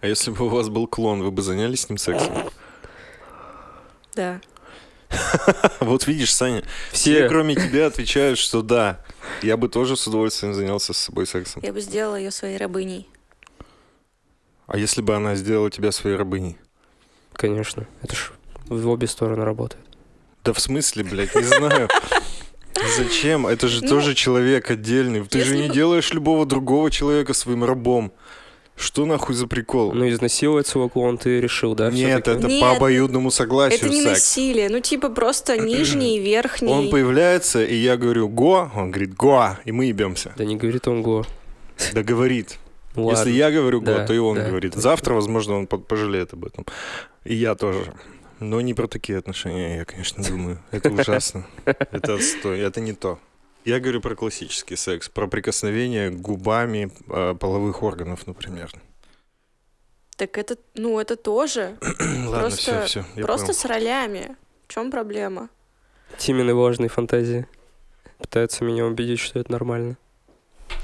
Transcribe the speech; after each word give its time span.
А 0.00 0.06
если 0.06 0.30
бы 0.30 0.46
у 0.46 0.48
вас 0.48 0.68
был 0.68 0.86
клон, 0.86 1.22
вы 1.22 1.30
бы 1.30 1.42
занялись 1.42 1.82
с 1.82 1.88
ним 1.88 1.98
сексом? 1.98 2.32
Да. 4.14 4.40
Вот 5.80 6.06
видишь, 6.06 6.32
Саня, 6.34 6.62
все, 6.92 7.28
кроме 7.28 7.54
тебя, 7.56 7.86
отвечают, 7.86 8.38
что 8.38 8.62
да. 8.62 9.00
Я 9.42 9.56
бы 9.56 9.68
тоже 9.68 9.96
с 9.96 10.06
удовольствием 10.06 10.54
занялся 10.54 10.92
с 10.92 10.98
собой 10.98 11.26
сексом. 11.26 11.62
Я 11.64 11.72
бы 11.72 11.80
сделала 11.80 12.14
ее 12.16 12.30
своей 12.30 12.56
рабыней. 12.58 13.08
А 14.66 14.76
если 14.78 15.02
бы 15.02 15.16
она 15.16 15.34
сделала 15.34 15.70
тебя 15.70 15.90
своей 15.92 16.16
рабыней? 16.16 16.56
конечно. 17.32 17.86
Это 18.02 18.14
ж 18.14 18.32
в 18.66 18.88
обе 18.88 19.06
стороны 19.08 19.42
работает. 19.44 19.82
Да 20.44 20.52
в 20.52 20.60
смысле, 20.60 21.02
блядь, 21.04 21.34
не 21.34 21.42
знаю. 21.42 21.88
Зачем? 22.98 23.46
Это 23.46 23.66
же 23.66 23.82
Ну, 23.82 23.88
тоже 23.88 24.14
человек 24.14 24.70
отдельный. 24.70 25.24
Ты 25.26 25.42
же 25.44 25.56
не 25.56 25.68
бы- 25.68 25.74
делаешь 25.74 26.12
любого 26.12 26.44
другого 26.46 26.90
человека 26.90 27.32
своим 27.34 27.64
рабом. 27.64 28.12
Что 28.80 29.04
нахуй 29.04 29.34
за 29.34 29.46
прикол? 29.46 29.92
Ну, 29.92 30.08
изнасиловать 30.08 30.66
своего 30.66 30.88
клона 30.88 31.18
ты 31.18 31.38
решил, 31.40 31.74
да? 31.74 31.90
Нет, 31.90 32.26
это 32.26 32.48
Нет, 32.48 32.60
по 32.62 32.72
обоюдному 32.72 33.30
согласию 33.30 33.78
Это 33.80 33.88
не 33.90 34.02
секс. 34.02 34.10
насилие, 34.14 34.68
ну 34.70 34.80
типа 34.80 35.10
просто 35.10 35.58
нижний, 35.62 36.18
верхний. 36.18 36.72
Он 36.72 36.88
появляется, 36.88 37.62
и 37.62 37.74
я 37.76 37.96
говорю 37.98 38.28
«го», 38.28 38.70
он 38.74 38.90
говорит 38.90 39.14
«го», 39.14 39.56
и 39.66 39.72
мы 39.72 39.84
ебемся. 39.84 40.32
Да 40.36 40.44
не 40.46 40.56
говорит 40.56 40.88
он 40.88 41.02
го. 41.02 41.26
Да 41.92 42.02
говорит. 42.02 42.58
Ну, 42.96 43.04
ладно. 43.04 43.18
Если 43.18 43.32
я 43.32 43.50
говорю 43.50 43.80
«го», 43.80 43.86
Да, 43.86 44.06
то 44.06 44.14
и 44.14 44.18
он 44.18 44.36
да, 44.36 44.48
говорит. 44.48 44.72
точно. 44.72 44.82
Завтра, 44.82 45.14
возможно, 45.14 45.58
он 45.58 45.66
по- 45.66 45.78
пожалеет 45.78 46.32
об 46.32 46.46
этом. 46.46 46.64
И 47.24 47.34
я 47.34 47.54
тоже. 47.54 47.92
Но 48.40 48.62
не 48.62 48.72
про 48.72 48.86
такие 48.86 49.18
отношения, 49.18 49.76
я, 49.76 49.84
конечно, 49.84 50.24
думаю. 50.24 50.58
Это 50.70 50.90
ужасно. 50.90 51.46
Это 51.66 52.14
отстой. 52.14 52.58
Это 52.60 52.80
не 52.80 52.94
то. 52.94 53.18
Я 53.64 53.78
говорю 53.78 54.00
про 54.00 54.14
классический 54.14 54.76
секс, 54.76 55.08
про 55.08 55.26
прикосновение 55.26 56.10
губами 56.10 56.90
э, 57.08 57.34
половых 57.34 57.82
органов, 57.82 58.26
например. 58.26 58.72
Так 60.16 60.38
это, 60.38 60.56
ну 60.74 60.98
это 60.98 61.16
тоже. 61.16 61.76
Ладно, 62.00 62.40
Просто- 62.40 62.84
все, 62.86 63.04
все. 63.14 63.22
Просто 63.22 63.52
с 63.52 63.64
ролями. 63.64 64.36
В 64.66 64.72
чем 64.72 64.90
проблема? 64.90 65.48
Тимины 66.18 66.54
важные 66.54 66.88
фантазии. 66.88 67.46
Пытаются 68.18 68.64
меня 68.64 68.86
убедить, 68.86 69.18
что 69.20 69.38
это 69.38 69.50
нормально. 69.52 69.96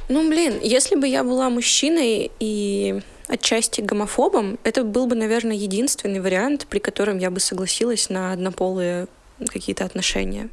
Ну, 0.09 0.29
блин, 0.29 0.59
если 0.63 0.97
бы 0.97 1.07
я 1.07 1.25
была 1.25 1.51
мужчиной 1.51 2.31
и 2.39 3.03
отчасти 3.29 3.81
гомофобом, 3.81 4.59
это 4.63 4.85
был 4.85 5.07
бы, 5.07 5.17
наверное, 5.17 5.57
единственный 5.57 6.21
вариант, 6.21 6.67
при 6.69 6.79
котором 6.79 7.19
я 7.19 7.31
бы 7.31 7.41
согласилась 7.41 8.09
на 8.09 8.33
однополые 8.33 9.09
какие-то 9.45 9.85
отношения. 9.85 10.49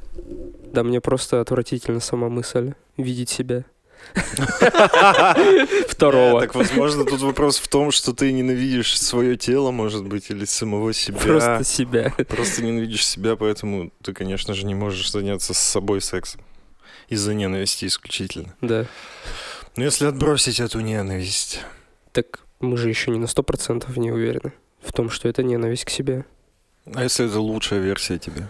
Да 0.73 0.83
мне 0.83 1.01
просто 1.01 1.41
отвратительно 1.41 1.99
сама 1.99 2.29
мысль 2.29 2.73
видеть 2.97 3.29
себя. 3.29 3.65
Второго. 5.87 6.41
так, 6.41 6.55
возможно, 6.55 7.05
тут 7.05 7.21
вопрос 7.21 7.57
в 7.57 7.67
том, 7.67 7.91
что 7.91 8.13
ты 8.13 8.31
ненавидишь 8.31 8.99
свое 8.99 9.37
тело, 9.37 9.71
может 9.71 10.05
быть, 10.05 10.29
или 10.29 10.45
самого 10.45 10.93
себя. 10.93 11.19
Просто 11.19 11.63
себя. 11.63 12.13
Просто 12.27 12.63
ненавидишь 12.63 13.05
себя, 13.07 13.35
поэтому 13.35 13.91
ты, 14.01 14.13
конечно 14.13 14.53
же, 14.53 14.65
не 14.65 14.75
можешь 14.75 15.11
заняться 15.11 15.53
с 15.53 15.59
собой 15.59 16.01
сексом. 16.01 16.41
Из-за 17.07 17.33
ненависти 17.33 17.85
исключительно. 17.85 18.53
Да. 18.61 18.85
Но 19.75 19.83
если 19.83 20.05
отбросить 20.05 20.59
эту 20.59 20.81
ненависть... 20.81 21.61
Так 22.11 22.41
мы 22.59 22.77
же 22.77 22.89
еще 22.89 23.11
не 23.11 23.19
на 23.19 23.27
сто 23.27 23.41
процентов 23.43 23.97
не 23.97 24.11
уверены 24.11 24.53
в 24.81 24.91
том, 24.93 25.09
что 25.09 25.27
это 25.27 25.43
ненависть 25.43 25.85
к 25.85 25.89
себе. 25.89 26.25
А 26.93 27.03
если 27.03 27.25
это 27.25 27.39
лучшая 27.39 27.79
версия 27.79 28.19
тебя? 28.19 28.47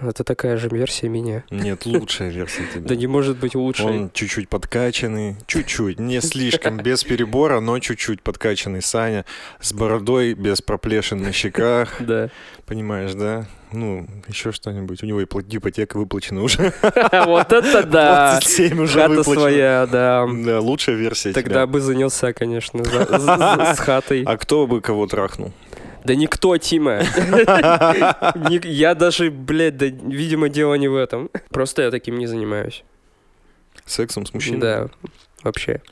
Это 0.00 0.24
такая 0.24 0.56
же 0.56 0.68
версия 0.68 1.08
меня. 1.08 1.44
Нет, 1.50 1.84
лучшая 1.86 2.30
версия 2.30 2.62
тебя. 2.72 2.88
Да 2.88 2.96
не 2.96 3.06
может 3.06 3.36
быть 3.38 3.54
лучше. 3.54 3.84
Он 3.84 4.10
чуть-чуть 4.12 4.48
подкачанный, 4.48 5.36
чуть-чуть, 5.46 5.98
не 6.00 6.20
слишком, 6.20 6.78
без 6.78 7.04
перебора, 7.04 7.60
но 7.60 7.78
чуть-чуть 7.78 8.22
подкачанный 8.22 8.82
Саня, 8.82 9.24
с 9.60 9.72
бородой, 9.72 10.34
без 10.34 10.62
проплешин 10.62 11.22
на 11.22 11.32
щеках, 11.32 11.96
Да. 12.00 12.30
понимаешь, 12.66 13.12
да? 13.14 13.46
Ну, 13.72 14.06
еще 14.26 14.50
что-нибудь. 14.50 15.02
У 15.02 15.06
него 15.06 15.22
ипотека 15.22 15.96
выплачена 15.96 16.42
уже. 16.42 16.72
Вот 17.26 17.52
это 17.52 17.82
да! 17.86 18.32
27 18.40 18.80
уже 18.80 19.00
Хата 19.00 19.22
своя, 19.22 19.86
да. 19.86 20.26
Да, 20.26 20.60
лучшая 20.60 20.96
версия 20.96 21.32
Тогда 21.32 21.66
бы 21.66 21.80
занялся, 21.80 22.32
конечно, 22.32 22.82
с 23.74 23.78
хатой. 23.78 24.24
А 24.26 24.36
кто 24.36 24.66
бы 24.66 24.80
кого 24.80 25.06
трахнул? 25.06 25.52
Да 26.04 26.14
никто, 26.14 26.56
Тима. 26.56 27.00
Я 28.64 28.94
даже, 28.94 29.30
блядь, 29.30 29.76
да, 29.76 29.86
видимо, 29.86 30.48
дело 30.48 30.74
не 30.74 30.88
в 30.88 30.96
этом. 30.96 31.30
Просто 31.50 31.82
я 31.82 31.90
таким 31.90 32.18
не 32.18 32.26
занимаюсь. 32.26 32.84
Сексом 33.84 34.24
с 34.26 34.34
мужчиной? 34.34 34.60
Да, 34.60 34.88
вообще. 35.42 35.82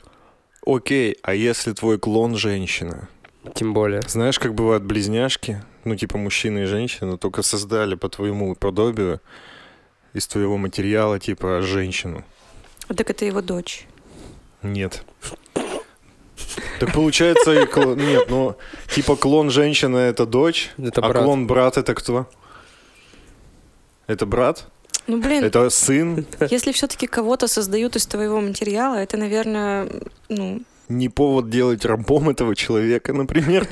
Окей, 0.65 1.17
а 1.21 1.33
если 1.33 1.73
твой 1.73 1.99
клон 1.99 2.35
женщина? 2.35 3.07
Тем 3.53 3.73
более. 3.73 4.01
Знаешь, 4.07 4.39
как 4.39 4.53
бывают 4.53 4.83
близняшки? 4.83 5.63
Ну, 5.85 5.95
типа 5.95 6.17
мужчина 6.17 6.59
и 6.59 6.65
женщина, 6.65 7.17
только 7.17 7.41
создали 7.41 7.95
по 7.95 8.09
твоему 8.09 8.55
подобию 8.55 9.21
из 10.13 10.27
твоего 10.27 10.57
материала, 10.57 11.19
типа, 11.19 11.61
женщину. 11.61 12.23
Так 12.87 13.09
это 13.09 13.25
его 13.25 13.41
дочь. 13.41 13.87
Нет. 14.61 15.03
Так 16.79 16.93
получается, 16.93 17.51
и 17.53 17.65
клон... 17.65 17.97
нет, 17.97 18.29
ну, 18.29 18.55
типа 18.93 19.15
клон 19.15 19.49
женщина 19.49 19.97
это 19.97 20.25
дочь, 20.25 20.71
Это 20.77 21.01
а 21.01 21.09
брат. 21.09 21.23
клон 21.23 21.47
брат 21.47 21.77
это 21.77 21.93
кто? 21.95 22.27
Это 24.07 24.25
брат? 24.25 24.65
Ну, 25.07 25.19
блин, 25.21 25.43
Это 25.43 25.69
сын? 25.69 26.25
если 26.51 26.71
все-таки 26.71 27.07
кого-то 27.07 27.47
создают 27.47 27.95
из 27.95 28.05
твоего 28.05 28.41
материала, 28.41 28.95
это, 28.95 29.17
наверное, 29.17 29.87
ну, 30.29 30.61
Не 30.87 31.09
повод 31.09 31.49
делать 31.49 31.85
рабом 31.85 32.29
этого 32.29 32.55
человека, 32.55 33.13
например. 33.13 33.67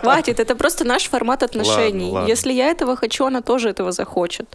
хватит. 0.00 0.40
Это 0.40 0.54
просто 0.54 0.84
наш 0.84 1.04
формат 1.08 1.42
отношений. 1.42 2.10
ладно. 2.10 2.28
Если 2.28 2.52
я 2.52 2.70
этого 2.70 2.96
хочу, 2.96 3.24
она 3.26 3.40
тоже 3.42 3.68
этого 3.70 3.92
захочет. 3.92 4.46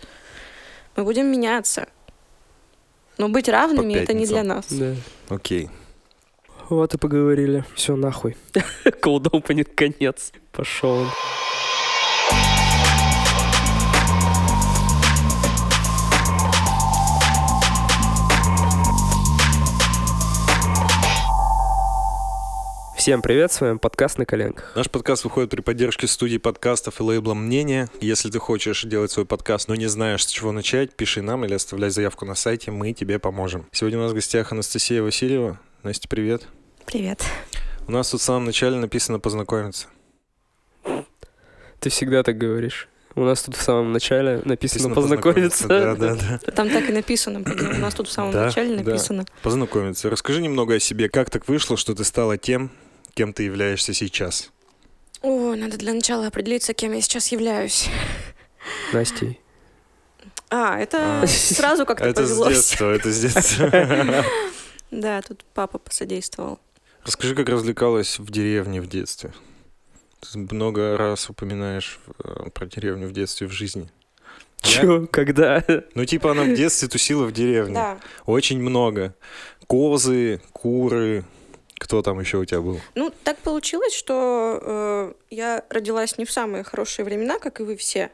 Мы 0.95 1.03
будем 1.03 1.27
меняться. 1.27 1.87
Но 3.17 3.29
быть 3.29 3.49
равными 3.49 3.93
это 3.93 4.13
не 4.13 4.25
для 4.25 4.43
нас. 4.43 4.65
Да. 4.69 4.95
Окей. 5.29 5.69
Вот 6.69 6.93
и 6.93 6.97
поговорили. 6.99 7.65
Все, 7.73 7.95
нахуй. 7.95 8.37
Cold 9.01 9.31
opening 9.31 9.67
конец. 9.73 10.31
Пошел 10.51 10.91
он. 10.91 11.07
Всем 22.95 23.23
привет, 23.23 23.51
с 23.51 23.61
вами 23.61 23.77
подкаст 23.77 24.19
«На 24.19 24.25
коленках». 24.25 24.73
Наш 24.75 24.89
подкаст 24.91 25.23
выходит 25.23 25.49
при 25.49 25.61
поддержке 25.61 26.05
студии 26.05 26.37
подкастов 26.37 26.99
и 26.99 27.03
лейбла 27.03 27.33
«Мнение». 27.33 27.87
Если 28.01 28.29
ты 28.29 28.37
хочешь 28.37 28.83
делать 28.83 29.09
свой 29.09 29.25
подкаст, 29.25 29.69
но 29.69 29.73
не 29.73 29.87
знаешь, 29.87 30.25
с 30.25 30.29
чего 30.29 30.51
начать, 30.51 30.93
пиши 30.93 31.23
нам 31.23 31.45
или 31.45 31.55
оставляй 31.55 31.89
заявку 31.89 32.25
на 32.25 32.35
сайте, 32.35 32.69
мы 32.69 32.93
тебе 32.93 33.17
поможем. 33.17 33.65
Сегодня 33.71 33.97
у 33.97 34.01
нас 34.03 34.11
в 34.11 34.15
гостях 34.15 34.51
Анастасия 34.51 35.01
Васильева. 35.01 35.59
Настя, 35.81 36.07
привет. 36.07 36.45
Привет. 36.85 37.23
У 37.87 37.91
нас 37.91 38.09
тут 38.09 38.21
в 38.21 38.23
самом 38.23 38.45
начале 38.45 38.77
написано 38.77 39.19
«познакомиться». 39.19 39.87
Ты 41.79 41.89
всегда 41.89 42.23
так 42.23 42.37
говоришь. 42.37 42.87
У 43.15 43.21
нас 43.21 43.41
тут 43.43 43.55
в 43.55 43.61
самом 43.61 43.91
начале 43.91 44.41
написано 44.45 44.89
Написано 44.89 44.95
«познакомиться». 44.95 45.67
Да, 45.67 45.95
да, 45.95 46.15
да. 46.15 46.37
Там 46.51 46.69
так 46.69 46.89
и 46.89 46.93
написано. 46.93 47.39
У 47.39 47.79
нас 47.79 47.93
тут 47.93 48.07
в 48.07 48.11
самом 48.11 48.31
Да, 48.31 48.45
начале 48.45 48.77
да. 48.77 48.83
написано. 48.83 49.25
Познакомиться. 49.41 50.09
Расскажи 50.09 50.41
немного 50.41 50.75
о 50.75 50.79
себе. 50.79 51.09
Как 51.09 51.29
так 51.29 51.47
вышло, 51.47 51.77
что 51.77 51.95
ты 51.95 52.03
стала 52.03 52.37
тем, 52.37 52.71
кем 53.13 53.33
ты 53.33 53.43
являешься 53.43 53.93
сейчас? 53.93 54.51
О, 55.21 55.55
надо 55.55 55.77
для 55.77 55.93
начала 55.93 56.27
определиться, 56.27 56.73
кем 56.73 56.93
я 56.93 57.01
сейчас 57.01 57.29
являюсь. 57.31 57.89
Настей. 58.93 59.39
А, 60.49 60.79
это 60.79 61.21
А. 61.23 61.27
сразу 61.27 61.85
как-то 61.85 62.05
Это 62.05 62.25
с 62.25 62.29
повелось. 62.29 62.55
детства, 62.55 62.91
это 62.93 63.11
с 63.11 63.19
детства. 63.19 64.25
Да, 64.91 65.21
тут 65.21 65.45
папа 65.53 65.77
посодействовал. 65.77 66.59
Расскажи, 67.09 67.33
как 67.33 67.49
развлекалась 67.49 68.19
в 68.19 68.29
деревне 68.29 68.79
в 68.81 68.87
детстве. 68.87 69.33
Ты 70.19 70.37
много 70.37 70.95
раз 70.95 71.27
упоминаешь 71.27 71.99
э, 72.23 72.49
про 72.53 72.67
деревню 72.67 73.07
в 73.07 73.13
детстве 73.13 73.47
в 73.47 73.51
жизни. 73.51 73.89
Я- 74.63 74.81
Чё? 74.81 75.07
Когда? 75.07 75.63
Ну, 75.95 76.05
типа 76.05 76.33
она 76.33 76.43
в 76.43 76.53
детстве 76.53 76.87
тусила 76.87 77.25
в 77.25 77.31
деревне. 77.31 77.73
Да. 77.73 77.97
Очень 78.27 78.61
много. 78.61 79.15
Козы, 79.65 80.39
куры. 80.53 81.23
Кто 81.79 82.03
там 82.03 82.19
еще 82.19 82.37
у 82.37 82.45
тебя 82.45 82.61
был? 82.61 82.79
Ну, 82.93 83.11
так 83.23 83.39
получилось, 83.39 83.95
что 83.95 84.59
э, 84.61 85.13
я 85.31 85.63
родилась 85.71 86.15
не 86.19 86.25
в 86.25 86.31
самые 86.31 86.63
хорошие 86.63 87.05
времена, 87.05 87.39
как 87.39 87.59
и 87.59 87.63
вы 87.63 87.75
все. 87.75 88.11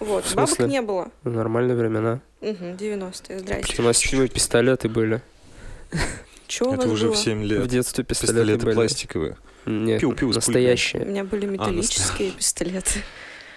Вот, 0.00 0.26
В 0.26 0.34
бабок 0.34 0.58
не 0.58 0.82
было. 0.82 1.10
Нормальные 1.24 1.78
времена. 1.78 2.20
Угу, 2.42 2.52
90-е, 2.76 3.38
здрасте. 3.38 3.80
У 3.80 3.84
нас 3.86 3.98
Тимой 3.98 4.28
пистолеты 4.28 4.90
были. 4.90 5.22
У 6.60 6.72
Это 6.74 6.88
уже 6.88 7.06
было? 7.06 7.14
в 7.14 7.18
7 7.18 7.40
В 7.40 7.44
лет. 7.44 7.66
детстве 7.68 8.04
пистолеты, 8.04 8.32
Пистолеты 8.38 8.64
были. 8.66 8.74
пластиковые. 8.74 9.36
Нет, 9.66 10.00
Пиу-пиу 10.02 10.30
с 10.32 10.36
У 10.36 10.38
настоящие. 10.38 11.04
меня 11.04 11.24
были 11.24 11.46
металлические 11.46 12.30
пистолеты. 12.32 13.02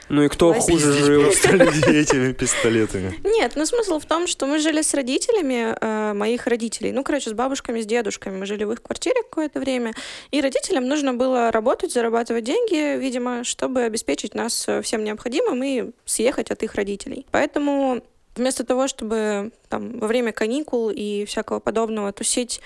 Ну 0.09 0.23
и 0.23 0.27
кто 0.27 0.47
Власть 0.51 0.69
хуже 0.69 0.91
жил? 0.91 1.21
людей 1.53 2.01
этими 2.01 2.33
пистолетами. 2.33 3.17
Нет, 3.23 3.53
ну 3.55 3.65
смысл 3.65 3.97
в 3.99 4.05
том, 4.05 4.27
что 4.27 4.45
мы 4.45 4.59
жили 4.59 4.81
с 4.81 4.93
родителями 4.93 5.73
э, 5.79 6.13
моих 6.13 6.47
родителей. 6.47 6.91
Ну, 6.91 7.01
короче, 7.05 7.29
с 7.29 7.33
бабушками, 7.33 7.79
с 7.79 7.85
дедушками. 7.85 8.35
Мы 8.35 8.45
жили 8.45 8.65
в 8.65 8.73
их 8.73 8.81
квартире 8.83 9.15
какое-то 9.23 9.61
время. 9.61 9.93
И 10.31 10.41
родителям 10.41 10.85
нужно 10.89 11.13
было 11.13 11.49
работать, 11.49 11.93
зарабатывать 11.93 12.43
деньги, 12.43 12.99
видимо, 12.99 13.45
чтобы 13.45 13.83
обеспечить 13.83 14.35
нас 14.35 14.65
э, 14.67 14.81
всем 14.81 15.05
необходимым 15.05 15.63
и 15.63 15.91
съехать 16.03 16.51
от 16.51 16.61
их 16.63 16.75
родителей. 16.75 17.25
Поэтому 17.31 18.03
вместо 18.41 18.65
того, 18.65 18.87
чтобы 18.87 19.51
там 19.69 19.99
во 19.99 20.07
время 20.07 20.31
каникул 20.31 20.89
и 20.89 21.25
всякого 21.25 21.59
подобного 21.59 22.11
тусить 22.11 22.59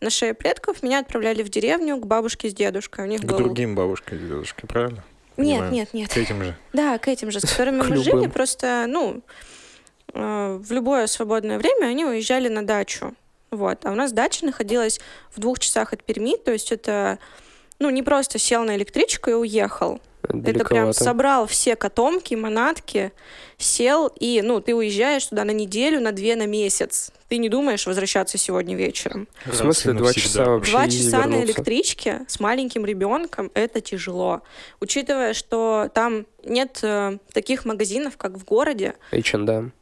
на 0.00 0.10
шее 0.10 0.34
предков, 0.34 0.82
меня 0.82 1.00
отправляли 1.00 1.42
в 1.42 1.48
деревню 1.48 1.96
к 1.96 2.06
бабушке 2.06 2.50
с 2.50 2.54
дедушкой. 2.54 3.06
У 3.06 3.08
них 3.08 3.22
К 3.22 3.24
был... 3.24 3.38
другим 3.38 3.74
бабушкам 3.74 4.18
и 4.18 4.20
дедушкам, 4.20 4.68
правильно? 4.68 5.04
Нет, 5.38 5.60
Понимаю. 5.60 5.72
нет, 5.72 5.94
нет. 5.94 6.10
К 6.10 6.16
этим 6.18 6.44
же. 6.44 6.56
Да, 6.74 6.98
к 6.98 7.08
этим 7.08 7.30
же, 7.30 7.40
с 7.40 7.44
которыми 7.50 7.82
мы 7.82 7.96
жили, 7.96 8.26
просто, 8.26 8.84
ну, 8.86 9.22
э, 10.12 10.60
в 10.62 10.70
любое 10.70 11.06
свободное 11.06 11.58
время 11.58 11.86
они 11.86 12.04
уезжали 12.04 12.48
на 12.48 12.64
дачу. 12.64 13.14
Вот. 13.50 13.84
А 13.84 13.92
у 13.92 13.94
нас 13.94 14.12
дача 14.12 14.44
находилась 14.44 15.00
в 15.30 15.40
двух 15.40 15.58
часах 15.58 15.94
от 15.94 16.04
Перми, 16.04 16.36
то 16.36 16.52
есть 16.52 16.72
это, 16.72 17.18
ну, 17.78 17.88
не 17.88 18.02
просто 18.02 18.38
сел 18.38 18.64
на 18.64 18.76
электричку 18.76 19.30
и 19.30 19.34
уехал. 19.34 20.00
Это 20.28 20.64
прям 20.64 20.92
собрал 20.92 21.46
все 21.46 21.76
котомки, 21.76 22.34
манатки, 22.34 23.12
сел, 23.58 24.08
и, 24.18 24.40
ну, 24.42 24.60
ты 24.60 24.74
уезжаешь 24.74 25.26
туда 25.26 25.44
на 25.44 25.50
неделю, 25.50 26.00
на 26.00 26.12
две, 26.12 26.36
на 26.36 26.46
месяц. 26.46 27.10
Ты 27.28 27.38
не 27.38 27.48
думаешь 27.48 27.86
возвращаться 27.86 28.38
сегодня 28.38 28.76
вечером. 28.76 29.26
В 29.46 29.54
смысле 29.54 29.94
два 29.94 30.12
часа 30.12 30.44
вообще 30.44 30.70
Два 30.72 30.88
часа 30.88 31.26
на 31.26 31.42
электричке 31.42 32.22
с 32.28 32.40
маленьким 32.40 32.84
ребенком 32.84 33.50
это 33.54 33.80
тяжело. 33.80 34.42
Учитывая, 34.80 35.32
что 35.32 35.90
там 35.94 36.26
нет 36.44 36.80
э, 36.82 37.18
таких 37.32 37.64
магазинов, 37.64 38.16
как 38.16 38.32
в 38.36 38.44
городе. 38.44 38.94
H&M. 39.12 39.72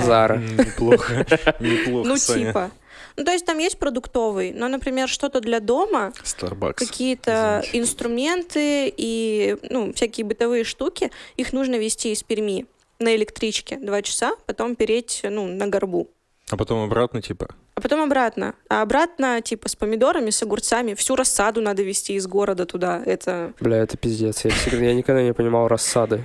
Зара. 0.00 0.36
Неплохо. 0.38 1.26
Неплохо, 1.60 2.08
Ну, 2.08 2.16
типа. 2.16 2.70
Ну, 3.16 3.24
то 3.24 3.32
есть 3.32 3.44
там 3.44 3.58
есть 3.58 3.78
продуктовый, 3.78 4.52
но, 4.52 4.68
например, 4.68 5.08
что-то 5.08 5.40
для 5.40 5.60
дома, 5.60 6.12
Starbucks. 6.22 6.74
какие-то 6.74 7.60
извините. 7.62 7.78
инструменты 7.78 8.94
и, 8.96 9.56
ну, 9.70 9.92
всякие 9.92 10.24
бытовые 10.24 10.64
штуки, 10.64 11.10
их 11.36 11.52
нужно 11.52 11.76
везти 11.76 12.12
из 12.12 12.22
Перми 12.22 12.66
на 12.98 13.14
электричке 13.14 13.76
два 13.76 14.02
часа, 14.02 14.34
потом 14.46 14.76
переть, 14.76 15.20
ну, 15.24 15.46
на 15.46 15.66
горбу. 15.66 16.08
А 16.50 16.56
потом 16.56 16.84
обратно, 16.84 17.22
типа. 17.22 17.48
А 17.74 17.80
потом 17.80 18.00
обратно. 18.00 18.54
А 18.68 18.82
обратно, 18.82 19.40
типа, 19.40 19.68
с 19.68 19.74
помидорами, 19.76 20.28
с 20.28 20.42
огурцами. 20.42 20.92
Всю 20.92 21.16
рассаду 21.16 21.62
надо 21.62 21.82
везти 21.82 22.14
из 22.14 22.26
города 22.26 22.66
туда. 22.66 23.02
Это... 23.06 23.54
Бля, 23.58 23.78
это 23.78 23.96
пиздец. 23.96 24.44
Я, 24.44 24.50
всегда, 24.50 24.84
я 24.84 24.94
никогда 24.94 25.22
не 25.22 25.32
понимал 25.32 25.68
рассады. 25.68 26.22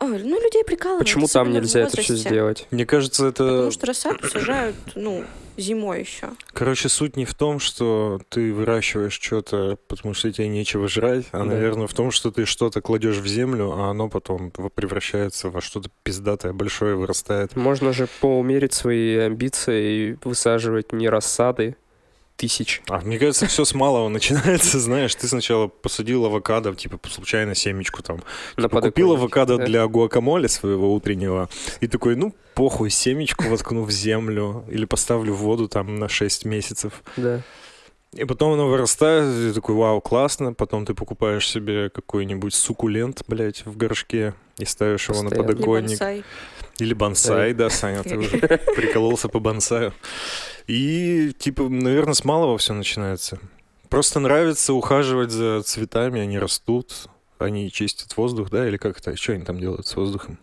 Ой, 0.00 0.22
ну, 0.22 0.40
людей 0.40 0.64
прикалывает. 0.64 1.00
Почему 1.06 1.26
там 1.26 1.50
нельзя 1.50 1.80
это 1.80 2.00
все 2.00 2.14
сделать? 2.14 2.66
Мне 2.70 2.86
кажется, 2.86 3.26
это... 3.26 3.44
Потому 3.44 3.70
что 3.70 3.86
рассаду 3.86 4.28
сажают, 4.28 4.76
ну, 4.94 5.24
зимой 5.56 6.00
еще. 6.00 6.28
Короче, 6.52 6.88
суть 6.88 7.16
не 7.16 7.24
в 7.24 7.34
том, 7.34 7.58
что 7.58 8.20
ты 8.28 8.52
выращиваешь 8.52 9.18
что-то, 9.20 9.76
потому 9.88 10.14
что 10.14 10.32
тебе 10.32 10.48
нечего 10.48 10.88
жрать, 10.88 11.26
а, 11.32 11.38
Да. 11.38 11.44
наверное, 11.44 11.86
в 11.88 11.94
том, 11.94 12.10
что 12.10 12.30
ты 12.30 12.44
что-то 12.46 12.80
кладешь 12.80 13.16
в 13.16 13.26
землю, 13.26 13.72
а 13.72 13.90
оно 13.90 14.08
потом 14.08 14.50
превращается 14.50 15.50
во 15.50 15.60
что-то 15.60 15.90
пиздатое, 16.04 16.52
большое, 16.52 16.94
вырастает. 16.94 17.56
Можно 17.56 17.92
же 17.92 18.08
поумерить 18.20 18.72
свои 18.74 19.16
амбиции 19.16 20.12
и 20.12 20.16
высаживать 20.24 20.92
не 20.92 21.08
рассады 21.08 21.76
тысяч. 22.38 22.80
А 22.88 23.00
мне 23.00 23.18
кажется, 23.18 23.46
все 23.46 23.64
с 23.64 23.74
малого 23.74 24.08
начинается, 24.18 24.78
знаешь, 24.78 25.14
ты 25.14 25.28
сначала 25.28 25.66
посадил 25.66 26.24
авокадо, 26.24 26.74
типа, 26.74 26.98
случайно 27.10 27.54
семечку 27.54 28.02
там, 28.02 28.22
На 28.56 28.68
Купил 28.68 29.12
авокадо 29.12 29.58
да? 29.58 29.66
для 29.66 29.86
гуакамоле 29.86 30.48
своего 30.48 30.94
утреннего 30.94 31.50
и 31.80 31.88
такой, 31.88 32.16
ну, 32.16 32.34
похуй, 32.54 32.90
семечку 32.90 33.44
воткну 33.48 33.82
в 33.82 33.90
землю 33.90 34.64
или 34.70 34.84
поставлю 34.84 35.34
в 35.34 35.38
воду 35.38 35.68
там 35.68 35.98
на 35.98 36.08
6 36.08 36.44
месяцев. 36.44 37.02
Да. 37.16 37.42
И 38.12 38.24
потом 38.24 38.54
оно 38.54 38.68
вырастает, 38.68 39.26
и 39.26 39.48
ты 39.48 39.54
такой, 39.54 39.74
вау, 39.74 40.00
классно. 40.00 40.54
Потом 40.54 40.86
ты 40.86 40.94
покупаешь 40.94 41.46
себе 41.46 41.90
какой-нибудь 41.90 42.54
суккулент, 42.54 43.22
блядь, 43.28 43.66
в 43.66 43.76
горшке 43.76 44.34
и 44.58 44.64
ставишь 44.64 45.08
его 45.08 45.22
на 45.22 45.30
Постоянно. 45.30 45.54
Подоконник. 45.54 46.24
Или 46.78 46.94
бонсай, 46.94 47.54
да, 47.54 47.70
Саня, 47.70 48.02
ты 48.02 48.16
уже 48.16 48.38
прикололся 48.76 49.28
по 49.28 49.40
бонсаю. 49.40 49.92
И, 50.66 51.32
типа, 51.38 51.68
наверное, 51.68 52.14
с 52.14 52.24
малого 52.24 52.56
все 52.58 52.72
начинается. 52.72 53.38
Просто 53.88 54.20
нравится 54.20 54.74
ухаживать 54.74 55.30
за 55.30 55.62
цветами, 55.62 56.20
они 56.20 56.38
растут, 56.38 57.08
они 57.38 57.70
чистят 57.70 58.16
воздух, 58.16 58.50
да, 58.50 58.68
или 58.68 58.76
как 58.76 58.98
это? 58.98 59.16
Что 59.16 59.32
они 59.32 59.44
там 59.44 59.58
делают 59.58 59.86
с 59.86 59.96
воздухом? 59.96 60.38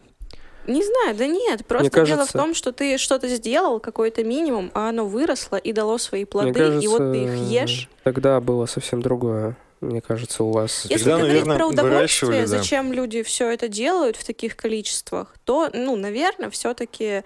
Не 0.68 0.84
знаю, 0.84 1.16
да 1.16 1.28
нет. 1.28 1.66
Просто 1.68 1.90
дело 1.92 2.06
в 2.06 2.10
кажется- 2.10 2.38
том, 2.38 2.56
что 2.56 2.72
ты 2.72 2.98
что-то 2.98 3.28
сделал, 3.28 3.80
какой-то 3.80 4.24
минимум, 4.24 4.72
а 4.74 4.90
оно 4.90 5.06
выросло 5.06 5.58
и 5.58 5.72
дало 5.74 6.00
свои 6.00 6.26
плоды, 6.26 6.50
Мне 6.50 6.58
кажется, 6.58 6.84
и 6.84 6.88
вот 6.88 6.98
ты 7.14 7.24
их 7.26 7.36
ешь. 7.52 7.90
Тогда 8.04 8.42
было 8.42 8.66
совсем 8.66 9.02
другое. 9.02 9.56
Мне 9.82 10.02
кажется, 10.02 10.44
у 10.44 10.52
вас... 10.52 10.86
Если 10.86 11.04
Тогда, 11.04 11.18
говорить 11.18 11.34
наверное, 11.46 11.58
про 11.58 11.68
удовольствие, 11.68 12.42
да. 12.42 12.48
зачем 12.48 12.94
люди 12.94 13.24
все 13.24 13.52
это 13.52 13.68
делают 13.68 14.16
в 14.16 14.24
таких 14.24 14.56
количествах, 14.56 15.36
то, 15.44 15.70
ну, 15.74 15.96
наверное, 15.96 16.50
все-таки 16.50 17.24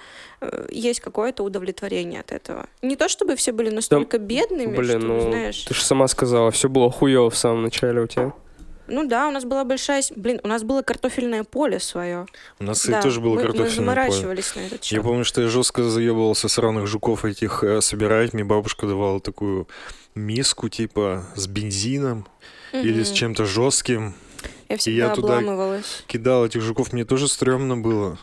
есть 0.69 0.99
какое-то 0.99 1.43
удовлетворение 1.43 2.21
от 2.21 2.31
этого. 2.31 2.67
Не 2.81 2.95
то 2.95 3.07
чтобы 3.07 3.35
все 3.35 3.51
были 3.51 3.69
настолько 3.69 4.17
бедными, 4.17 4.75
Блин, 4.75 4.99
что, 4.99 5.07
ну, 5.07 5.21
знаешь. 5.21 5.63
ты 5.63 5.73
же 5.73 5.83
сама 5.83 6.07
сказала, 6.07 6.51
все 6.51 6.69
было 6.69 6.91
хуево 6.91 7.29
в 7.29 7.37
самом 7.37 7.63
начале 7.63 8.01
у 8.01 8.07
тебя. 8.07 8.33
Ну 8.91 9.07
да, 9.07 9.27
у 9.27 9.31
нас 9.31 9.45
была 9.45 9.63
большая... 9.65 10.03
Блин, 10.15 10.39
у 10.43 10.47
нас 10.47 10.63
было 10.63 10.81
картофельное 10.81 11.43
поле 11.43 11.79
свое. 11.79 12.25
У 12.59 12.63
нас, 12.63 12.79
да, 12.79 12.93
кстати, 12.93 13.03
тоже 13.03 13.21
было 13.21 13.35
мы, 13.35 13.35
мы 13.35 13.41
картофельное 13.43 13.69
поле. 13.69 13.85
заморачивались 13.85 14.55
на 14.55 14.59
этот 14.61 14.83
Я 14.85 14.97
счет. 14.97 15.03
помню, 15.03 15.23
что 15.23 15.41
я 15.41 15.47
жестко 15.47 15.83
заебывался 15.83 16.47
сраных 16.49 16.87
жуков 16.87 17.23
этих 17.23 17.63
э, 17.63 17.81
собирать. 17.81 18.33
Мне 18.33 18.43
бабушка 18.43 18.87
давала 18.87 19.19
такую 19.19 19.67
миску, 20.19 20.69
типа, 20.69 21.25
с 21.35 21.47
бензином 21.47 22.27
или 22.73 23.03
с 23.03 23.11
чем-то 23.11 23.45
жестким. 23.45 24.13
Я 24.69 24.77
всегда 24.77 25.15
туда 25.15 25.37
обламывалась. 25.39 26.03
Кидал 26.07 26.45
этих 26.45 26.61
жуков, 26.61 26.93
мне 26.93 27.05
тоже 27.05 27.27
стрёмно 27.27 27.77
было. 27.77 28.19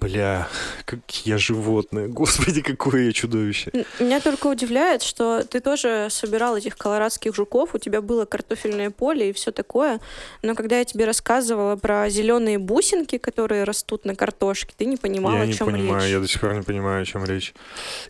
Бля, 0.00 0.48
как 0.84 1.00
я 1.24 1.38
животное. 1.38 2.08
Господи, 2.08 2.62
какое 2.62 3.06
я 3.06 3.12
чудовище. 3.12 3.70
Меня 3.98 4.20
только 4.20 4.46
удивляет, 4.46 5.02
что 5.02 5.44
ты 5.44 5.60
тоже 5.60 6.08
собирал 6.10 6.56
этих 6.56 6.76
колорадских 6.76 7.34
жуков, 7.34 7.74
у 7.74 7.78
тебя 7.78 8.00
было 8.00 8.24
картофельное 8.24 8.90
поле 8.90 9.30
и 9.30 9.32
все 9.32 9.52
такое, 9.52 10.00
но 10.42 10.54
когда 10.54 10.78
я 10.78 10.84
тебе 10.84 11.04
рассказывала 11.04 11.76
про 11.76 12.08
зеленые 12.08 12.58
бусинки, 12.58 13.18
которые 13.18 13.64
растут 13.64 14.04
на 14.04 14.14
картошке, 14.14 14.74
ты 14.76 14.84
не 14.84 14.96
понимала, 14.96 15.36
я 15.36 15.42
о 15.42 15.46
не 15.46 15.54
чем 15.54 15.66
понимаю, 15.66 16.02
речь. 16.02 16.12
я 16.12 16.20
до 16.20 16.28
сих 16.28 16.40
пор 16.40 16.54
не 16.54 16.62
понимаю, 16.62 17.02
о 17.02 17.04
чем 17.04 17.24
речь. 17.24 17.54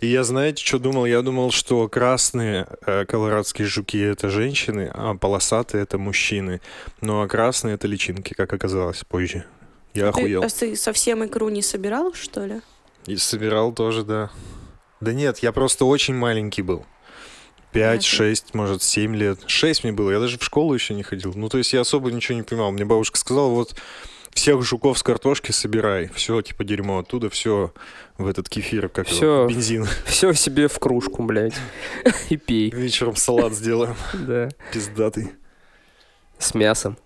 И 0.01 0.07
я, 0.07 0.25
знаете, 0.25 0.65
что 0.65 0.79
думал? 0.79 1.07
Я 1.07 1.23
думал, 1.23 1.51
что 1.51 1.89
красные 1.89 2.67
э, 2.87 3.05
колорадские 3.07 3.67
жуки— 3.67 4.01
это 4.03 4.29
женщины, 4.29 4.91
а 4.93 5.15
полосатые— 5.15 5.83
это 5.85 5.99
мужчины. 5.99 6.61
Ну, 7.01 7.23
а 7.23 7.29
красные— 7.29 7.75
это 7.77 7.87
личинки, 7.87 8.35
как 8.35 8.53
оказалось 8.53 9.03
позже. 9.05 9.45
Я 9.95 10.05
Ты, 10.13 10.21
охуел. 10.21 10.43
а 10.43 10.49
ты 10.49 10.77
совсем 10.77 11.25
икру 11.25 11.49
не 11.49 11.63
собирал, 11.63 12.15
что 12.15 12.45
ли? 12.47 12.61
И 13.07 13.17
собирал 13.17 13.73
тоже, 13.73 14.05
да. 14.05 14.31
Да 15.01 15.13
нет, 15.13 15.39
я 15.39 15.53
просто 15.53 15.85
очень 15.85 16.15
маленький 16.15 16.63
был. 16.63 16.87
Пять, 17.73 18.01
Понятно. 18.01 18.03
шесть, 18.03 18.55
может, 18.55 18.83
семь 18.83 19.17
лет. 19.17 19.41
Шесть 19.47 19.83
мне 19.83 19.93
было, 19.93 20.11
я 20.11 20.21
даже 20.21 20.39
в 20.39 20.45
школу 20.45 20.75
еще 20.75 20.95
не 20.95 21.03
ходил. 21.03 21.33
Ну, 21.35 21.49
то 21.49 21.59
есть 21.59 21.73
я 21.73 21.81
особо 21.81 22.13
ничего 22.13 22.37
не 22.37 22.43
понимал. 22.43 22.71
Мне 22.71 22.85
бабушка 22.85 23.19
сказала, 23.19 23.49
вот 23.49 23.75
всех 24.31 24.63
жуков 24.63 24.99
с 24.99 25.03
картошки 25.03 25.53
собирай. 25.53 26.09
Все, 26.15 26.41
типа, 26.43 26.65
дерьмо 26.65 26.99
оттуда, 26.99 27.29
все 27.31 27.73
в 28.19 28.27
этот 28.27 28.49
кефир, 28.49 28.89
как 28.89 29.09
его, 29.09 29.17
Всё. 29.17 29.45
в 29.47 29.49
бензин. 29.49 29.87
Все 30.07 30.33
себе 30.35 30.69
в 30.69 30.79
кружку, 30.79 31.23
блядь. 31.23 31.55
И 32.31 32.37
пей. 32.37 32.71
Вечером 32.71 33.17
салат 33.17 33.53
сделаем. 33.55 33.97
Да. 34.15 34.49
Пиздатый. 34.73 35.33
С 36.39 36.55
мясом. 36.55 36.97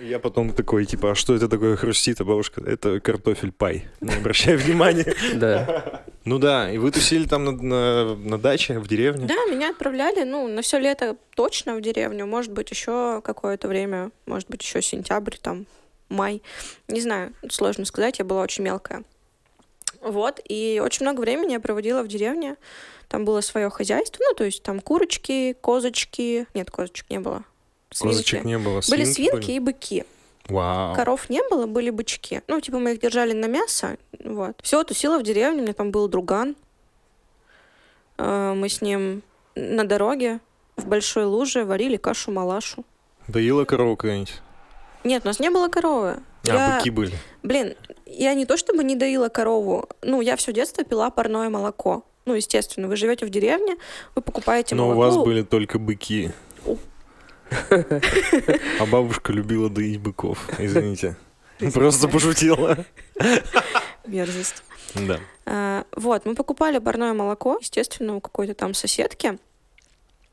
Я 0.00 0.18
потом 0.18 0.52
такой, 0.52 0.86
типа, 0.86 1.12
а 1.12 1.14
что 1.14 1.34
это 1.34 1.48
такое 1.48 1.76
хрустит? 1.76 2.20
А 2.20 2.24
бабушка, 2.24 2.60
это 2.60 3.00
картофель 3.00 3.52
пай. 3.52 3.86
Не 4.00 4.14
обращай 4.14 4.56
внимания. 4.56 5.14
Да. 5.34 6.02
Ну 6.24 6.38
да, 6.38 6.70
и 6.70 6.78
вы 6.78 6.90
тусили 6.90 7.26
там 7.26 7.44
на, 7.44 7.52
на, 7.52 8.14
на 8.16 8.38
даче, 8.38 8.78
в 8.78 8.88
деревне? 8.88 9.26
Да, 9.26 9.34
меня 9.46 9.70
отправляли, 9.70 10.24
ну, 10.24 10.48
на 10.48 10.62
все 10.62 10.78
лето 10.78 11.16
точно 11.36 11.76
в 11.76 11.82
деревню, 11.82 12.26
может 12.26 12.50
быть, 12.50 12.70
еще 12.70 13.20
какое-то 13.22 13.68
время, 13.68 14.10
может 14.26 14.48
быть, 14.48 14.62
еще 14.62 14.80
сентябрь, 14.80 15.36
там, 15.40 15.66
май. 16.08 16.42
Не 16.88 17.00
знаю, 17.00 17.34
сложно 17.50 17.84
сказать, 17.84 18.18
я 18.18 18.24
была 18.24 18.42
очень 18.42 18.64
мелкая. 18.64 19.04
Вот, 20.00 20.40
и 20.48 20.80
очень 20.84 21.04
много 21.04 21.20
времени 21.20 21.52
я 21.52 21.60
проводила 21.60 22.02
в 22.02 22.08
деревне. 22.08 22.56
Там 23.08 23.24
было 23.24 23.42
свое 23.42 23.70
хозяйство, 23.70 24.22
ну, 24.26 24.34
то 24.34 24.44
есть 24.44 24.62
там 24.62 24.80
курочки, 24.80 25.54
козочки. 25.60 26.46
Нет, 26.54 26.70
козочек 26.70 27.10
не 27.10 27.20
было. 27.20 27.44
Свинки. 27.94 28.12
Козочек 28.16 28.44
не 28.44 28.58
было. 28.58 28.80
Были 28.90 29.04
свинки 29.04 29.30
свинки 29.30 29.50
и 29.52 29.58
быки. 29.60 30.04
Вау. 30.48 30.94
Коров 30.94 31.30
не 31.30 31.42
было, 31.48 31.66
были 31.66 31.88
бычки. 31.90 32.42
Ну, 32.48 32.60
типа, 32.60 32.78
мы 32.78 32.92
их 32.92 33.00
держали 33.00 33.32
на 33.32 33.46
мясо. 33.46 33.96
Вот. 34.22 34.56
Все, 34.62 34.82
тусила 34.84 35.18
в 35.18 35.22
деревне, 35.22 35.60
у 35.60 35.62
меня 35.62 35.72
там 35.72 35.90
был 35.90 36.06
друган. 36.08 36.54
Э, 38.18 38.52
Мы 38.54 38.68
с 38.68 38.80
ним 38.82 39.22
на 39.54 39.84
дороге 39.84 40.40
в 40.76 40.86
большой 40.86 41.24
луже 41.24 41.64
варили 41.64 41.96
кашу-малашу. 41.96 42.84
Доила 43.28 43.64
корову 43.64 43.96
какая-нибудь? 43.96 44.34
Нет, 45.04 45.22
у 45.24 45.28
нас 45.28 45.40
не 45.40 45.50
было 45.50 45.68
коровы. 45.68 46.16
А, 46.46 46.52
Я- 46.52 46.76
быки 46.78 46.90
были. 46.90 47.12
Блин, 47.42 47.74
я 48.06 48.34
не 48.34 48.44
то 48.44 48.56
чтобы 48.56 48.84
не 48.84 48.96
доила 48.96 49.28
корову, 49.28 49.88
ну, 50.02 50.20
я 50.20 50.36
все 50.36 50.52
детство 50.52 50.84
пила 50.84 51.10
парное 51.10 51.48
молоко. 51.48 52.02
Ну, 52.26 52.34
естественно, 52.34 52.88
вы 52.88 52.96
живете 52.96 53.26
в 53.26 53.30
деревне, 53.30 53.76
вы 54.14 54.22
покупаете 54.22 54.74
Но 54.74 54.84
у 54.88 54.94
молоко. 54.94 55.16
вас 55.16 55.24
были 55.24 55.42
только 55.42 55.78
быки. 55.78 56.32
А 58.80 58.86
бабушка 58.86 59.32
любила 59.32 59.68
доить 59.70 60.00
быков. 60.00 60.38
Извините. 60.58 61.16
Просто 61.72 62.08
пошутила. 62.08 62.84
Мерзость. 64.06 64.62
Да. 64.94 65.20
А, 65.46 65.84
вот, 65.96 66.24
мы 66.24 66.34
покупали 66.34 66.78
парное 66.78 67.12
молоко, 67.12 67.58
естественно, 67.60 68.16
у 68.16 68.20
какой-то 68.20 68.54
там 68.54 68.74
соседки. 68.74 69.38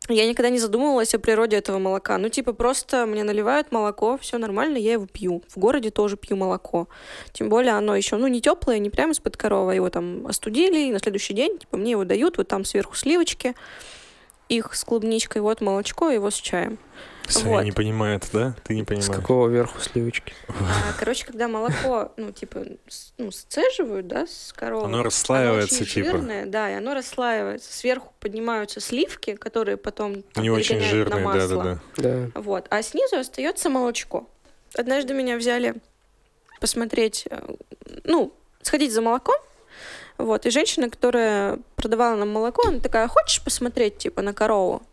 Я 0.10 0.28
никогда 0.28 0.50
не 0.50 0.58
задумывалась 0.60 1.14
о 1.14 1.20
природе 1.20 1.58
этого 1.58 1.78
молока. 1.78 2.18
Ну, 2.18 2.30
типа, 2.30 2.54
просто 2.54 3.06
мне 3.06 3.24
наливают 3.24 3.72
молоко, 3.72 4.18
все 4.18 4.38
нормально, 4.40 4.78
я 4.78 4.94
его 4.94 5.06
пью. 5.06 5.44
В 5.48 5.58
городе 5.58 5.92
тоже 5.92 6.18
пью 6.18 6.36
молоко. 6.36 6.88
Тем 7.34 7.50
более 7.50 7.74
оно 7.74 7.96
еще, 7.96 8.18
ну, 8.18 8.28
не 8.28 8.42
теплое, 8.42 8.80
не 8.80 8.90
прямо 8.90 9.14
из-под 9.14 9.38
коровы. 9.38 9.76
Его 9.76 9.90
там 9.90 10.26
остудили, 10.26 10.88
и 10.88 10.92
на 10.92 11.00
следующий 11.00 11.34
день, 11.34 11.60
типа, 11.60 11.78
мне 11.78 11.92
его 11.92 12.04
дают, 12.04 12.38
вот 12.38 12.48
там 12.48 12.66
сверху 12.66 12.96
сливочки, 12.96 13.56
их 14.58 14.76
с 14.76 14.84
клубничкой, 14.84 15.42
вот 15.42 15.62
молочко, 15.62 16.10
его 16.10 16.30
с 16.30 16.36
чаем. 16.36 16.78
Саня 17.28 17.50
Вот. 17.50 17.64
не 17.64 17.72
понимает, 17.72 18.28
да? 18.34 18.56
Ты 18.66 18.76
не 18.76 18.84
С 18.84 18.86
понимаешь. 18.86 19.10
какого 19.16 19.48
верху 19.48 19.80
сливочки? 19.80 20.34
А, 20.50 20.94
короче, 21.00 21.26
когда 21.26 21.48
молоко, 21.48 22.12
ну, 22.18 22.32
типа, 22.34 22.64
с- 22.90 23.14
ну, 23.18 23.32
сцеживают, 23.32 24.08
да, 24.08 24.28
с 24.28 24.52
коровы. 24.54 24.86
Оно 24.86 25.04
расслаивается, 25.04 25.76
Оно 25.76 25.84
очень 25.84 25.94
типа. 26.04 26.10
жирное, 26.18 26.46
да, 26.46 26.70
и 26.70 26.74
оно 26.74 26.94
расслаивается. 26.94 27.72
Сверху 27.72 28.14
поднимаются 28.20 28.82
сливки, 28.82 29.36
которые 29.36 29.78
потом 29.78 30.24
там, 30.24 30.44
Не 30.44 30.50
очень 30.50 30.80
перегоняют 30.80 31.10
на 31.10 31.16
жирные, 31.16 31.26
масло. 31.26 31.64
да-да-да. 31.98 32.30
Да. 32.34 32.42
Вот. 32.42 32.66
А 32.70 32.82
снизу 32.82 33.18
остается 33.18 33.70
молочко. 33.70 34.28
Однажды 34.76 35.14
меня 35.14 35.38
взяли 35.38 35.76
посмотреть, 36.60 37.26
э, 37.30 37.40
ну, 38.04 38.34
сходить 38.62 38.92
за 38.92 39.02
молоком. 39.02 39.36
Вот. 40.22 40.46
И 40.46 40.52
женщина, 40.52 40.90
которая 40.90 41.60
продавала 41.76 42.16
нам 42.16 42.30
молоко, 42.30 42.68
она 42.68 42.80
такая, 42.80 43.08
хочешь 43.08 43.44
посмотреть, 43.44 43.98
типа, 43.98 44.22
на 44.22 44.34
корову? 44.34 44.84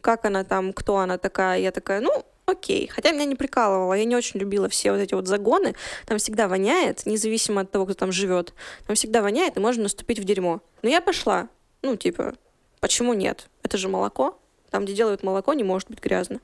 Как 0.00 0.24
она 0.24 0.44
там, 0.44 0.72
кто 0.72 0.98
она 0.98 1.18
такая? 1.18 1.60
Я 1.60 1.70
такая, 1.70 2.00
ну, 2.00 2.24
окей. 2.46 2.88
Хотя 2.88 3.12
меня 3.12 3.24
не 3.26 3.34
прикалывало, 3.34 3.94
я 3.94 4.04
не 4.04 4.16
очень 4.16 4.40
любила 4.40 4.68
все 4.68 4.92
вот 4.92 4.98
эти 4.98 5.14
вот 5.14 5.26
загоны. 5.26 5.74
Там 6.06 6.18
всегда 6.18 6.48
воняет, 6.48 7.04
независимо 7.06 7.62
от 7.62 7.70
того, 7.70 7.84
кто 7.84 7.94
там 7.94 8.12
живет. 8.12 8.54
Там 8.86 8.96
всегда 8.96 9.22
воняет, 9.22 9.56
и 9.56 9.60
можно 9.60 9.84
наступить 9.84 10.18
в 10.18 10.24
дерьмо. 10.24 10.60
Но 10.82 10.88
я 10.88 11.00
пошла. 11.00 11.48
Ну, 11.82 11.96
типа, 11.96 12.34
почему 12.80 13.12
нет? 13.14 13.48
Это 13.62 13.76
же 13.76 13.88
молоко. 13.88 14.38
Там, 14.70 14.84
где 14.84 14.94
делают 14.94 15.22
молоко, 15.22 15.52
не 15.54 15.64
может 15.64 15.90
быть 15.90 16.00
грязно. 16.00 16.40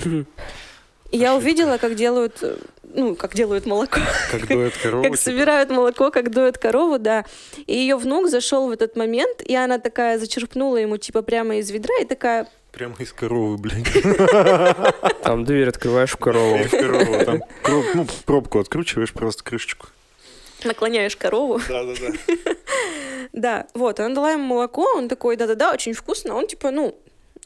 Я 1.12 1.36
увидела, 1.36 1.76
как 1.78 1.94
делают, 1.94 2.38
э, 2.42 2.56
ну, 2.94 3.14
как 3.14 3.34
делают 3.34 3.66
молоко, 3.66 4.00
Как 4.30 4.48
дует 4.48 4.74
корову. 4.82 5.02
как 5.04 5.12
типа. 5.12 5.22
собирают 5.22 5.70
молоко, 5.70 6.10
как 6.10 6.30
доят 6.30 6.58
корову, 6.58 6.98
да. 6.98 7.24
И 7.66 7.76
ее 7.76 7.96
внук 7.96 8.28
зашел 8.28 8.66
в 8.68 8.70
этот 8.70 8.96
момент, 8.96 9.42
и 9.42 9.54
она 9.54 9.78
такая 9.78 10.18
зачерпнула 10.18 10.78
ему, 10.78 10.96
типа, 10.96 11.22
прямо 11.22 11.56
из 11.56 11.70
ведра, 11.70 11.94
и 12.00 12.04
такая, 12.04 12.48
Прямо 12.72 12.94
из 13.00 13.12
коровы, 13.12 13.58
блядь. 13.58 13.84
Там 15.22 15.44
дверь 15.44 15.68
открываешь 15.68 16.12
в 16.12 16.16
корову. 16.16 16.56
Из 16.56 16.70
коровы. 16.70 17.24
Там 17.26 17.40
ну, 17.68 18.06
пробку 18.24 18.60
откручиваешь, 18.60 19.12
просто 19.12 19.44
крышечку. 19.44 19.88
наклоняешь 20.64 21.14
корову. 21.16 21.60
Да-да-да. 21.68 22.34
Да, 23.32 23.66
вот, 23.74 23.98
она 24.00 24.14
дала 24.14 24.32
ему 24.32 24.44
молоко, 24.44 24.84
он 24.94 25.08
такой, 25.08 25.36
да-да-да, 25.36 25.72
очень 25.72 25.92
вкусно. 25.94 26.34
Он, 26.34 26.46
типа, 26.46 26.70
ну, 26.70 26.94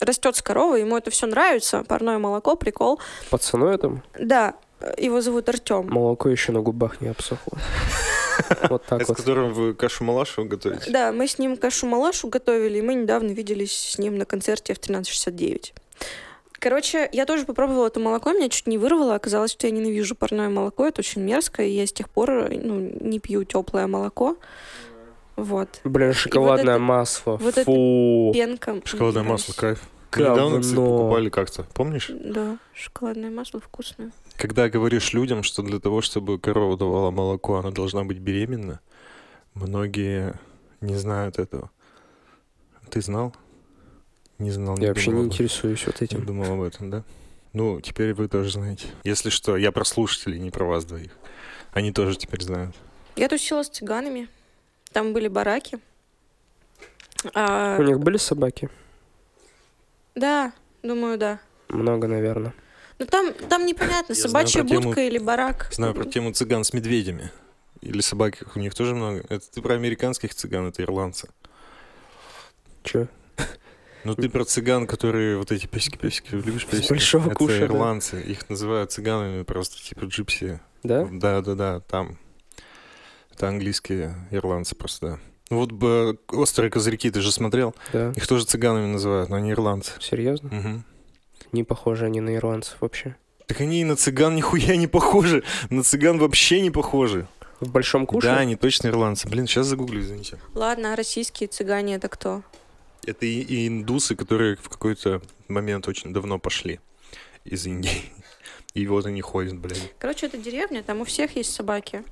растет 0.00 0.36
с 0.36 0.42
коровой, 0.42 0.80
ему 0.80 0.96
это 0.96 1.10
все 1.10 1.26
нравится, 1.26 1.84
парное 1.84 2.18
молоко, 2.18 2.56
прикол. 2.56 3.00
Пацану 3.30 3.66
этому 3.66 4.02
Да, 4.18 4.54
его 4.98 5.20
зовут 5.20 5.48
Артем. 5.48 5.88
молоко 5.88 6.28
еще 6.28 6.52
на 6.52 6.60
губах 6.60 7.00
не 7.00 7.08
обсохло. 7.08 7.58
Вот 8.68 8.84
так 8.84 9.00
Это 9.00 9.06
с 9.06 9.08
вот. 9.08 9.16
которым 9.16 9.54
вы 9.54 9.72
кашу-малашу 9.72 10.44
готовите? 10.44 10.90
Да, 10.90 11.10
мы 11.10 11.26
с 11.26 11.38
ним 11.38 11.56
кашу-малашу 11.56 12.28
готовили, 12.28 12.78
и 12.78 12.82
мы 12.82 12.92
недавно 12.92 13.30
виделись 13.30 13.72
с 13.72 13.98
ним 13.98 14.18
на 14.18 14.26
концерте 14.26 14.74
в 14.74 14.78
1369. 14.78 15.72
Короче, 16.58 17.08
я 17.12 17.24
тоже 17.26 17.46
попробовала 17.46 17.86
это 17.86 17.98
молоко, 18.00 18.32
меня 18.32 18.48
чуть 18.48 18.66
не 18.66 18.76
вырвало. 18.76 19.14
Оказалось, 19.14 19.52
что 19.52 19.66
я 19.66 19.70
ненавижу 19.72 20.14
парное 20.14 20.48
молоко, 20.50 20.86
это 20.86 21.00
очень 21.00 21.22
мерзко, 21.22 21.62
и 21.62 21.70
я 21.70 21.86
с 21.86 21.92
тех 21.92 22.10
пор 22.10 22.50
ну, 22.50 22.78
не 23.00 23.20
пью 23.20 23.44
теплое 23.44 23.86
молоко. 23.86 24.36
Вот. 25.37 25.81
Блин, 25.85 26.12
шоколадное 26.12 26.75
это- 26.76 26.83
масло. 26.83 27.37
вот 27.37 27.57
это 27.59 27.64
Фу. 27.64 28.31
Пенка. 28.35 28.73
мне 28.73 28.83
Шоколадное 28.85 29.23
не 29.23 29.28
масло, 29.28 29.52
кайф. 29.52 29.83
Мы 30.14 30.23
Недавно, 30.23 30.61
кстати, 30.61 30.75
Говно. 30.76 30.97
покупали 30.99 31.28
как-то, 31.28 31.62
помнишь? 31.75 32.11
Да, 32.11 32.59
шоколадное 32.73 33.31
масло 33.31 33.61
вкусное. 33.61 34.12
Когда 34.37 34.71
говоришь 34.71 35.12
людям, 35.12 35.43
что 35.43 35.62
для 35.62 35.78
того, 35.78 36.00
чтобы 36.00 36.38
корова 36.38 36.78
давала 36.78 37.11
молоко, 37.11 37.57
она 37.57 37.71
должна 37.71 38.02
быть 38.05 38.19
беременна, 38.19 38.81
многие 39.55 40.35
не 40.81 40.95
знают 40.97 41.38
этого. 41.38 41.71
Ты 42.88 43.02
знал? 43.02 43.35
Не 44.38 44.50
знал. 44.52 44.78
Я 44.78 44.88
вообще 44.88 45.11
думал 45.11 45.23
не 45.25 45.26
об 45.26 45.33
этом. 45.33 45.45
интересуюсь 45.45 45.87
вот 45.87 46.00
Не 46.00 46.05
этим. 46.07 46.25
думал 46.25 46.52
об 46.55 46.62
этом, 46.62 46.90
да? 46.90 47.05
Ну, 47.52 47.81
теперь 47.81 48.14
вы 48.14 48.28
тоже 48.28 48.52
знаете. 48.52 48.87
Если 49.05 49.28
что, 49.31 49.57
я 49.57 49.73
про 49.73 49.85
слушателей, 49.85 50.38
не 50.38 50.50
про 50.50 50.64
вас 50.64 50.85
двоих. 50.85 51.11
Они 51.73 51.93
тоже 51.93 52.16
теперь 52.16 52.43
знают. 52.43 52.75
Я 53.16 53.28
тусила 53.28 53.62
с 53.62 53.69
цыганами. 53.69 54.28
Там 54.96 55.12
были 55.12 55.28
бараки. 55.28 55.78
А, 57.34 57.76
У 57.78 57.82
них 57.82 57.98
были 58.00 58.16
собаки? 58.16 58.70
Да, 60.14 60.54
думаю, 60.82 61.18
да. 61.18 61.38
Много, 61.68 62.06
наверное. 62.08 62.54
Ну 62.98 63.04
там, 63.04 63.34
там 63.34 63.66
непонятно, 63.66 64.14
Я 64.14 64.14
знаю 64.14 64.28
собачья 64.30 64.64
тему- 64.64 64.84
будка 64.84 65.02
или 65.02 65.18
барак. 65.18 65.68
Знаю 65.70 65.92
про 65.92 66.06
тему 66.06 66.32
цыган 66.32 66.64
с 66.64 66.72
медведями. 66.72 67.30
Или 67.82 68.00
собаки, 68.00 68.46
у 68.54 68.58
них 68.58 68.74
тоже 68.74 68.94
много. 68.94 69.22
Это 69.28 69.44
ты 69.50 69.60
про 69.60 69.74
американских 69.74 70.34
цыган, 70.34 70.68
это 70.68 70.82
ирландцы. 70.82 71.28
Че? 72.82 73.08
Ну 74.04 74.14
ты 74.14 74.30
про 74.30 74.46
цыган, 74.46 74.86
которые 74.86 75.36
вот 75.36 75.52
эти 75.52 75.66
песики-песики, 75.66 76.30
любишь 76.30 76.64
песики? 76.64 76.88
большого 76.88 77.26
это 77.26 77.34
куша, 77.34 77.58
да. 77.58 77.66
ирландцы. 77.66 78.22
Их 78.22 78.48
называют 78.48 78.92
цыганами 78.92 79.42
просто, 79.42 79.76
типа 79.76 80.06
джипси. 80.06 80.58
Да? 80.82 81.06
Да-да-да, 81.12 81.80
там. 81.80 82.16
Это 83.37 83.49
английские 83.49 84.14
ирландцы 84.31 84.75
просто, 84.75 85.07
да. 85.07 85.19
Ну 85.50 85.59
вот 85.59 85.71
бы 85.71 86.19
«Острые 86.28 86.71
козырьки» 86.71 87.11
ты 87.11 87.21
же 87.21 87.31
смотрел? 87.31 87.75
Да. 87.93 88.12
Их 88.16 88.26
тоже 88.26 88.47
цыганами 88.47 88.87
называют, 88.87 89.28
но 89.28 89.37
они 89.37 89.52
ирландцы. 89.52 89.93
Серьезно? 90.00 90.49
Мгм. 90.49 90.85
Не 91.52 91.62
похожи 91.62 92.07
они 92.07 92.21
на 92.21 92.35
ирландцев 92.35 92.78
вообще. 92.81 93.14
Так 93.47 93.61
они 93.61 93.83
и 93.83 93.85
на 93.85 93.95
цыган 93.95 94.35
нихуя 94.35 94.76
не 94.76 94.87
похожи. 94.87 95.45
На 95.69 95.83
цыган 95.83 96.19
вообще 96.19 96.62
не 96.62 96.71
похожи. 96.71 97.28
В 97.61 97.71
большом 97.71 98.07
куше? 98.07 98.26
Да, 98.26 98.38
они 98.38 98.57
точно 98.57 98.88
ирландцы. 98.88 99.28
Блин, 99.28 99.47
сейчас 99.47 99.66
загуглю, 99.66 100.00
извините. 100.00 100.38
Ладно, 100.55 100.95
а 100.95 100.97
российские 100.97 101.49
цыгане 101.49 101.97
это 101.97 102.09
кто? 102.09 102.43
Это 103.05 103.26
и, 103.26 103.40
и 103.40 103.69
индусы, 103.69 104.16
которые 104.16 104.57
в 104.57 104.71
какой-то 104.71 105.21
момент 105.49 105.88
очень 105.88 106.14
давно 106.14 106.38
пошли 106.38 106.81
из 107.45 107.66
Индии. 107.66 108.02
И 108.75 108.87
вот 108.87 109.07
они 109.07 109.23
ходят, 109.23 109.57
блядь. 109.57 109.95
Короче, 109.99 110.26
это 110.26 110.37
деревня, 110.37 110.83
там 110.83 111.00
у 111.00 111.05
всех 111.05 111.35
есть 111.37 111.55
собаки. 111.55 112.05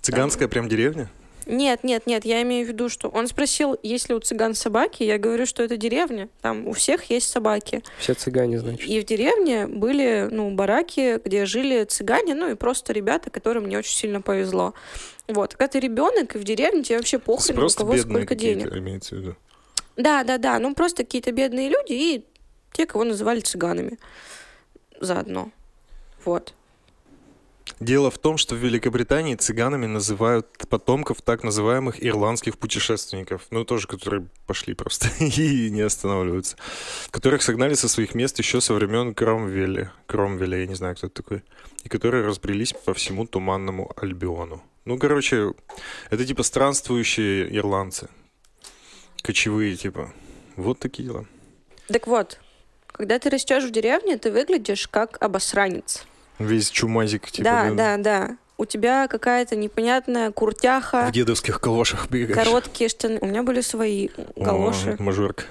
Цыганская 0.00 0.48
прям 0.48 0.68
деревня? 0.68 1.10
Нет, 1.46 1.84
нет, 1.84 2.08
нет, 2.08 2.24
я 2.24 2.42
имею 2.42 2.66
в 2.66 2.68
виду, 2.70 2.88
что 2.88 3.08
он 3.08 3.28
спросил, 3.28 3.78
есть 3.84 4.08
ли 4.08 4.16
у 4.16 4.18
цыган 4.18 4.54
собаки, 4.54 5.04
я 5.04 5.16
говорю, 5.16 5.46
что 5.46 5.62
это 5.62 5.76
деревня, 5.76 6.28
там 6.42 6.66
у 6.66 6.72
всех 6.72 7.04
есть 7.04 7.30
собаки. 7.30 7.84
Все 8.00 8.14
цыгане, 8.14 8.58
значит. 8.58 8.88
И 8.88 9.00
в 9.00 9.04
деревне 9.04 9.68
были, 9.68 10.28
ну, 10.28 10.50
бараки, 10.50 11.20
где 11.24 11.46
жили 11.46 11.84
цыгане, 11.84 12.34
ну, 12.34 12.50
и 12.50 12.54
просто 12.56 12.92
ребята, 12.92 13.30
которым 13.30 13.68
не 13.68 13.76
очень 13.76 13.94
сильно 13.96 14.20
повезло. 14.20 14.74
Вот, 15.28 15.54
когда 15.54 15.68
ты 15.68 15.78
ребенок, 15.78 16.34
и 16.34 16.38
в 16.38 16.44
деревне 16.44 16.82
тебе 16.82 16.98
вообще 16.98 17.20
похрен, 17.20 17.56
у 17.56 17.60
Просто 17.60 17.78
кого 17.78 17.92
бедные 17.94 18.16
сколько 18.16 18.34
денег. 18.34 18.76
имеется 18.76 19.14
в 19.14 19.18
виду. 19.18 19.36
Да, 19.96 20.24
да, 20.24 20.38
да. 20.38 20.58
Ну, 20.58 20.74
просто 20.74 21.04
какие-то 21.04 21.30
бедные 21.30 21.68
люди 21.68 21.92
и 21.92 22.24
те, 22.72 22.86
кого 22.86 23.04
называли 23.04 23.38
цыганами. 23.40 23.98
Заодно. 25.00 25.50
Вот. 26.24 26.54
Дело 27.80 28.10
в 28.10 28.18
том, 28.18 28.38
что 28.38 28.54
в 28.54 28.58
Великобритании 28.58 29.34
цыганами 29.34 29.86
называют 29.86 30.46
потомков 30.68 31.20
так 31.20 31.44
называемых 31.44 32.02
ирландских 32.02 32.58
путешественников, 32.58 33.46
ну 33.50 33.64
тоже, 33.64 33.86
которые 33.86 34.28
пошли 34.46 34.74
просто 34.74 35.08
и 35.24 35.70
не 35.70 35.82
останавливаются, 35.82 36.56
которых 37.10 37.42
согнали 37.42 37.74
со 37.74 37.88
своих 37.88 38.14
мест 38.14 38.38
еще 38.38 38.60
со 38.60 38.72
времен 38.72 39.14
Кромвеля, 39.14 39.92
Кромвеля, 40.06 40.58
я 40.58 40.66
не 40.66 40.74
знаю, 40.74 40.96
кто 40.96 41.08
это 41.08 41.22
такой, 41.22 41.42
и 41.84 41.88
которые 41.88 42.24
разбрелись 42.24 42.72
по 42.72 42.94
всему 42.94 43.26
Туманному 43.26 43.92
Альбиону. 43.96 44.62
Ну, 44.84 44.98
короче, 44.98 45.52
это 46.10 46.24
типа 46.24 46.44
странствующие 46.44 47.54
ирландцы, 47.56 48.08
кочевые 49.22 49.76
типа. 49.76 50.12
Вот 50.56 50.78
такие 50.78 51.08
дела. 51.08 51.26
Так 51.88 52.06
вот, 52.06 52.38
когда 52.86 53.18
ты 53.18 53.28
растешь 53.28 53.64
в 53.64 53.70
деревне, 53.70 54.16
ты 54.16 54.32
выглядишь 54.32 54.88
как 54.88 55.20
обосранец. 55.20 56.06
Весь 56.38 56.70
чумазик, 56.70 57.30
типа, 57.30 57.44
да, 57.44 57.70
да, 57.70 57.96
да. 57.96 58.36
У 58.58 58.64
тебя 58.64 59.06
какая-то 59.08 59.54
непонятная 59.56 60.30
куртяха, 60.30 61.06
в 61.08 61.12
дедовских 61.12 61.60
калошах 61.60 62.08
бегаешь. 62.08 62.42
короткие 62.42 62.88
штаны. 62.88 63.18
У 63.20 63.26
меня 63.26 63.42
были 63.42 63.60
свои 63.60 64.08
О, 64.34 64.42
галоши. 64.44 64.96
мажорка. 64.98 65.44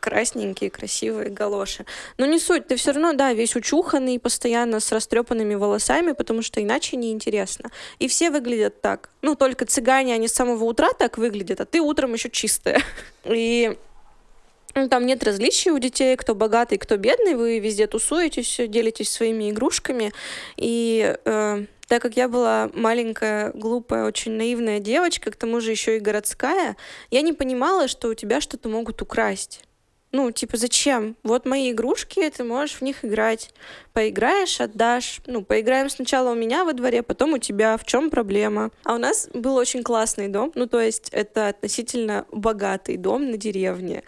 красненькие, 0.00 0.70
красивые 0.70 1.28
галоши. 1.28 1.84
Но 2.16 2.24
не 2.24 2.38
суть, 2.38 2.66
ты 2.68 2.76
все 2.76 2.92
равно, 2.92 3.12
да, 3.12 3.32
весь 3.34 3.54
учуханный, 3.56 4.18
постоянно 4.18 4.80
с 4.80 4.90
растрепанными 4.92 5.56
волосами, 5.56 6.12
потому 6.12 6.40
что 6.40 6.62
иначе 6.62 6.96
неинтересно. 6.96 7.68
И 7.98 8.08
все 8.08 8.30
выглядят 8.30 8.80
так. 8.80 9.10
Ну, 9.20 9.34
только 9.34 9.66
цыгане, 9.66 10.14
они 10.14 10.28
с 10.28 10.32
самого 10.32 10.64
утра 10.64 10.92
так 10.98 11.18
выглядят, 11.18 11.60
а 11.60 11.66
ты 11.66 11.80
утром 11.80 12.14
еще 12.14 12.30
чистая. 12.30 12.80
И 13.24 13.76
ну, 14.74 14.88
там 14.88 15.06
нет 15.06 15.24
различий 15.24 15.70
у 15.70 15.78
детей, 15.78 16.16
кто 16.16 16.34
богатый, 16.34 16.78
кто 16.78 16.96
бедный, 16.96 17.34
вы 17.34 17.58
везде 17.58 17.86
тусуетесь, 17.86 18.56
делитесь 18.68 19.10
своими 19.10 19.50
игрушками. 19.50 20.12
И 20.56 21.16
э, 21.24 21.64
так 21.88 22.02
как 22.02 22.16
я 22.16 22.28
была 22.28 22.70
маленькая, 22.74 23.50
глупая, 23.52 24.04
очень 24.04 24.32
наивная 24.32 24.78
девочка, 24.78 25.30
к 25.30 25.36
тому 25.36 25.60
же 25.60 25.70
еще 25.70 25.96
и 25.96 26.00
городская, 26.00 26.76
я 27.10 27.22
не 27.22 27.32
понимала, 27.32 27.88
что 27.88 28.08
у 28.08 28.14
тебя 28.14 28.40
что-то 28.40 28.68
могут 28.68 29.02
украсть. 29.02 29.62
Ну, 30.10 30.30
типа, 30.30 30.56
зачем? 30.56 31.16
Вот 31.22 31.44
мои 31.44 31.70
игрушки, 31.70 32.30
ты 32.30 32.42
можешь 32.42 32.76
в 32.76 32.82
них 32.82 33.04
играть. 33.04 33.50
Поиграешь, 33.92 34.58
отдашь. 34.58 35.20
Ну, 35.26 35.44
поиграем 35.44 35.90
сначала 35.90 36.30
у 36.30 36.34
меня 36.34 36.64
во 36.64 36.72
дворе, 36.72 37.02
потом 37.02 37.34
у 37.34 37.38
тебя. 37.38 37.76
В 37.76 37.84
чем 37.84 38.08
проблема? 38.08 38.70
А 38.84 38.94
у 38.94 38.98
нас 38.98 39.28
был 39.34 39.56
очень 39.56 39.82
классный 39.82 40.28
дом. 40.28 40.50
Ну, 40.54 40.66
то 40.66 40.80
есть 40.80 41.10
это 41.12 41.48
относительно 41.48 42.24
богатый 42.32 42.96
дом 42.96 43.30
на 43.30 43.36
деревне. 43.36 44.02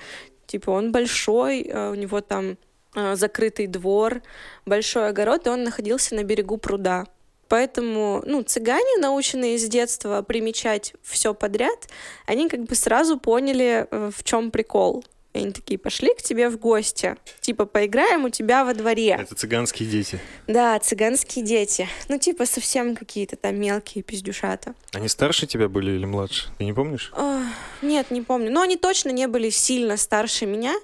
Типа, 0.50 0.70
он 0.70 0.90
большой, 0.90 1.62
э, 1.62 1.90
у 1.90 1.94
него 1.94 2.20
там 2.20 2.56
э, 2.96 3.14
закрытый 3.14 3.68
двор, 3.68 4.20
большой 4.66 5.08
огород, 5.08 5.46
и 5.46 5.50
он 5.50 5.62
находился 5.62 6.16
на 6.16 6.24
берегу 6.24 6.56
пруда. 6.56 7.06
Поэтому, 7.46 8.20
ну, 8.26 8.42
цыгане, 8.42 8.98
наученные 9.00 9.58
с 9.58 9.68
детства 9.68 10.22
примечать 10.22 10.94
все 11.02 11.34
подряд, 11.34 11.88
они 12.26 12.48
как 12.48 12.64
бы 12.64 12.74
сразу 12.74 13.16
поняли, 13.16 13.86
э, 13.88 14.10
в 14.12 14.24
чем 14.24 14.50
прикол. 14.50 15.04
И 15.32 15.38
они 15.38 15.52
такие, 15.52 15.78
пошли 15.78 16.12
к 16.14 16.22
тебе 16.22 16.48
в 16.48 16.58
гости. 16.58 17.16
Типа, 17.40 17.64
поиграем 17.64 18.24
у 18.24 18.30
тебя 18.30 18.64
во 18.64 18.74
дворе. 18.74 19.16
Это 19.20 19.36
цыганские 19.36 19.88
дети. 19.88 20.18
Да, 20.48 20.76
цыганские 20.80 21.44
дети. 21.44 21.88
Ну, 22.08 22.18
типа, 22.18 22.46
совсем 22.46 22.96
какие-то 22.96 23.36
там 23.36 23.54
мелкие 23.60 24.02
пиздюшата. 24.02 24.74
Они 24.92 25.06
старше 25.06 25.46
тебя 25.46 25.68
были 25.68 25.92
или 25.92 26.04
младше? 26.04 26.48
Ты 26.58 26.64
не 26.64 26.72
помнишь? 26.72 27.12
Ох, 27.16 27.42
нет, 27.80 28.10
не 28.10 28.22
помню. 28.22 28.50
Но 28.50 28.62
они 28.62 28.76
точно 28.76 29.10
не 29.10 29.28
были 29.28 29.50
сильно 29.50 29.96
старше 29.96 30.46
меня. 30.46 30.74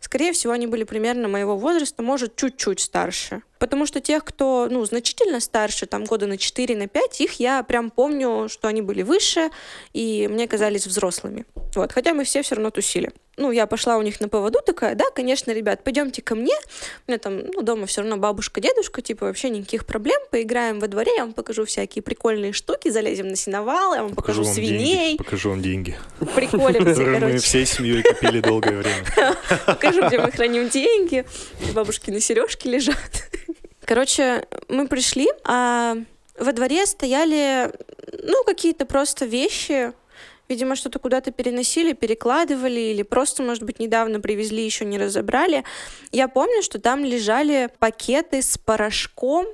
Скорее 0.00 0.32
всего, 0.32 0.52
они 0.52 0.66
были 0.66 0.84
примерно 0.84 1.28
моего 1.28 1.56
возраста, 1.56 2.02
может, 2.02 2.34
чуть-чуть 2.34 2.80
старше. 2.80 3.42
Потому 3.58 3.84
что 3.84 4.00
тех, 4.00 4.24
кто, 4.24 4.68
ну, 4.70 4.82
значительно 4.86 5.38
старше, 5.38 5.84
там, 5.84 6.04
года 6.04 6.26
на 6.26 6.38
4, 6.38 6.74
на 6.76 6.88
5, 6.88 7.20
их 7.20 7.32
я 7.34 7.62
прям 7.62 7.90
помню, 7.90 8.48
что 8.48 8.68
они 8.68 8.80
были 8.80 9.02
выше, 9.02 9.50
и 9.92 10.28
мне 10.28 10.48
казались 10.48 10.86
взрослыми. 10.86 11.44
Вот, 11.74 11.92
хотя 11.92 12.14
мы 12.14 12.24
все 12.24 12.42
все 12.42 12.54
равно 12.54 12.70
тусили. 12.70 13.12
Ну, 13.36 13.52
я 13.52 13.66
пошла 13.66 13.96
у 13.96 14.02
них 14.02 14.20
на 14.20 14.28
поводу, 14.28 14.60
такая, 14.64 14.94
да, 14.94 15.04
конечно, 15.14 15.50
ребят, 15.50 15.84
пойдемте 15.84 16.20
ко 16.20 16.34
мне. 16.34 16.54
У 17.06 17.10
меня 17.10 17.18
там, 17.18 17.38
ну, 17.38 17.62
дома 17.62 17.86
все 17.86 18.00
равно 18.00 18.16
бабушка, 18.16 18.60
дедушка, 18.60 19.02
типа, 19.02 19.26
вообще 19.26 19.50
никаких 19.50 19.86
проблем. 19.86 20.20
Поиграем 20.30 20.80
во 20.80 20.88
дворе, 20.88 21.12
я 21.16 21.24
вам 21.24 21.32
покажу 21.34 21.64
всякие 21.64 22.02
прикольные 22.02 22.52
штуки, 22.52 22.88
залезем 22.88 23.28
на 23.28 23.36
сеновал, 23.36 23.94
я 23.94 24.02
вам 24.02 24.14
покажу, 24.14 24.42
покажу 24.42 24.44
вам 24.44 24.54
свиней. 24.54 24.94
Деньги, 24.94 25.16
покажу 25.18 25.50
вам 25.50 25.62
деньги. 25.62 25.98
Приколимся, 26.34 26.94
Которые 26.94 27.18
мы 27.34 27.38
всей 27.38 27.66
семьей 27.66 28.02
копили 28.02 28.40
долгое 28.40 28.78
время. 28.78 29.36
Покажу, 29.90 30.08
где 30.08 30.18
мы 30.18 30.30
храним 30.30 30.68
деньги. 30.68 31.24
Бабушкины 31.74 32.20
сережки 32.20 32.68
лежат. 32.68 33.30
Короче, 33.84 34.46
мы 34.68 34.86
пришли, 34.86 35.28
а 35.44 35.96
во 36.38 36.52
дворе 36.52 36.86
стояли, 36.86 37.72
ну, 38.22 38.44
какие-то 38.44 38.86
просто 38.86 39.26
вещи. 39.26 39.92
Видимо, 40.48 40.74
что-то 40.74 40.98
куда-то 40.98 41.30
переносили, 41.30 41.92
перекладывали, 41.92 42.80
или 42.80 43.02
просто, 43.02 43.42
может 43.42 43.62
быть, 43.62 43.78
недавно 43.78 44.20
привезли, 44.20 44.64
еще 44.64 44.84
не 44.84 44.98
разобрали. 44.98 45.64
Я 46.10 46.26
помню, 46.28 46.62
что 46.62 46.80
там 46.80 47.04
лежали 47.04 47.68
пакеты 47.78 48.42
с 48.42 48.58
порошком, 48.58 49.46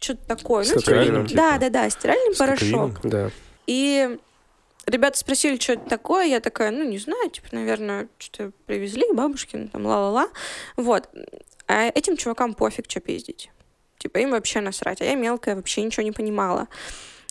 что-то 0.00 0.26
такое. 0.26 0.64
С 0.64 0.74
ну, 0.74 0.80
типа- 0.80 1.04
типа? 1.04 1.28
Да, 1.34 1.58
да, 1.58 1.68
да, 1.68 1.90
стиральный 1.90 2.34
С 2.34 2.38
порошок. 2.38 3.00
Да. 3.04 3.30
И 3.66 4.18
ребята 4.86 5.18
спросили, 5.18 5.58
что 5.58 5.74
это 5.74 5.88
такое. 5.88 6.26
Я 6.26 6.40
такая, 6.40 6.70
ну, 6.70 6.84
не 6.84 6.98
знаю, 6.98 7.30
типа, 7.30 7.48
наверное, 7.52 8.08
что-то 8.18 8.52
привезли 8.66 9.04
бабушки, 9.12 9.56
ну, 9.56 9.68
там, 9.68 9.86
ла-ла-ла. 9.86 10.28
Вот. 10.76 11.08
А 11.66 11.86
этим 11.86 12.16
чувакам 12.16 12.54
пофиг, 12.54 12.90
что 12.90 13.00
пиздить. 13.00 13.50
Типа, 13.98 14.18
им 14.18 14.30
вообще 14.30 14.60
насрать. 14.60 15.00
А 15.00 15.04
я 15.04 15.14
мелкая, 15.14 15.56
вообще 15.56 15.82
ничего 15.82 16.02
не 16.02 16.12
понимала. 16.12 16.68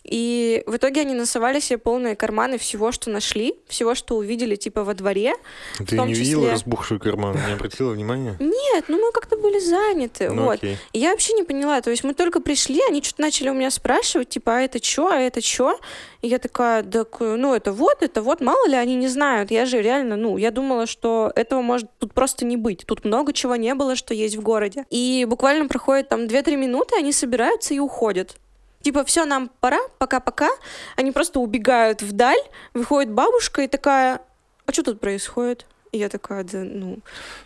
И 0.04 0.64
в 0.66 0.78
итоге 0.78 1.02
они 1.02 1.14
насовали 1.14 1.60
себе 1.60 1.78
полные 1.78 2.16
карманы 2.16 2.58
всего, 2.58 2.92
что 2.92 3.10
нашли, 3.10 3.56
всего, 3.68 3.96
что 3.96 4.16
увидели, 4.16 4.56
типа, 4.56 4.84
во 4.84 4.94
дворе. 4.94 5.34
Ты 5.78 6.00
не 6.00 6.14
видела 6.14 6.46
числе- 6.46 6.52
разбухший 6.52 7.00
карман? 7.00 7.36
Не 7.36 7.54
обратила 7.54 7.92
внимания? 7.92 8.36
Нет, 8.40 8.86
ну 8.88 8.98
мы 8.98 9.12
как-то 9.12 9.38
были 9.38 9.60
заняты. 9.60 10.30
Ну 10.30 10.46
вот. 10.46 10.56
окей. 10.56 10.78
И 10.94 11.00
я 11.00 11.12
вообще 11.12 11.34
не 11.34 11.44
поняла. 11.44 11.82
То 11.82 11.92
есть 11.92 12.04
мы 12.04 12.14
только 12.14 12.40
пришли, 12.40 12.82
они 12.88 13.04
что-то 13.04 13.22
начали 13.22 13.50
у 13.50 13.54
меня 13.54 13.72
спрашивать, 13.72 14.30
типа, 14.30 14.58
а 14.58 14.62
это 14.62 14.84
что, 14.84 15.10
а 15.10 15.18
это 15.18 15.42
что? 15.42 15.80
И 16.22 16.28
я 16.28 16.40
такая, 16.40 16.84
да, 16.84 17.06
ну 17.20 17.54
это 17.54 17.72
вот, 17.72 18.02
это 18.02 18.22
вот, 18.22 18.42
мало 18.42 18.68
ли 18.68 18.76
они 18.76 18.96
не 18.96 19.08
знают. 19.08 19.52
Я 19.52 19.66
же 19.66 19.82
реально, 19.82 20.16
ну, 20.16 20.38
я 20.38 20.52
думала, 20.52 20.86
что 20.86 21.32
этого 21.36 21.62
может 21.62 21.90
тут 22.00 22.14
просто 22.14 22.46
не 22.46 22.58
быть. 22.58 22.84
Тут 22.86 23.06
много 23.06 23.34
чего 23.34 23.56
не 23.56 23.74
было, 23.76 23.96
что 23.96 24.14
есть 24.14 24.36
в 24.36 24.42
городе. 24.42 24.86
И 24.90 25.26
буквально 25.30 25.68
проходит 25.68 26.10
там 26.10 26.22
2-3 26.22 26.56
минуты, 26.56 26.96
они 26.98 27.12
собираются 27.12 27.74
и 27.74 27.80
уходят. 27.80 28.38
Типа, 28.82 29.04
все, 29.04 29.26
нам 29.26 29.50
пора, 29.60 29.80
пока-пока. 29.98 30.50
Они 30.96 31.12
просто 31.12 31.40
убегают 31.40 32.02
вдаль, 32.02 32.40
выходит 32.74 33.12
бабушка 33.12 33.62
и 33.64 33.68
такая, 33.68 34.22
а 34.66 34.72
что 34.72 34.84
тут 34.84 35.00
происходит? 35.00 35.66
И 35.92 35.98
я 35.98 36.08
такая, 36.08 36.44
да, 36.44 36.60
ну, 36.60 37.00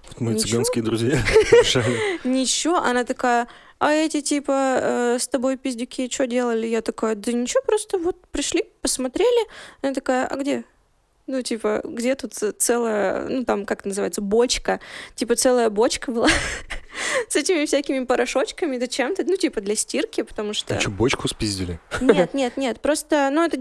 Вот 0.10 0.20
мои 0.20 0.34
Ничего. 0.34 0.50
цыганские 0.50 0.84
друзья. 0.84 1.18
Ничего, 2.24 2.78
она 2.78 3.06
такая, 3.06 3.48
а 3.80 3.92
эти 3.92 4.22
типа 4.22 4.78
э, 4.82 5.18
с 5.20 5.28
тобой 5.28 5.58
пиздюки 5.58 6.10
что 6.12 6.28
делали? 6.28 6.68
Я 6.68 6.82
такая, 6.82 7.16
да 7.16 7.32
ничего, 7.32 7.62
просто 7.66 7.98
вот 7.98 8.16
пришли, 8.32 8.64
посмотрели. 8.82 9.48
Она 9.82 9.94
такая, 9.94 10.28
а 10.28 10.36
где? 10.36 10.64
Ну, 11.26 11.42
типа, 11.42 11.82
где 11.86 12.16
тут 12.16 12.34
целая, 12.34 13.28
ну, 13.30 13.46
там, 13.46 13.66
как 13.66 13.86
называется, 13.86 14.22
бочка? 14.22 14.82
Типа, 15.16 15.36
целая 15.36 15.70
бочка 15.70 16.12
была 16.12 16.28
с 17.30 17.36
этими 17.36 17.66
всякими 17.66 18.04
порошочками, 18.04 18.78
да 18.78 18.88
чем-то, 18.88 19.24
ну, 19.24 19.38
типа, 19.38 19.62
для 19.62 19.76
стирки, 19.76 20.22
потому 20.24 20.54
что... 20.54 20.76
А 20.76 20.80
что, 20.80 20.90
бочку 20.90 21.28
спиздили? 21.30 21.80
Нет, 22.02 22.34
нет, 22.34 22.58
нет, 22.58 22.82
просто, 22.82 23.30
ну, 23.32 23.46
это 23.46 23.58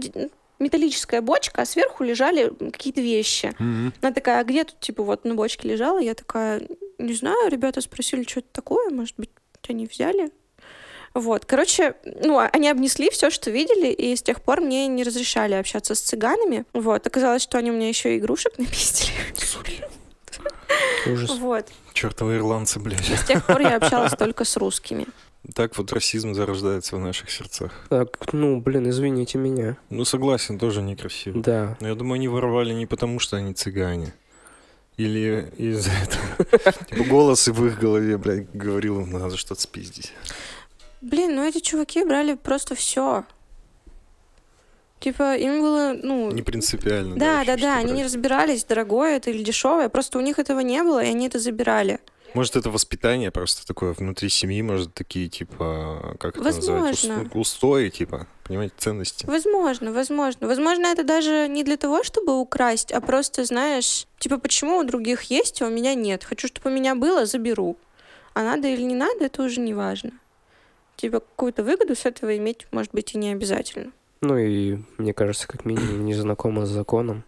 металлическая 0.59 1.21
бочка, 1.21 1.61
а 1.61 1.65
сверху 1.65 2.03
лежали 2.03 2.51
какие-то 2.71 3.01
вещи. 3.01 3.53
Она 4.01 4.11
такая, 4.13 4.41
а 4.41 4.43
где 4.43 4.63
тут, 4.65 4.79
типа, 4.79 5.03
вот 5.03 5.23
на 5.23 5.35
бочке 5.35 5.69
лежала? 5.69 5.99
Я 5.99 6.15
такая, 6.15 6.61
не 6.97 7.13
знаю, 7.13 7.49
ребята 7.49 7.79
спросили, 7.81 8.23
что 8.23 8.41
это 8.41 8.49
такое, 8.51 8.89
может 8.89 9.15
быть, 9.17 9.29
они 9.69 9.87
взяли? 9.87 10.31
Вот, 11.13 11.45
короче, 11.45 11.95
ну, 12.23 12.39
а- 12.39 12.49
они 12.51 12.69
обнесли 12.69 13.09
все, 13.11 13.29
что 13.29 13.51
видели, 13.51 13.91
и 13.91 14.15
с 14.15 14.23
тех 14.23 14.41
пор 14.41 14.61
мне 14.61 14.87
не 14.87 15.03
разрешали 15.03 15.53
общаться 15.53 15.93
с 15.95 15.99
цыганами. 16.01 16.65
Вот, 16.73 17.05
оказалось, 17.05 17.43
что 17.43 17.57
они 17.59 17.69
у 17.71 17.75
меня 17.75 17.87
еще 17.89 18.15
и 18.15 18.19
игрушек 18.19 18.53
напиздили. 18.57 19.11
Суки. 19.37 19.83
Ужас. 21.07 21.29
Вот, 21.37 21.67
Чертовы 21.93 22.37
ирландцы, 22.37 22.79
блядь. 22.79 23.05
с 23.05 23.25
тех 23.25 23.45
пор 23.45 23.61
я 23.61 23.75
общалась 23.77 24.13
только 24.13 24.43
с 24.43 24.57
русскими. 24.57 25.05
Так 25.53 25.77
вот 25.77 25.91
расизм 25.91 26.33
зарождается 26.33 26.95
в 26.95 26.99
наших 26.99 27.29
сердцах. 27.29 27.71
Так, 27.89 28.17
ну, 28.31 28.61
блин, 28.61 28.89
извините 28.89 29.37
меня. 29.37 29.75
Ну, 29.89 30.05
согласен, 30.05 30.57
тоже 30.57 30.81
некрасиво. 30.81 31.41
Да. 31.41 31.77
Но 31.81 31.89
я 31.89 31.95
думаю, 31.95 32.15
они 32.15 32.29
воровали 32.29 32.73
не 32.73 32.85
потому, 32.85 33.19
что 33.19 33.35
они 33.37 33.53
цыгане. 33.53 34.13
Или 34.95 35.51
из-за 35.57 35.91
этого. 35.91 36.73
Типа 36.89 37.03
голос 37.03 37.47
в 37.47 37.65
их 37.65 37.77
голове, 37.77 38.17
блядь, 38.17 38.49
говорил 38.53 39.05
надо 39.05 39.35
что-то 39.37 39.59
спиздить. 39.61 40.13
Блин, 41.03 41.35
ну 41.35 41.45
эти 41.45 41.59
чуваки 41.59 42.03
брали 42.05 42.35
просто 42.35 42.75
все. 42.75 43.25
Типа, 45.01 45.35
им 45.35 45.59
было, 45.59 45.93
ну... 46.01 46.31
Не 46.31 46.41
принципиально. 46.41 47.17
Да, 47.17 47.43
да, 47.43 47.57
что 47.57 47.61
да, 47.61 47.77
они 47.77 47.91
не 47.91 48.05
разбирались, 48.05 48.63
дорогое 48.63 49.17
это 49.17 49.31
или 49.31 49.43
дешевое, 49.43 49.89
просто 49.89 50.17
у 50.17 50.21
них 50.21 50.39
этого 50.39 50.61
не 50.61 50.81
было, 50.81 51.03
и 51.03 51.09
они 51.09 51.27
это 51.27 51.39
забирали. 51.39 51.99
Может, 52.33 52.55
это 52.55 52.69
воспитание 52.69 53.29
просто 53.29 53.67
такое 53.67 53.91
внутри 53.91 54.29
семьи, 54.29 54.61
может, 54.61 54.93
такие, 54.93 55.27
типа, 55.27 56.15
как 56.21 56.35
это 56.35 56.43
Возможно. 56.45 57.29
Ус- 57.33 57.49
устои, 57.49 57.89
типа, 57.89 58.27
понимаете, 58.45 58.75
ценности. 58.77 59.25
Возможно, 59.25 59.91
возможно. 59.91 60.47
Возможно, 60.47 60.85
это 60.87 61.03
даже 61.03 61.47
не 61.49 61.65
для 61.65 61.75
того, 61.75 62.03
чтобы 62.03 62.39
украсть, 62.39 62.93
а 62.93 63.01
просто, 63.01 63.43
знаешь, 63.43 64.07
типа, 64.19 64.37
почему 64.37 64.77
у 64.77 64.83
других 64.85 65.23
есть, 65.23 65.61
а 65.61 65.67
у 65.67 65.69
меня 65.69 65.95
нет. 65.95 66.23
Хочу, 66.23 66.47
чтобы 66.47 66.69
у 66.69 66.73
меня 66.73 66.95
было, 66.95 67.25
заберу. 67.25 67.75
А 68.33 68.41
надо 68.41 68.69
или 68.69 68.83
не 68.83 68.95
надо, 68.95 69.25
это 69.25 69.43
уже 69.43 69.59
не 69.59 69.73
важно. 69.73 70.11
Типа, 70.95 71.19
какую-то 71.19 71.63
выгоду 71.63 71.95
с 71.95 72.05
этого 72.05 72.37
иметь, 72.37 72.67
может 72.71 72.91
быть, 72.93 73.13
и 73.13 73.17
не 73.17 73.31
обязательно. 73.31 73.91
Ну 74.21 74.37
и, 74.37 74.77
мне 74.97 75.13
кажется, 75.13 75.47
как 75.47 75.65
минимум 75.65 76.05
не 76.05 76.13
знакома 76.13 76.65
с 76.65 76.69
законом. 76.69 77.23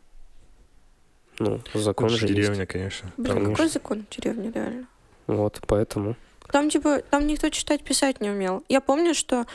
Ну, 1.40 1.60
закон 1.74 2.10
же 2.10 2.26
есть. 2.26 2.34
деревня, 2.34 2.66
конечно. 2.66 3.12
Блин, 3.18 3.34
Конечно. 3.34 3.56
какой 3.56 3.70
закон 3.70 4.06
в 4.10 4.16
деревне, 4.16 4.52
реально? 4.56 4.88
Вот, 5.28 5.60
поэтому. 5.68 6.16
Там, 6.52 6.70
типа, 6.70 7.02
там 7.10 7.28
никто 7.28 7.50
читать, 7.50 7.84
писать 7.84 8.22
не 8.22 8.30
умел. 8.30 8.64
Я 8.70 8.80
помню, 8.80 9.14
что 9.14 9.46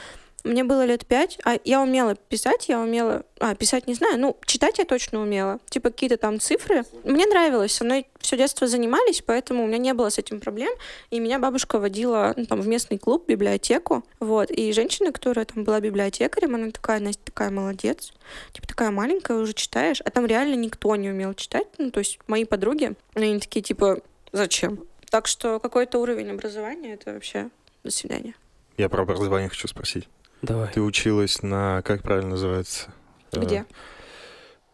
Мне 0.44 0.64
было 0.64 0.84
лет 0.84 1.06
пять, 1.06 1.38
а 1.44 1.58
я 1.64 1.82
умела 1.82 2.14
писать, 2.14 2.68
я 2.68 2.80
умела... 2.80 3.24
А, 3.38 3.54
писать 3.54 3.86
не 3.86 3.94
знаю, 3.94 4.18
ну, 4.18 4.36
читать 4.46 4.78
я 4.78 4.84
точно 4.84 5.20
умела. 5.20 5.58
Типа 5.68 5.90
какие-то 5.90 6.16
там 6.16 6.40
цифры. 6.40 6.84
Мне 7.04 7.26
нравилось, 7.26 7.72
со 7.72 7.84
мной 7.84 8.06
все 8.18 8.36
детство 8.36 8.66
занимались, 8.66 9.22
поэтому 9.22 9.64
у 9.64 9.66
меня 9.66 9.78
не 9.78 9.94
было 9.94 10.08
с 10.08 10.18
этим 10.18 10.40
проблем. 10.40 10.70
И 11.10 11.20
меня 11.20 11.38
бабушка 11.38 11.78
водила 11.78 12.32
ну, 12.36 12.46
там, 12.46 12.60
в 12.60 12.68
местный 12.68 12.98
клуб, 12.98 13.24
библиотеку. 13.28 14.04
Вот. 14.18 14.50
И 14.50 14.72
женщина, 14.72 15.12
которая 15.12 15.44
там 15.44 15.64
была 15.64 15.80
библиотекарем, 15.80 16.54
она 16.54 16.70
такая, 16.70 17.00
Настя, 17.00 17.22
такая 17.24 17.50
молодец. 17.50 18.12
Типа 18.52 18.66
такая 18.66 18.90
маленькая, 18.90 19.38
уже 19.38 19.52
читаешь. 19.52 20.00
А 20.04 20.10
там 20.10 20.26
реально 20.26 20.54
никто 20.54 20.96
не 20.96 21.10
умел 21.10 21.34
читать. 21.34 21.66
Ну, 21.78 21.90
то 21.90 21.98
есть 21.98 22.18
мои 22.26 22.44
подруги, 22.44 22.94
они 23.14 23.38
такие, 23.40 23.62
типа, 23.62 24.00
зачем? 24.32 24.84
Так 25.10 25.26
что 25.26 25.58
какой-то 25.58 25.98
уровень 25.98 26.30
образования— 26.30 26.94
это 26.94 27.12
вообще 27.12 27.50
до 27.84 27.90
свидания. 27.90 28.34
Я 28.76 28.88
про 28.88 29.02
образование 29.02 29.48
хочу 29.48 29.68
спросить. 29.68 30.08
Давай. 30.42 30.72
Ты 30.72 30.80
училась 30.80 31.42
на, 31.42 31.82
как 31.82 32.02
правильно 32.02 32.30
называется? 32.30 32.90
Э, 33.32 33.40
Где? 33.40 33.66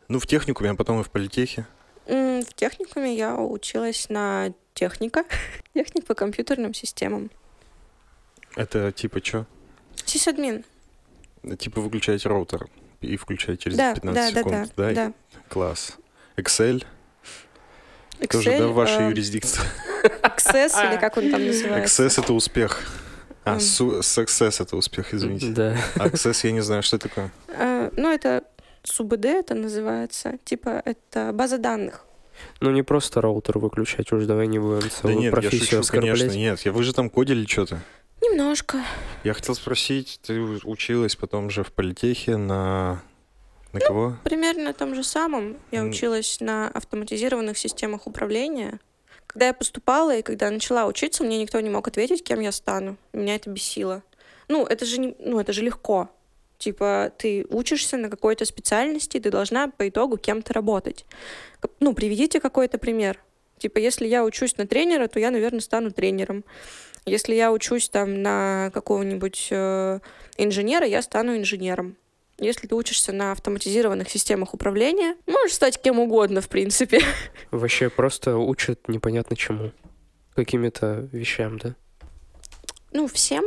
Ну, 0.09 0.19
в 0.21 0.27
техникуме, 0.27 0.71
а 0.71 0.75
потом 0.75 1.01
и 1.01 1.03
в 1.03 1.11
политехе. 1.11 1.67
В 2.07 2.45
техникуме 2.55 3.17
я 3.17 3.35
училась 3.35 4.09
на 4.09 4.53
техника, 4.75 5.25
техник 5.75 6.07
по 6.07 6.15
компьютерным 6.15 6.73
системам. 6.73 7.31
Это 8.55 8.93
типа 8.93 9.25
что? 9.25 9.47
Сисадмин. 10.05 10.65
Типа 11.59 11.81
выключать 11.81 12.25
роутер 12.25 12.69
и 13.01 13.17
включать 13.17 13.61
через 13.61 13.77
Да, 13.77 13.95
15 13.95 14.15
да, 14.15 14.31
да, 14.31 14.39
секунд, 14.39 14.73
да, 14.77 14.93
да. 14.93 15.13
Класс. 15.49 15.97
Excel, 16.37 16.85
тоже, 18.29 18.51
Excel, 18.51 18.59
да, 18.59 18.69
в 18.69 18.75
вашей 18.75 19.07
э, 19.07 19.09
юрисдикции. 19.11 19.63
Access, 20.23 20.91
или 20.91 20.99
как 20.99 21.17
он 21.17 21.31
там 21.31 21.43
называется. 21.47 22.05
Access— 22.05 22.23
это 22.23 22.33
успех. 22.33 22.83
А, 23.47 23.61
су- 23.61 24.01
success— 24.01 24.61
это 24.63 24.77
успех, 24.77 25.15
извините. 25.15 25.49
Да. 25.51 25.77
Access 25.97 26.47
я 26.47 26.53
не 26.53 26.61
знаю, 26.61 26.83
что 26.83 26.99
такое. 26.99 27.31
Э, 27.49 27.91
Ну, 27.97 28.11
это 28.13 28.43
СУБД 28.83 29.25
это 29.27 29.55
называется. 29.55 30.35
Типа, 30.45 30.83
это 30.85 31.31
база 31.33 31.59
данных. 31.59 32.05
Ну 32.61 32.71
не 32.71 32.83
просто 32.83 33.21
роутер 33.23 33.59
выключать, 33.59 34.13
уж 34.13 34.25
давай 34.27 34.47
не 34.47 34.59
будем 34.59 34.81
Да 34.81 34.89
целую 34.89 35.17
нет, 35.19 35.25
я 35.27 35.31
профессию 35.31 35.61
шучу, 35.65 35.79
оскорблять. 35.81 36.19
конечно, 36.21 36.37
нет. 36.39 36.61
Я, 36.61 36.73
вы 36.73 36.83
же 36.83 36.93
там 36.93 37.09
кодили 37.09 37.47
что-то. 37.47 37.81
Немножко. 38.23 38.79
Я 39.25 39.33
хотел 39.33 39.55
спросить, 39.55 40.21
ты 40.27 40.39
училась 40.41 41.17
потом 41.17 41.49
же 41.51 41.63
в 41.65 41.73
политехе 41.73 42.37
на... 42.37 43.03
На 43.73 43.81
кого? 43.81 44.17
Примерно 44.25 44.65
на 44.65 44.73
том 44.73 44.95
же 44.95 45.05
самом. 45.05 45.57
Я 45.71 45.83
училась 45.85 46.39
на 46.41 46.69
автоматизированных 46.69 47.57
системах 47.59 48.07
управления. 48.07 48.81
Когда 49.27 49.49
я 49.49 49.55
поступала 49.55 50.17
и 50.17 50.23
когда 50.23 50.51
начала 50.51 50.87
учиться, 50.87 51.25
мне 51.25 51.39
никто 51.39 51.61
не 51.61 51.71
мог 51.71 51.87
ответить, 51.89 52.25
кем 52.25 52.41
я 52.41 52.53
стану. 52.53 52.97
Меня 53.13 53.37
это 53.37 53.51
бесило. 53.51 54.03
Ну, 54.49 54.65
это 54.65 54.85
же, 54.85 54.99
не, 54.99 55.17
ну, 55.19 55.41
это 55.41 55.53
же 55.53 55.63
легко. 55.63 56.09
Типа, 56.59 57.13
ты 57.19 57.47
учишься 57.51 57.97
на 57.97 58.09
какой-то 58.09 58.45
специальности, 58.45 59.21
ты 59.21 59.31
должна 59.31 59.69
по 59.69 59.89
итогу 59.89 60.17
кем-то 60.17 60.55
работать. 60.55 61.05
Ну, 61.81 61.93
приведите 61.93 62.41
какой-то 62.41 62.79
пример. 62.79 63.21
Типа, 63.59 63.79
если 63.79 64.07
я 64.07 64.25
учусь 64.25 64.57
на 64.57 64.67
тренера, 64.67 65.09
то 65.09 65.19
я, 65.19 65.31
наверное, 65.31 65.61
стану 65.61 65.91
тренером. 65.91 66.45
Если 67.05 67.35
я 67.35 67.53
учусь 67.53 67.89
там 67.89 68.23
на 68.23 68.71
какого-нибудь 68.73 69.49
э, 69.51 70.01
инженера, 70.39 70.87
я 70.87 71.03
стану 71.03 71.37
инженером. 71.37 71.97
Если 72.39 72.67
ты 72.67 72.75
учишься 72.75 73.13
на 73.13 73.33
автоматизированных 73.33 74.11
системах 74.11 74.53
управления, 74.53 75.17
можешь 75.27 75.55
стать 75.55 75.81
кем 75.81 75.99
угодно, 75.99 76.41
в 76.41 76.49
принципе. 76.49 77.01
Вообще 77.51 77.89
просто 77.89 78.37
учат 78.37 78.89
непонятно 78.89 79.37
чему. 79.37 79.73
Какими-то 80.35 81.09
вещам, 81.13 81.59
да? 81.59 81.75
Ну, 82.93 83.07
всем. 83.09 83.45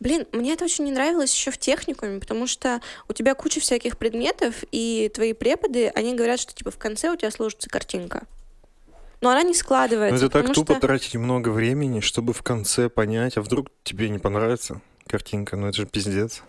Блин, 0.00 0.26
мне 0.32 0.54
это 0.54 0.64
очень 0.64 0.84
не 0.84 0.92
нравилось 0.92 1.32
еще 1.34 1.50
в 1.50 1.58
техникуме, 1.58 2.18
потому 2.20 2.46
что 2.46 2.80
у 3.08 3.12
тебя 3.12 3.34
куча 3.34 3.60
всяких 3.60 3.98
предметов, 3.98 4.64
и 4.72 5.10
твои 5.14 5.32
преподы, 5.32 5.88
они 5.88 6.14
говорят, 6.14 6.40
что 6.40 6.54
типа 6.54 6.70
в 6.70 6.78
конце 6.78 7.10
у 7.10 7.16
тебя 7.16 7.30
сложится 7.30 7.68
картинка. 7.68 8.26
Но 9.20 9.28
она 9.30 9.42
не 9.42 9.48
Ну, 9.48 9.54
складывается. 9.54 10.26
это 10.26 10.42
так 10.42 10.54
тупо 10.54 10.72
что- 10.72 10.80
тратить 10.80 11.14
много 11.16 11.50
времени, 11.50 12.00
чтобы 12.00 12.32
в 12.32 12.42
конце 12.42 12.88
понять, 12.88 13.36
а 13.36 13.42
вдруг 13.42 13.68
тебе 13.84 14.08
не 14.08 14.18
понравится 14.18 14.80
картинка. 15.06 15.56
Ну, 15.56 15.68
это 15.68 15.76
же 15.76 15.86
пиздец. 15.86 16.42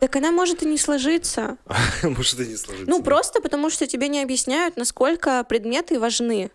Так 0.00 0.16
она 0.16 0.32
может 0.32 0.62
и 0.62 0.66
не 0.66 0.78
сложиться. 0.78 1.58
Может, 2.02 2.40
и 2.40 2.46
не 2.46 2.56
сложится. 2.56 2.90
Ну, 2.90 2.98
да. 2.98 3.04
просто 3.04 3.42
потому 3.42 3.68
что 3.68 3.86
тебе 3.86 4.08
не 4.08 4.22
объясняют, 4.22 4.78
насколько 4.78 5.44
предметы 5.44 6.00
важны. 6.00 6.50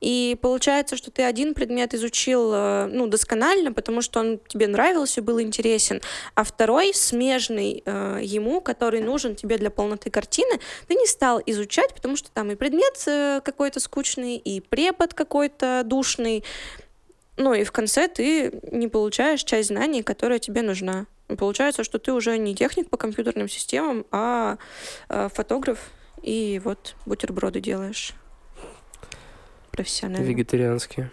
И 0.00 0.36
получается, 0.42 0.96
что 0.96 1.10
ты 1.10 1.22
один 1.22 1.54
предмет 1.54 1.94
изучил 1.94 2.52
э, 2.52 2.86
ну, 2.86 3.06
досконально, 3.06 3.72
потому 3.72 4.02
что 4.02 4.20
он 4.20 4.38
тебе 4.46 4.68
нравился, 4.68 5.22
был 5.22 5.40
интересен, 5.40 6.02
а 6.34 6.44
второй, 6.44 6.92
смежный 6.92 7.82
э, 7.84 8.20
ему, 8.22 8.60
который 8.60 9.00
нужен 9.00 9.36
тебе 9.36 9.56
для 9.56 9.70
полноты 9.70 10.10
картины, 10.10 10.60
ты 10.86 10.94
не 10.94 11.06
стал 11.06 11.42
изучать, 11.46 11.94
потому 11.94 12.16
что 12.16 12.30
там 12.30 12.50
и 12.50 12.56
предмет 12.56 13.02
э, 13.06 13.40
какой-то 13.42 13.80
скучный, 13.80 14.36
и 14.36 14.60
препод 14.60 15.14
какой-то 15.14 15.82
душный. 15.84 16.44
Ну 17.38 17.54
и 17.54 17.64
в 17.64 17.72
конце 17.72 18.08
ты 18.08 18.60
не 18.70 18.88
получаешь 18.88 19.44
часть 19.44 19.68
знаний, 19.68 20.02
которая 20.02 20.38
тебе 20.38 20.62
нужна. 20.62 21.06
Получается, 21.26 21.82
что 21.82 21.98
ты 21.98 22.12
уже 22.12 22.38
не 22.38 22.54
техник 22.54 22.88
по 22.88 22.96
компьютерным 22.96 23.48
системам, 23.48 24.06
а 24.12 24.58
э, 25.08 25.28
фотограф, 25.34 25.90
и 26.22 26.60
вот 26.64 26.94
бутерброды 27.04 27.60
делаешь. 27.60 28.12
Профессионально. 29.72 30.24
Вегетарианские. 30.24 31.10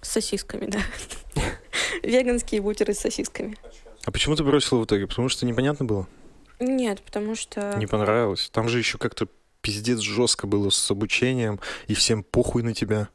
С 0.00 0.10
сосисками, 0.10 0.66
да. 0.66 0.80
Веганские 2.02 2.60
бутеры 2.60 2.94
с 2.94 2.98
сосисками. 2.98 3.56
А 4.04 4.10
почему 4.10 4.34
ты 4.34 4.42
бросила 4.42 4.80
в 4.80 4.84
итоге? 4.84 5.06
Потому 5.06 5.28
что 5.28 5.46
непонятно 5.46 5.84
было? 5.84 6.08
Нет, 6.58 7.00
потому 7.02 7.36
что... 7.36 7.74
Не 7.76 7.86
понравилось? 7.86 8.50
Там 8.52 8.68
же 8.68 8.78
еще 8.78 8.98
как-то 8.98 9.28
пиздец 9.60 10.00
жестко 10.00 10.46
было 10.46 10.70
с 10.70 10.90
обучением, 10.90 11.60
и 11.86 11.94
всем 11.94 12.24
похуй 12.24 12.62
на 12.62 12.74
тебя. 12.74 13.08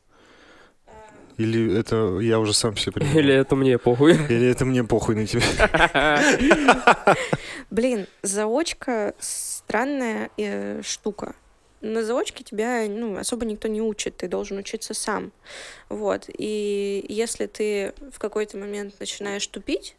Или 1.37 1.77
это 1.77 2.19
я 2.19 2.39
уже 2.39 2.53
сам 2.53 2.75
себе 2.75 2.93
понимаю? 2.93 3.19
Или 3.19 3.33
это 3.33 3.55
мне 3.55 3.77
похуй. 3.77 4.13
Или 4.13 4.47
это 4.47 4.65
мне 4.65 4.83
похуй 4.83 5.15
на 5.15 5.27
тебя? 5.27 6.35
Блин, 7.69 8.07
заочка 8.23 9.13
странная 9.19 10.31
э, 10.37 10.81
штука. 10.83 11.35
На 11.81 12.03
заочке 12.03 12.43
тебя 12.43 12.85
ну, 12.89 13.17
особо 13.17 13.45
никто 13.45 13.67
не 13.67 13.81
учит, 13.81 14.17
ты 14.17 14.27
должен 14.27 14.57
учиться 14.57 14.95
сам. 14.95 15.31
Вот. 15.89 16.25
И 16.27 17.05
если 17.07 17.45
ты 17.45 17.93
в 18.11 18.17
какой-то 18.17 18.57
момент 18.57 18.95
начинаешь 18.99 19.45
тупить, 19.45 19.95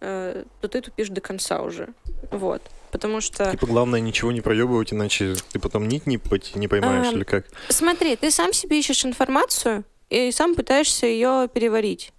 э, 0.00 0.44
то 0.60 0.68
ты 0.68 0.82
тупишь 0.82 1.08
до 1.08 1.20
конца 1.20 1.62
уже. 1.62 1.88
Вот. 2.30 2.62
Потому 2.92 3.20
что... 3.20 3.50
Типа 3.50 3.66
главное 3.66 3.98
ничего 3.98 4.30
не 4.30 4.40
проебывать, 4.40 4.92
иначе 4.92 5.34
ты 5.52 5.58
потом 5.58 5.88
нить 5.88 6.06
не, 6.06 6.20
не 6.54 6.68
поймаешь 6.68 7.08
Ам, 7.08 7.16
или 7.16 7.24
как? 7.24 7.46
Смотри, 7.68 8.14
ты 8.14 8.30
сам 8.30 8.52
себе 8.52 8.78
ищешь 8.78 9.04
информацию 9.04 9.84
и 10.10 10.30
сам 10.32 10.54
пытаешься 10.54 11.06
ее 11.06 11.48
переварить. 11.52 12.12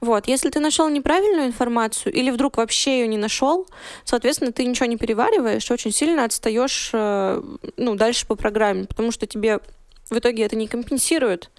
Вот, 0.00 0.26
если 0.26 0.50
ты 0.50 0.60
нашел 0.60 0.88
неправильную 0.88 1.46
информацию 1.46 2.12
или 2.12 2.30
вдруг 2.30 2.56
вообще 2.56 3.00
ее 3.00 3.06
не 3.06 3.18
нашел, 3.18 3.66
соответственно, 4.04 4.52
ты 4.52 4.64
ничего 4.64 4.86
не 4.86 4.96
перевариваешь, 4.96 5.70
очень 5.70 5.92
сильно 5.92 6.24
отстаешь, 6.24 6.90
э, 6.92 7.42
ну, 7.76 7.94
дальше 7.94 8.26
по 8.26 8.34
программе, 8.34 8.84
потому 8.84 9.12
что 9.12 9.26
тебе 9.26 9.60
в 10.10 10.18
итоге 10.18 10.44
это 10.44 10.56
не 10.56 10.66
компенсирует, 10.66 11.50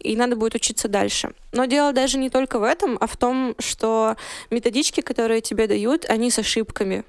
и 0.00 0.16
надо 0.16 0.36
будет 0.36 0.54
учиться 0.54 0.88
дальше. 0.88 1.32
Но 1.52 1.66
дело 1.66 1.92
даже 1.92 2.18
не 2.18 2.30
только 2.30 2.58
в 2.58 2.62
этом, 2.62 2.96
а 3.00 3.06
в 3.06 3.16
том, 3.16 3.54
что 3.58 4.16
методички, 4.50 5.00
которые 5.00 5.40
тебе 5.40 5.66
дают, 5.66 6.06
они 6.06 6.30
с 6.30 6.38
ошибками. 6.38 7.04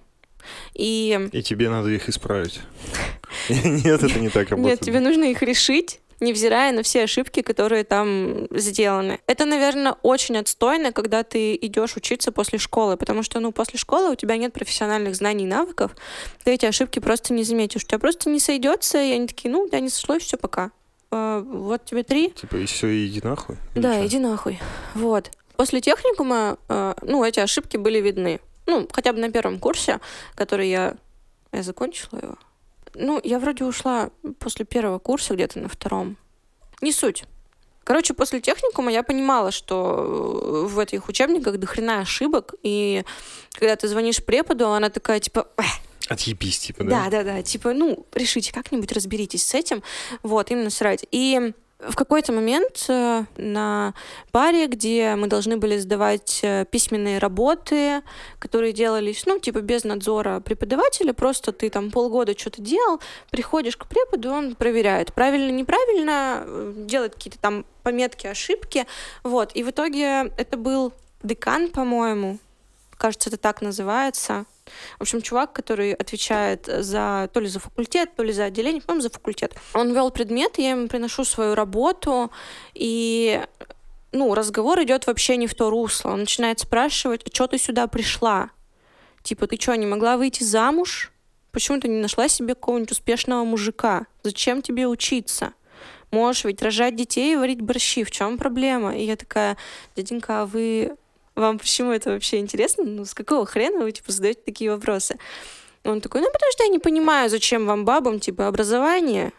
И 0.73 1.29
И 1.31 1.43
тебе 1.43 1.69
надо 1.69 1.89
их 1.89 2.09
исправить. 2.09 2.59
Нет, 3.49 4.03
это 4.03 4.19
не 4.19 4.29
так 4.29 4.49
работает. 4.49 4.79
Нет, 4.79 4.85
тебе 4.85 4.99
нужно 4.99 5.25
их 5.25 5.41
решить, 5.41 5.99
невзирая 6.19 6.71
на 6.71 6.83
все 6.83 7.03
ошибки, 7.03 7.41
которые 7.41 7.83
там 7.83 8.47
сделаны. 8.51 9.19
Это, 9.27 9.45
наверное, 9.45 9.95
очень 10.01 10.37
отстойно, 10.37 10.91
когда 10.91 11.23
ты 11.23 11.55
идешь 11.55 11.95
учиться 11.95 12.31
после 12.31 12.59
школы, 12.59 12.97
потому 12.97 13.23
что, 13.23 13.39
ну, 13.39 13.51
после 13.51 13.79
школы 13.79 14.11
у 14.11 14.15
тебя 14.15 14.37
нет 14.37 14.53
профессиональных 14.53 15.15
знаний 15.15 15.45
и 15.45 15.47
навыков, 15.47 15.95
ты 16.43 16.53
эти 16.53 16.65
ошибки 16.65 16.99
просто 16.99 17.33
не 17.33 17.43
заметишь. 17.43 17.83
У 17.83 17.87
тебя 17.87 17.99
просто 17.99 18.29
не 18.29 18.39
сойдется, 18.39 19.01
и 19.01 19.11
они 19.11 19.27
такие, 19.27 19.49
ну, 19.51 19.67
да, 19.69 19.79
не 19.79 19.89
сошлось, 19.89 20.23
все, 20.23 20.37
пока. 20.37 20.71
А, 21.11 21.41
вот 21.41 21.85
тебе 21.85 22.03
три, 22.03 22.29
Типа, 22.31 22.57
и 22.57 22.65
все, 22.65 22.87
и 22.87 23.07
иди 23.07 23.21
нахуй? 23.23 23.57
Да, 23.75 24.05
иди 24.05 24.19
нахуй. 24.19 24.59
Вот. 24.93 25.31
После 25.55 25.81
техникума, 25.81 26.57
э, 26.69 26.93
ну, 27.01 27.23
эти 27.23 27.39
ошибки 27.39 27.77
были 27.77 27.99
видны. 27.99 28.39
Ну, 28.65 28.87
хотя 28.91 29.11
бы 29.11 29.19
на 29.19 29.31
первом 29.31 29.59
курсе, 29.59 29.99
который 30.35 30.69
я... 30.69 30.95
Я 31.51 31.63
закончила 31.63 32.19
его. 32.21 32.37
Ну, 32.99 33.19
я 33.23 33.39
вроде 33.39 33.63
ушла 33.63 34.09
после 34.39 34.65
первого 34.65 34.99
курса, 34.99 35.33
где-то 35.33 35.59
на 35.59 35.69
втором. 35.69 36.17
Не 36.81 36.91
суть. 36.91 37.23
Короче, 37.83 38.13
после 38.13 38.39
техникума 38.39 38.91
я 38.91 39.01
понимала, 39.03 39.51
что 39.51 40.65
э, 40.65 40.67
в 40.67 40.77
этих 40.77 41.09
учебниках 41.09 41.57
дохрена 41.57 42.01
ошибок, 42.01 42.53
и 42.61 43.03
когда 43.53 43.75
ты 43.75 43.87
звонишь 43.87 44.23
преподу, 44.23 44.67
она 44.67 44.89
такая, 44.89 45.19
типа, 45.19 45.47
«Эх, 45.57 45.65
Отъебись, 46.09 46.59
типа, 46.59 46.83
да? 46.83 47.05
да, 47.05 47.09
да, 47.09 47.23
да. 47.23 47.41
Типа, 47.43 47.73
ну, 47.73 48.05
решите 48.13 48.51
как-нибудь, 48.51 48.91
разберитесь 48.91 49.45
с 49.45 49.53
этим. 49.53 49.83
Вот, 50.23 50.49
им 50.49 50.63
насрать. 50.63 51.05
И 51.11 51.53
В 51.79 51.95
какой-то 51.95 52.33
момент 52.33 52.85
э, 52.89 53.23
на 53.37 53.93
паре, 54.33 54.67
где 54.67 55.15
мы 55.15 55.27
должны 55.27 55.55
были 55.55 55.77
сдавать 55.77 56.41
э, 56.43 56.65
письменные 56.69 57.19
работы, 57.19 58.01
которые 58.37 58.73
делались, 58.73 59.25
ну, 59.25 59.39
типа 59.39 59.61
без 59.61 59.85
надзора 59.85 60.41
преподавателя, 60.41 61.13
просто 61.13 61.53
ты 61.53 61.69
там 61.69 61.89
полгода 61.89 62.37
что-то 62.37 62.61
делал, 62.61 62.99
приходишь 63.31 63.77
к 63.77 63.87
преподу, 63.87 64.29
он 64.29 64.55
проверяет, 64.55 65.13
правильно, 65.13 65.51
неправильно, 65.51 66.43
э, 66.45 66.73
делает 66.75 67.15
какие-то 67.15 67.39
там 67.39 67.65
пометки, 67.83 68.27
ошибки, 68.27 68.85
вот. 69.23 69.55
И 69.55 69.63
в 69.63 69.69
итоге 69.69 70.33
это 70.35 70.57
был 70.57 70.91
декан, 71.23 71.69
по-моему, 71.69 72.39
кажется, 72.99 73.29
это 73.29 73.37
так 73.37 73.61
называется, 73.61 74.45
в 74.97 75.01
общем, 75.01 75.21
чувак, 75.21 75.53
который 75.53 75.93
отвечает 75.93 76.65
за 76.67 77.29
то 77.33 77.39
ли 77.39 77.47
за 77.47 77.59
факультет, 77.59 78.15
то 78.15 78.23
ли 78.23 78.31
за 78.31 78.45
отделение, 78.45 78.81
по-моему, 78.81 79.01
за 79.01 79.09
факультет. 79.09 79.55
Он 79.73 79.93
вел 79.93 80.11
предмет, 80.11 80.59
я 80.59 80.71
ему 80.71 80.87
приношу 80.87 81.23
свою 81.23 81.55
работу, 81.55 82.31
и 82.75 83.41
ну, 84.11 84.33
разговор 84.35 84.81
идет 84.83 85.07
вообще 85.07 85.37
не 85.37 85.47
в 85.47 85.55
то 85.55 85.69
русло. 85.69 86.09
Он 86.11 86.21
начинает 86.21 86.59
спрашивать, 86.59 87.23
а 87.25 87.33
что 87.33 87.47
ты 87.47 87.57
сюда 87.57 87.87
пришла? 87.87 88.51
Типа, 89.23 89.47
ты 89.47 89.59
что, 89.59 89.75
не 89.75 89.85
могла 89.85 90.17
выйти 90.17 90.43
замуж? 90.43 91.11
Почему 91.51 91.79
ты 91.79 91.87
не 91.87 91.99
нашла 91.99 92.27
себе 92.27 92.53
какого-нибудь 92.53 92.91
успешного 92.91 93.43
мужика? 93.43 94.05
Зачем 94.23 94.61
тебе 94.61 94.87
учиться? 94.87 95.53
Можешь 96.11 96.45
ведь 96.45 96.61
рожать 96.61 96.95
детей 96.95 97.33
и 97.33 97.35
варить 97.35 97.61
борщи. 97.61 98.03
В 98.03 98.11
чем 98.11 98.37
проблема? 98.37 98.95
И 98.95 99.03
я 99.03 99.15
такая, 99.15 99.57
дяденька, 99.95 100.41
а 100.41 100.45
вы 100.45 100.95
вам 101.39 101.59
почему 101.59 101.91
это 101.91 102.11
вообще 102.11 102.37
интересно? 102.37 102.83
Ну, 102.85 103.05
с 103.05 103.13
какого 103.13 103.45
хрена 103.45 103.83
вы, 103.83 103.91
типа, 103.91 104.11
задаете 104.11 104.41
такие 104.45 104.71
вопросы? 104.71 105.17
Он 105.83 106.01
такой, 106.01 106.21
ну, 106.21 106.27
потому 106.31 106.51
что 106.51 106.63
я 106.63 106.69
не 106.69 106.79
понимаю, 106.79 107.29
зачем 107.29 107.65
вам 107.65 107.85
бабам, 107.85 108.19
типа, 108.19 108.47
образование. 108.47 109.31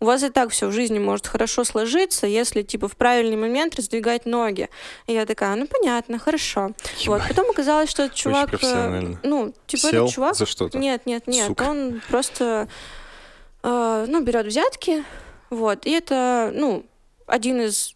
У 0.00 0.06
вас 0.06 0.22
и 0.22 0.28
так 0.28 0.50
все 0.50 0.66
в 0.66 0.72
жизни 0.72 0.98
может 0.98 1.26
хорошо 1.26 1.64
сложиться, 1.64 2.26
если, 2.26 2.62
типа, 2.62 2.88
в 2.88 2.96
правильный 2.96 3.36
момент 3.36 3.76
раздвигать 3.76 4.26
ноги. 4.26 4.68
И 5.06 5.12
я 5.12 5.24
такая, 5.24 5.54
ну, 5.56 5.66
понятно, 5.66 6.18
хорошо. 6.18 6.72
Вот. 7.06 7.22
Потом 7.28 7.48
оказалось, 7.50 7.90
что 7.90 8.04
этот 8.04 8.16
чувак... 8.16 8.50
э, 8.62 9.14
Ну, 9.22 9.54
типа, 9.66 9.88
Сел 9.88 10.04
этот 10.04 10.14
чувак... 10.14 10.34
за 10.34 10.46
что-то? 10.46 10.78
Нет, 10.78 11.06
нет, 11.06 11.26
нет. 11.26 11.46
Сука. 11.46 11.62
Он 11.62 12.02
просто, 12.08 12.68
э, 13.62 14.04
ну, 14.08 14.22
берет 14.22 14.46
взятки, 14.46 15.04
вот. 15.50 15.86
И 15.86 15.90
это, 15.90 16.50
ну, 16.54 16.84
один 17.26 17.60
из 17.62 17.94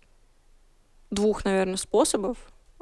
двух, 1.11 1.45
наверное, 1.45 1.77
способов 1.77 2.37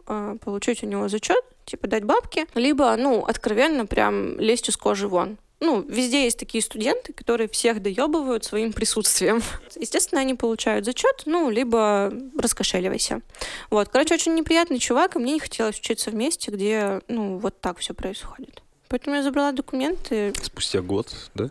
э, 0.06 0.36
получить 0.42 0.82
у 0.82 0.86
него 0.86 1.08
зачет, 1.08 1.44
типа 1.64 1.86
дать 1.86 2.04
бабки, 2.04 2.46
либо, 2.54 2.94
ну, 2.96 3.24
откровенно 3.24 3.86
прям 3.86 4.38
лезть 4.38 4.68
из 4.68 4.76
кожи 4.76 5.08
вон. 5.08 5.38
Ну, 5.58 5.80
везде 5.80 6.24
есть 6.24 6.38
такие 6.38 6.62
студенты, 6.62 7.14
которые 7.14 7.48
всех 7.48 7.80
доебывают 7.80 8.44
своим 8.44 8.72
присутствием. 8.74 9.42
Естественно, 9.76 10.20
они 10.20 10.34
получают 10.34 10.84
зачет, 10.84 11.22
ну, 11.24 11.48
либо 11.48 12.12
раскошеливайся. 12.38 13.22
Вот, 13.70 13.88
короче, 13.88 14.14
очень 14.14 14.34
неприятный 14.34 14.78
чувак, 14.78 15.16
и 15.16 15.18
мне 15.18 15.34
не 15.34 15.40
хотелось 15.40 15.78
учиться 15.78 16.10
в 16.10 16.14
месте, 16.14 16.50
где, 16.50 17.00
ну, 17.08 17.38
вот 17.38 17.60
так 17.60 17.78
все 17.78 17.94
происходит. 17.94 18.62
Поэтому 18.88 19.16
я 19.16 19.22
забрала 19.22 19.52
документы. 19.52 20.34
Спустя 20.42 20.82
год, 20.82 21.12
да? 21.34 21.50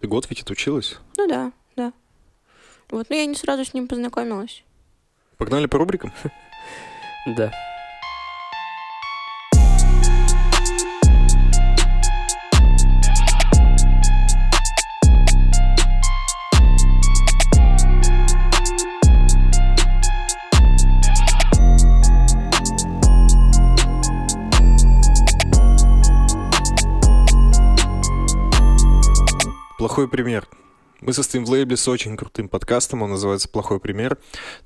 Ты 0.00 0.08
год 0.08 0.26
ведь 0.28 0.42
отучилась? 0.42 0.96
Ну 1.16 1.28
да, 1.28 1.52
да. 1.76 1.92
Вот, 2.90 3.08
но 3.10 3.16
я 3.16 3.26
не 3.26 3.36
сразу 3.36 3.64
с 3.64 3.72
ним 3.74 3.86
познакомилась. 3.86 4.64
Погнали 5.36 5.66
по 5.66 5.78
рубрикам? 5.78 6.12
Да. 7.26 7.52
Плохой 29.90 30.06
пример. 30.06 30.46
Мы 31.00 31.12
состоим 31.12 31.44
в 31.44 31.50
лейбле 31.50 31.76
с 31.76 31.88
очень 31.88 32.16
крутым 32.16 32.48
подкастом, 32.48 33.02
он 33.02 33.10
называется 33.10 33.48
«Плохой 33.48 33.80
пример». 33.80 34.18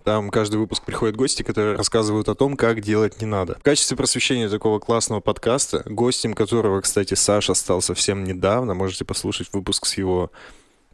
Там 0.02 0.28
каждый 0.28 0.56
выпуск 0.56 0.84
приходят 0.84 1.16
гости, 1.16 1.42
которые 1.42 1.76
рассказывают 1.76 2.28
о 2.28 2.34
том, 2.34 2.58
как 2.58 2.82
делать 2.82 3.22
не 3.22 3.26
надо. 3.26 3.54
В 3.54 3.62
качестве 3.62 3.96
просвещения 3.96 4.50
такого 4.50 4.80
классного 4.80 5.20
подкаста, 5.20 5.82
гостем 5.86 6.34
которого, 6.34 6.82
кстати, 6.82 7.14
Саша 7.14 7.54
стал 7.54 7.80
совсем 7.80 8.22
недавно, 8.24 8.74
можете 8.74 9.06
послушать 9.06 9.48
выпуск 9.54 9.86
с 9.86 9.96
его 9.96 10.30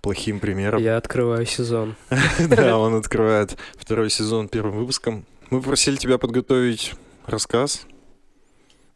плохим 0.00 0.38
примером. 0.38 0.80
Я 0.80 0.96
открываю 0.96 1.44
сезон. 1.44 1.96
Да, 2.38 2.78
он 2.78 2.94
открывает 2.94 3.58
второй 3.74 4.10
сезон 4.10 4.46
первым 4.46 4.78
выпуском. 4.78 5.26
Мы 5.50 5.60
попросили 5.60 5.96
тебя 5.96 6.18
подготовить 6.18 6.94
рассказ. 7.26 7.84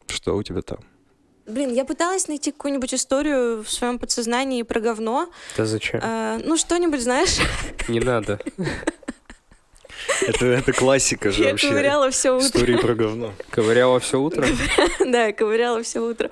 Что 0.07 0.37
у 0.37 0.45
тебя 0.45 0.63
там? 0.63 0.79
Блин, 1.47 1.73
я 1.73 1.85
пыталась 1.85 2.27
найти 2.27 2.53
какую-нибудь 2.53 2.95
историю 2.95 3.63
в 3.63 3.71
своем 3.71 3.99
подсознании 3.99 4.63
про 4.63 4.81
говно. 4.81 5.29
Да 5.57 5.67
зачем? 5.67 6.01
Э, 6.03 6.41
ну, 6.43 6.57
что-нибудь, 6.57 7.03
знаешь, 7.03 7.39
Не 7.89 8.01
надо. 8.01 8.41
Это, 10.27 10.47
это 10.47 10.73
классика 10.73 11.31
же 11.31 11.43
я 11.43 11.51
вообще. 11.51 11.69
ковыряла 11.69 12.11
все 12.11 12.35
утро. 12.37 12.47
Истории 12.47 12.77
про 12.77 12.95
говно. 12.95 13.33
Ковыряла 13.51 14.01
все 14.01 14.19
утро? 14.21 14.47
Да, 15.05 15.33
ковыряла 15.33 15.83
все 15.83 16.01
утро. 16.01 16.29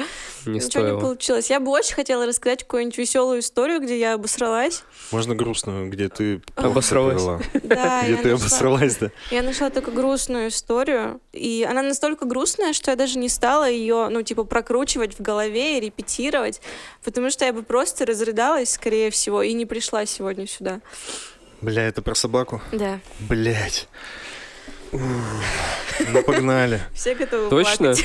Не 0.47 0.55
Ничего 0.55 0.55
не 0.55 0.61
стоило. 0.61 1.01
получилось. 1.01 1.51
Я 1.51 1.61
бы 1.61 1.71
очень 1.71 1.95
хотела 1.95 2.27
рассказать 2.27 2.61
какую-нибудь 2.65 2.99
веселую 2.99 3.41
историю, 3.41 3.81
где 3.81 3.99
я 3.99 4.15
обосралась. 4.15 4.83
Можно 5.11 5.35
грустную, 5.35 5.89
где 5.91 6.09
ты 6.09 6.43
Обосралась. 6.57 7.23
Да, 7.63 8.03
Где 8.03 8.13
я 8.13 8.17
ты 8.19 8.29
нашла- 8.31 8.47
обосралась, 8.47 8.97
да? 8.97 9.11
Я 9.31 9.43
нашла 9.43 9.71
только 9.71 9.91
грустную 9.91 10.49
историю, 10.49 11.21
и 11.33 11.67
она 11.69 11.83
настолько 11.83 12.25
грустная, 12.27 12.73
что 12.73 12.91
я 12.91 12.97
даже 12.97 13.19
не 13.19 13.29
стала 13.29 13.69
ее, 13.69 14.09
ну, 14.11 14.23
типа, 14.23 14.45
прокручивать 14.45 15.19
в 15.19 15.23
голове 15.23 15.79
и 15.79 15.81
репетировать, 15.81 16.61
потому 17.05 17.31
что 17.31 17.45
я 17.45 17.53
бы 17.53 17.63
просто 17.63 18.05
разрыдалась, 18.05 18.71
скорее 18.73 19.11
всего, 19.11 19.43
и 19.43 19.53
не 19.53 19.65
пришла 19.67 20.07
сегодня 20.07 20.47
сюда. 20.47 20.81
Бля, 21.63 21.83
это 21.87 22.03
про 22.03 22.15
собаку? 22.15 22.61
Да. 22.73 23.01
Блять. 23.21 23.89
Ну 24.91 26.23
погнали. 26.27 26.81
Все 26.93 27.15
готовы 27.15 27.49
Точно? 27.49 27.95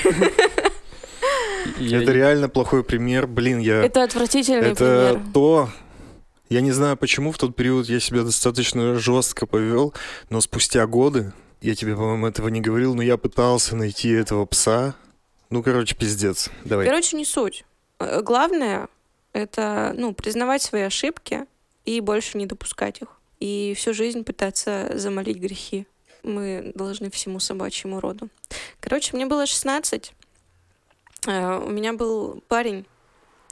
Это 1.80 2.12
реально 2.13 2.48
плохой 2.48 2.84
пример. 2.84 3.28
Блин, 3.28 3.60
я... 3.60 3.84
Это 3.84 4.04
отвратительный 4.04 4.70
Это 4.70 5.10
пример. 5.13 5.34
то... 5.34 5.70
Я 6.50 6.62
не 6.62 6.72
знаю, 6.72 6.96
почему 6.96 7.34
в 7.34 7.38
тот 7.38 7.58
период 7.58 7.89
я 7.89 8.00
себя 8.00 8.22
достаточно 8.24 8.96
жестко 8.96 9.46
повел, 9.46 9.93
но 10.30 10.39
спустя 10.39 10.88
годы, 10.88 11.34
я 11.60 11.76
тебе, 11.76 11.93
по-моему, 11.93 12.26
этого 12.26 12.48
не 12.48 12.62
говорил, 12.62 12.96
но 12.96 13.02
я 13.02 13.17
пытался 13.17 13.76
найти 13.76 14.10
этого 14.12 14.46
пса. 14.46 14.96
Ну, 15.50 15.62
короче, 15.62 15.93
пиздец. 15.96 16.50
Давай. 16.63 16.86
Короче, 16.86 17.17
не 17.17 17.26
суть. 17.26 17.65
Э, 18.00 18.22
Главное— 18.22 18.88
это, 19.34 19.93
ну, 19.98 20.13
признавать 20.13 20.62
свои 20.62 20.84
ошибки 20.84 21.43
и 21.84 22.00
больше 22.00 22.38
не 22.38 22.46
допускать 22.46 23.02
их. 23.02 23.16
И 23.39 23.73
всю 23.78 23.93
жизнь 23.93 24.23
пытаться 24.23 24.91
замолить 24.95 25.38
грехи. 25.38 25.86
Мы 26.23 26.71
должны 26.76 27.10
всему 27.12 27.39
собачьему 27.39 28.00
роду. 28.00 28.30
Короче, 28.80 29.15
мне 29.15 29.26
было 29.26 29.45
16. 29.45 30.13
Э, 31.28 31.60
У 31.63 31.69
меня 31.69 31.93
был 31.93 32.43
парень, 32.47 32.86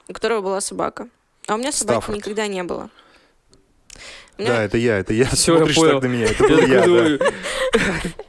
у 0.08 0.12
которого 0.12 0.40
была 0.40 0.60
собака. 0.60 1.08
А 1.46 1.54
у 1.54 1.58
меня 1.58 1.72
собаки 1.72 1.98
Стаффорд. 1.98 2.18
никогда 2.18 2.46
не 2.48 2.62
было. 2.64 2.90
Меня- 4.38 4.48
Да, 4.50 4.62
это 4.64 4.76
я, 4.76 4.98
это 4.98 5.14
я. 5.14 5.24
Всё, 5.30 5.64
я 5.64 5.74
понял. 5.74 6.00
так 6.00 6.02
на 6.02 6.06
меня. 6.12 6.26
Это 6.26 6.42
был 6.48 6.58
я, 6.58 7.18
да. 7.18 7.32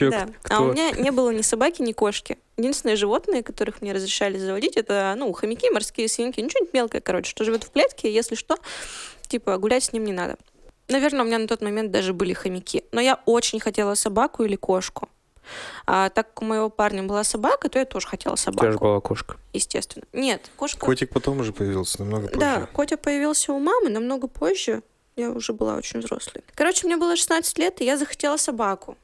Да. 0.00 0.28
кто? 0.42 0.54
А 0.54 0.60
у 0.60 0.72
меня 0.72 0.92
не 0.92 1.10
было 1.10 1.30
ни 1.30 1.42
собаки, 1.42 1.82
ни 1.82 1.90
кошки. 1.92 2.38
Единственные 2.56 2.94
животные, 2.94 3.42
которых 3.42 3.82
мне 3.82 3.92
разрешали 3.92 4.38
заводить, 4.38 4.76
это, 4.76 5.14
ну, 5.18 5.32
хомяки, 5.32 5.68
морские 5.68 6.08
свинки, 6.08 6.40
ну, 6.40 6.48
что-нибудь 6.48 6.72
мелкое, 6.72 7.00
короче, 7.00 7.28
что 7.30 7.44
живет 7.44 7.64
в 7.64 7.70
клетке, 7.72 8.12
если 8.12 8.36
что, 8.36 8.56
типа, 9.26 9.58
гулять 9.58 9.82
с 9.84 9.92
ним 9.92 10.04
не 10.04 10.12
надо. 10.12 10.36
Наверное, 10.90 11.22
у 11.22 11.24
меня 11.24 11.38
на 11.38 11.46
тот 11.46 11.62
момент 11.62 11.90
даже 11.90 12.12
были 12.12 12.32
хомяки. 12.32 12.84
Но 12.92 13.00
я 13.00 13.20
очень 13.24 13.60
хотела 13.60 13.94
собаку 13.94 14.44
или 14.44 14.56
кошку. 14.56 15.08
А 15.86 16.10
так 16.10 16.28
как 16.28 16.42
у 16.42 16.44
моего 16.44 16.68
парня 16.68 17.02
была 17.02 17.24
собака, 17.24 17.68
то 17.68 17.78
я 17.78 17.84
тоже 17.84 18.06
хотела 18.06 18.34
У 18.34 18.36
тебя 18.36 18.52
же 18.52 18.56
собаку, 18.58 18.84
была 18.84 19.00
кошка. 19.00 19.36
естественно. 19.52 20.04
Нет, 20.12 20.50
кошка... 20.56 20.84
Котик 20.84 21.10
потом 21.10 21.40
уже 21.40 21.52
появился, 21.52 22.00
намного 22.00 22.28
позже. 22.28 22.40
Да, 22.40 22.66
Котя 22.66 22.96
появился 22.96 23.52
у 23.52 23.58
мамы 23.58 23.88
намного 23.88 24.28
позже. 24.28 24.82
Я 25.16 25.30
уже 25.30 25.52
была 25.52 25.76
очень 25.76 26.00
взрослой. 26.00 26.42
Короче, 26.54 26.86
мне 26.86 26.96
было 26.96 27.16
16 27.16 27.58
лет, 27.58 27.80
и 27.80 27.84
я 27.84 27.96
захотела 27.96 28.36
собаку. 28.36 28.96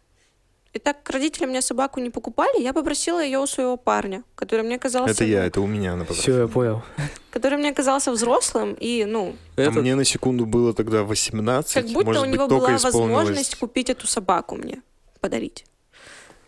И 0.76 0.78
так 0.78 1.02
как 1.02 1.14
родители 1.14 1.46
мне 1.46 1.62
собаку 1.62 2.00
не 2.00 2.10
покупали, 2.10 2.60
я 2.60 2.74
попросила 2.74 3.24
ее 3.24 3.38
у 3.38 3.46
своего 3.46 3.78
парня, 3.78 4.22
который 4.34 4.62
мне 4.62 4.78
казался, 4.78 5.10
Это 5.10 5.24
я, 5.24 5.46
это 5.46 5.62
у 5.62 5.66
меня 5.66 5.94
она 5.94 6.04
Все, 6.04 6.40
я 6.40 6.48
понял. 6.48 6.82
который 7.30 7.56
мне 7.56 7.72
казался 7.72 8.12
взрослым 8.12 8.76
и, 8.78 9.06
ну, 9.06 9.34
А 9.56 9.62
Это 9.62 9.80
мне 9.80 9.94
на 9.94 10.04
секунду 10.04 10.44
было 10.44 10.74
тогда 10.74 11.02
18, 11.02 11.72
как 11.72 11.86
будто 11.86 12.04
может 12.04 12.22
у 12.22 12.26
быть, 12.26 12.34
него 12.34 12.46
только 12.46 12.66
была 12.66 12.78
возможность 12.78 13.54
купить 13.54 13.88
эту 13.88 14.06
собаку 14.06 14.56
мне, 14.56 14.82
подарить. 15.20 15.64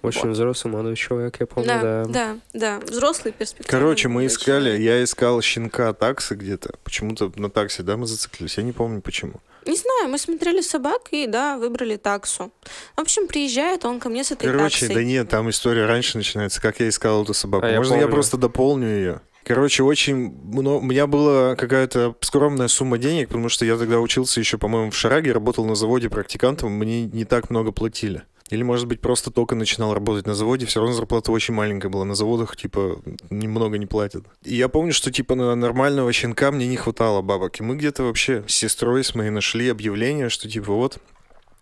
Очень 0.02 0.22
Вот. 0.28 0.30
взрослый 0.30 0.72
молодой 0.72 0.94
человек, 0.96 1.36
я 1.40 1.46
помню, 1.46 1.68
Да, 1.68 1.82
да. 1.82 2.04
да, 2.04 2.38
да, 2.52 2.80
взрослый 2.86 3.32
перспективный. 3.32 3.70
Короче, 3.70 4.08
мы 4.08 4.26
искали, 4.26 4.66
человек. 4.70 4.80
я 4.80 5.04
искал 5.04 5.40
щенка 5.42 5.92
таксы 5.92 6.34
где-то. 6.34 6.74
Почему-то 6.84 7.32
на 7.36 7.50
такси, 7.50 7.82
да, 7.82 7.96
мы 7.96 8.06
зациклились. 8.06 8.56
Я 8.58 8.62
не 8.62 8.72
помню 8.72 9.00
почему. 9.00 9.34
Не 9.66 9.74
знаю, 9.76 10.08
мы 10.08 10.18
смотрели 10.18 10.60
собак 10.60 11.08
и, 11.10 11.26
да, 11.26 11.58
выбрали 11.58 11.96
таксу. 11.96 12.52
В 12.96 13.00
общем, 13.00 13.26
приезжает 13.26 13.84
он 13.84 13.98
ко 14.00 14.08
мне 14.08 14.24
с 14.24 14.30
этой 14.30 14.46
Короче, 14.46 14.86
таксой. 14.86 14.94
да 14.94 15.02
нет, 15.04 15.28
там 15.28 15.50
история 15.50 15.84
раньше 15.86 16.16
начинается, 16.16 16.62
как 16.62 16.80
я 16.80 16.88
искал 16.88 17.22
эту 17.24 17.34
собаку. 17.34 17.66
А 17.66 17.70
я 17.70 17.76
Можно 17.78 17.94
я 17.94 18.00
помню. 18.02 18.14
просто 18.14 18.36
дополню 18.38 18.86
ее? 18.88 19.20
Короче, 19.44 19.82
очень 19.82 20.16
много... 20.44 20.76
У 20.76 20.82
меня 20.82 21.06
была 21.06 21.54
какая-то 21.56 22.14
скромная 22.20 22.68
сумма 22.68 22.98
денег, 22.98 23.28
потому 23.28 23.48
что 23.48 23.64
я 23.64 23.76
тогда 23.76 23.98
учился 23.98 24.40
еще, 24.40 24.58
по-моему, 24.58 24.90
в 24.90 24.96
Шараге, 24.96 25.32
работал 25.32 25.64
на 25.64 25.74
заводе 25.74 26.08
практикантом, 26.10 26.72
мне 26.72 27.06
не 27.06 27.24
так 27.24 27.50
много 27.50 27.72
платили. 27.72 28.22
Или, 28.50 28.62
может 28.62 28.86
быть, 28.86 29.00
просто 29.00 29.30
только 29.30 29.54
начинал 29.54 29.92
работать 29.94 30.26
на 30.26 30.34
заводе, 30.34 30.66
все 30.66 30.80
равно 30.80 30.94
зарплата 30.94 31.32
очень 31.32 31.54
маленькая 31.54 31.88
была. 31.88 32.04
На 32.04 32.14
заводах, 32.14 32.56
типа, 32.56 33.00
немного 33.30 33.78
не 33.78 33.86
платят. 33.86 34.24
И 34.42 34.54
я 34.54 34.68
помню, 34.68 34.92
что, 34.92 35.12
типа, 35.12 35.34
на 35.34 35.54
нормального 35.54 36.12
щенка 36.12 36.50
мне 36.50 36.66
не 36.66 36.76
хватало 36.76 37.20
бабок. 37.20 37.60
И 37.60 37.62
мы 37.62 37.76
где-то 37.76 38.04
вообще 38.04 38.44
с 38.46 38.54
сестрой 38.54 39.04
с 39.04 39.14
моей 39.14 39.30
нашли 39.30 39.68
объявление, 39.68 40.30
что, 40.30 40.48
типа, 40.48 40.72
вот, 40.72 40.98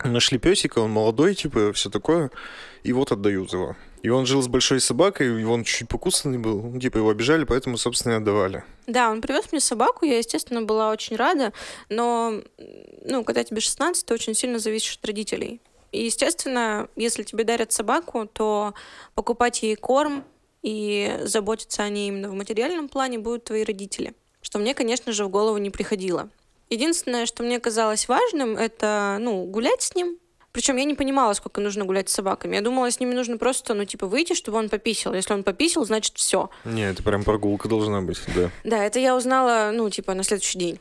нашли 0.05 0.38
песика, 0.38 0.79
он 0.79 0.90
молодой, 0.90 1.35
типа, 1.35 1.72
все 1.72 1.90
такое, 1.90 2.31
и 2.83 2.92
вот 2.92 3.12
отдают 3.12 3.53
его. 3.53 3.77
И 4.03 4.09
он 4.09 4.27
жил 4.27 4.40
с 4.40 4.46
большой 4.46 4.81
собакой, 4.81 5.40
и 5.40 5.44
он 5.44 5.64
чуть 5.64 5.88
покусанный 5.88 6.38
был, 6.38 6.62
ну, 6.62 6.79
типа, 6.79 6.99
его 6.99 7.11
обижали, 7.11 7.44
поэтому, 7.44 7.77
собственно, 7.77 8.12
и 8.12 8.16
отдавали. 8.16 8.62
Да, 8.87 9.11
он 9.11 9.20
привез 9.20 9.51
мне 9.51 9.61
собаку, 9.61 10.05
я, 10.05 10.18
естественно, 10.18 10.62
была 10.62 10.92
очень 10.92 11.16
рада, 11.16 11.53
но, 11.88 12.42
ну, 13.05 13.25
когда 13.25 13.42
тебе 13.42 13.61
16, 13.61 14.07
ты 14.07 14.14
очень 14.14 14.35
сильно 14.35 14.59
зависишь 14.59 14.96
от 14.96 15.07
родителей. 15.07 15.61
И, 15.92 16.05
естественно, 16.05 16.88
если 16.96 17.22
тебе 17.22 17.44
дарят 17.44 17.72
собаку, 17.72 18.27
то 18.27 18.75
покупать 19.14 19.62
ей 19.62 19.77
корм 19.77 20.25
и 20.62 21.18
заботиться 21.22 21.83
о 21.83 21.88
ней 21.88 22.09
именно 22.09 22.29
в 22.29 22.35
материальном 22.35 22.88
плане 22.88 23.18
будут 23.18 23.44
твои 23.44 23.64
родители. 23.64 24.14
Что 24.42 24.59
мне, 24.59 24.75
конечно 24.75 25.12
же, 25.12 25.25
в 25.25 25.29
голову 25.29 25.59
не 25.59 25.70
приходило. 25.70 26.29
Единственное, 26.70 27.27
что 27.27 27.42
мне 27.42 27.61
казалось 27.61 28.09
важным, 28.09 28.57
это, 28.57 29.18
ну, 29.20 29.44
гулять 29.44 29.83
с 29.83 29.94
ним. 29.94 30.18
Причем 30.53 30.77
я 30.77 30.85
не 30.85 30.94
понимала, 30.94 31.35
сколько 31.35 31.61
нужно 31.61 31.85
гулять 31.85 32.09
с 32.09 32.14
собаками. 32.14 32.57
Я 32.57 32.62
думала, 32.62 32.90
с 32.90 32.99
ними 32.99 33.12
нужно 33.14 33.37
просто, 33.37 33.75
ну, 33.75 33.85
типа, 33.85 34.07
выйти, 34.07 34.33
чтобы 34.33 34.59
он 34.59 34.68
пописал. 34.68 35.12
Если 35.14 35.35
он 35.35 35.44
пописал, 35.44 35.85
значит, 35.85 36.16
все. 36.16 36.49
Не, 36.64 36.90
это 36.90 37.03
прям 37.03 37.25
прогулка 37.25 37.68
должна 37.68 38.01
быть, 38.01 38.18
да. 38.35 38.51
Да, 38.64 38.85
это 38.85 38.99
я 38.99 39.14
узнала, 39.14 39.70
ну, 39.75 39.90
типа, 39.90 40.14
на 40.14 40.22
следующий 40.22 40.59
день. 40.59 40.81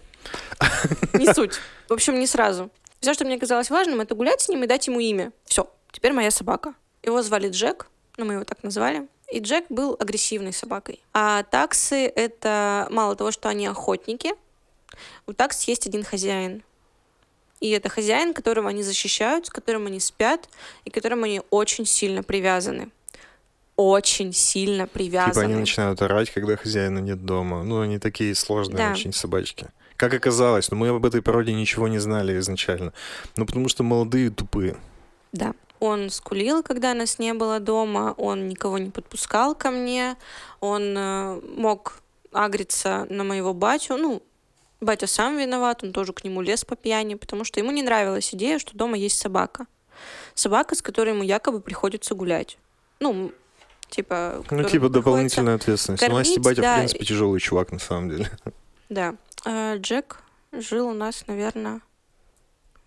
Не 1.13 1.31
суть. 1.33 1.59
В 1.89 1.93
общем, 1.93 2.17
не 2.19 2.25
сразу. 2.25 2.69
Все, 2.99 3.13
что 3.13 3.25
мне 3.25 3.37
казалось 3.37 3.69
важным, 3.69 4.01
это 4.01 4.15
гулять 4.15 4.41
с 4.41 4.49
ним 4.49 4.63
и 4.63 4.67
дать 4.67 4.87
ему 4.87 4.99
имя. 4.99 5.31
Все, 5.45 5.69
теперь 5.91 6.13
моя 6.13 6.31
собака. 6.31 6.73
Его 7.03 7.21
звали 7.21 7.49
Джек, 7.49 7.87
ну, 8.17 8.25
мы 8.25 8.33
его 8.33 8.43
так 8.43 8.63
назвали. 8.63 9.07
И 9.31 9.39
Джек 9.39 9.65
был 9.69 9.95
агрессивной 9.99 10.53
собакой. 10.53 11.01
А 11.13 11.43
таксы— 11.43 12.05
это 12.15 12.87
мало 12.91 13.15
того, 13.15 13.31
что 13.31 13.49
они 13.49 13.67
охотники, 13.67 14.33
у 15.27 15.33
такс 15.33 15.63
есть 15.63 15.87
один 15.87 16.03
хозяин. 16.03 16.63
И 17.59 17.69
это 17.69 17.89
хозяин, 17.89 18.33
которого 18.33 18.69
они 18.69 18.83
защищают, 18.83 19.47
с 19.47 19.49
которым 19.49 19.87
они 19.87 19.99
спят, 19.99 20.49
и 20.83 20.89
к 20.89 20.93
которому 20.93 21.25
они 21.25 21.41
очень 21.49 21.85
сильно 21.85 22.21
привязаны. 22.21 22.89
Очень 23.75 24.33
сильно 24.33 24.87
привязаны. 24.87 25.33
Типа 25.33 25.45
они 25.45 25.55
начинают 25.55 26.01
орать, 26.01 26.29
когда 26.29 26.55
хозяина 26.55 26.99
нет 26.99 27.25
дома. 27.25 27.63
Ну, 27.63 27.81
они 27.81 27.99
такие 27.99 28.35
сложные 28.35 28.77
Да. 28.77 28.91
очень 28.91 29.13
собачки. 29.13 29.67
Как 29.97 30.13
оказалось, 30.13 30.71
но 30.71 30.77
мы 30.77 30.89
об 30.89 31.05
этой 31.05 31.21
породе 31.21 31.53
ничего 31.53 31.87
не 31.87 31.99
знали 31.99 32.37
изначально. 32.39 32.93
Ну, 33.37 33.45
потому 33.45 33.69
что 33.69 33.83
молодые 33.83 34.29
тупые. 34.29 34.75
Да. 35.31 35.53
Он 35.79 36.09
скулил, 36.09 36.63
когда 36.63 36.93
нас 36.93 37.19
не 37.19 37.33
было 37.33 37.59
дома, 37.59 38.13
он 38.17 38.47
никого 38.47 38.77
не 38.77 38.89
подпускал 38.89 39.55
ко 39.55 39.71
мне, 39.71 40.15
он 40.59 40.97
э, 40.97 41.41
мог 41.57 42.01
агриться 42.31 43.05
на 43.09 43.23
моего 43.23 43.53
батю. 43.53 43.97
Ну, 43.97 44.23
батя 44.81 45.07
сам 45.07 45.37
виноват, 45.37 45.83
он 45.83 45.91
тоже 45.91 46.13
к 46.13 46.23
нему 46.23 46.41
лез 46.41 46.65
по 46.65 46.75
пьяни, 46.75 47.15
потому 47.15 47.43
что 47.43 47.59
ему 47.59 47.71
не 47.71 47.83
нравилась 47.83 48.33
идея, 48.33 48.59
что 48.59 48.75
дома 48.75 48.97
есть 48.97 49.19
собака. 49.19 49.65
Собака, 50.33 50.75
с 50.75 50.81
которой 50.81 51.09
ему 51.09 51.23
якобы 51.23 51.59
приходится 51.61 52.15
гулять. 52.15 52.57
Ну, 52.99 53.31
типа... 53.89 54.43
Ну, 54.49 54.63
типа 54.63 54.89
дополнительная 54.89 55.55
ответственность. 55.55 56.07
Ну, 56.07 56.15
Насти 56.15 56.35
кормить, 56.35 56.45
батя, 56.45 56.61
да. 56.61 56.73
в 56.73 56.77
принципе, 56.79 57.05
тяжелый 57.05 57.39
чувак, 57.39 57.71
на 57.71 57.79
самом 57.79 58.09
деле. 58.09 58.31
Да. 58.89 59.15
А, 59.45 59.77
Джек 59.77 60.23
жил 60.51 60.87
у 60.89 60.93
нас, 60.93 61.25
наверное, 61.27 61.81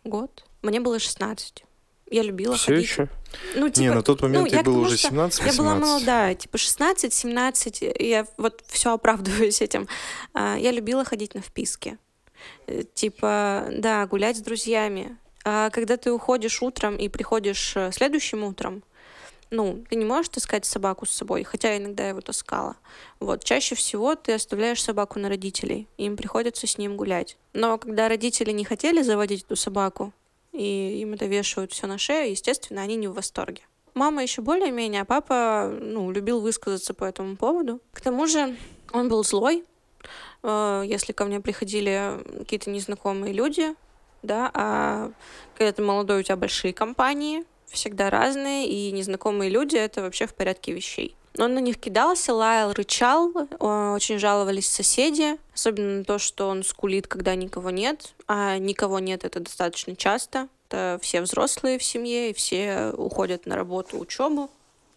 год. 0.05 0.45
Мне 0.63 0.81
было 0.81 0.99
16. 0.99 1.65
Я 2.11 2.23
любила 2.23 2.57
Все 2.57 2.67
ходить. 2.75 2.85
еще? 2.85 3.09
Ну, 3.55 3.69
типа, 3.69 3.81
не, 3.81 3.91
на 3.91 4.03
тот 4.03 4.23
момент 4.23 4.47
ну, 4.51 4.57
я 4.57 4.63
к 4.63 4.65
был 4.65 4.73
тому, 4.75 4.87
уже 4.87 4.97
что 4.97 5.09
17 5.09 5.41
Я 5.41 5.53
была 5.53 5.75
18. 5.75 5.83
молодая, 5.83 6.35
типа 6.35 6.57
16-17, 6.57 7.93
и 7.93 8.09
я 8.09 8.27
вот 8.39 8.65
все 8.69 8.95
оправдываюсь 8.95 9.61
этим. 9.61 9.87
А, 10.33 10.57
Я 10.57 10.71
любила 10.73 11.05
ходить 11.05 11.35
на 11.35 11.43
вписки. 11.43 11.99
Э, 12.67 12.85
Типа, 12.95 13.69
да, 13.73 14.07
гулять 14.07 14.39
с 14.39 14.41
друзьями. 14.41 15.17
А 15.45 15.71
когда 15.71 15.97
ты 15.97 16.11
уходишь 16.13 16.63
утром 16.63 16.97
и 16.97 17.09
приходишь 17.09 17.75
э, 17.77 17.91
следующим 17.93 18.43
утром, 18.45 18.83
ну, 19.51 19.85
ты 19.89 19.97
не 19.97 20.05
можешь 20.05 20.29
таскать 20.29 20.65
собаку 20.65 21.07
с 21.07 21.11
собой, 21.11 21.43
хотя 21.45 21.77
иногда 21.77 22.05
я 22.05 22.09
его 22.11 22.21
таскала. 22.21 22.77
Вот, 23.21 23.45
чаще 23.45 23.75
всего 23.75 24.15
ты 24.15 24.33
оставляешь 24.33 24.83
собаку 24.83 25.19
на 25.19 25.29
родителей, 25.29 25.89
им 25.97 26.17
приходится 26.17 26.67
с 26.67 26.79
ним 26.79 26.97
гулять. 26.97 27.37
Но 27.53 27.79
когда 27.79 28.09
родители 28.09 28.53
не 28.53 28.65
хотели 28.65 29.03
заводить 29.03 29.45
эту 29.45 29.57
собаку, 29.57 30.13
и 30.53 31.01
им 31.01 31.15
это 31.15 31.27
вешают 31.27 31.73
все 31.73 31.87
на 31.87 31.99
шею, 31.99 32.31
естественно, 32.31 32.83
они 32.83 32.97
не 32.97 33.09
в 33.09 33.15
восторге. 33.15 33.63
Мама 33.95 34.23
еще 34.23 34.43
более-менее, 34.43 35.03
а 35.03 35.05
папа, 35.05 35.73
ну, 35.81 36.11
любил 36.11 36.41
высказаться 36.41 36.95
по 36.95 37.05
этому 37.05 37.37
поводу. 37.37 37.81
К 37.93 38.01
тому 38.01 38.27
же 38.27 38.57
он 38.93 39.09
был 39.09 39.25
злой, 39.25 39.65
э, 40.43 40.83
если 40.87 41.13
ко 41.13 41.25
мне 41.25 41.41
приходили 41.41 42.21
какие-то 42.39 42.71
незнакомые 42.71 43.33
люди, 43.33 43.75
да, 44.23 44.51
а 44.55 45.11
когда 45.57 45.73
ты 45.73 45.83
молодой, 45.83 46.21
у 46.21 46.23
тебя 46.23 46.37
большие 46.37 46.73
компании, 46.73 47.45
всегда 47.71 48.11
разные, 48.11 48.69
и 48.69 48.91
незнакомые 48.93 49.51
люди— 49.51 49.77
это 49.77 50.03
вообще 50.03 50.27
в 50.27 50.35
порядке 50.35 50.73
вещей. 50.73 51.15
Он 51.39 51.55
на 51.55 51.61
них 51.61 51.79
кидался, 51.79 52.35
лаял, 52.35 52.73
рычал, 52.73 53.33
очень 53.61 54.19
жаловались 54.19 54.69
соседи, 54.69 55.37
особенно 55.55 55.99
на 55.99 56.05
то, 56.05 56.19
что 56.19 56.49
он 56.49 56.65
скулит, 56.65 57.07
когда 57.07 57.35
никого 57.37 57.71
нет, 57.71 58.13
а 58.27 58.59
никого 58.59 58.99
нет 58.99 59.25
это 59.25 59.41
достаточно 59.41 59.95
часто. 59.95 60.49
Это 60.69 60.99
все 61.01 61.23
взрослые 61.23 61.79
в 61.79 61.85
семье, 61.85 62.31
и 62.31 62.35
все 62.35 62.93
уходят 62.97 63.47
на 63.47 63.57
работу, 63.57 63.99
учебу, 63.99 64.51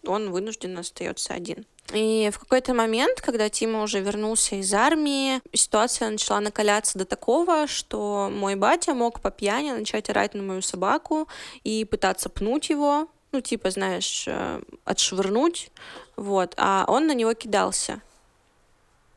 он 0.04 0.30
вынужден 0.30 0.76
остается 0.78 1.32
один. 1.32 1.64
И 1.92 2.30
в 2.32 2.38
какой-то 2.38 2.72
момент, 2.74 3.20
когда 3.20 3.48
Тима 3.48 3.82
уже 3.82 4.00
вернулся 4.00 4.56
из 4.56 4.72
армии, 4.72 5.40
ситуация 5.52 6.10
начала 6.10 6.40
накаляться 6.40 6.98
до 6.98 7.04
такого, 7.04 7.66
что 7.66 8.30
мой 8.32 8.54
батя 8.54 8.94
мог 8.94 9.20
по 9.20 9.30
пьяни 9.30 9.72
начать 9.72 10.08
орать 10.08 10.34
на 10.34 10.42
мою 10.42 10.62
собаку 10.62 11.28
и 11.64 11.84
пытаться 11.84 12.28
пнуть 12.28 12.70
его, 12.70 13.08
ну, 13.32 13.40
типа, 13.40 13.70
знаешь, 13.70 14.24
э, 14.26 14.62
отшвырнуть, 14.84 15.70
вот, 16.16 16.54
а 16.56 16.84
он 16.88 17.06
на 17.06 17.14
него 17.14 17.34
кидался. 17.34 18.00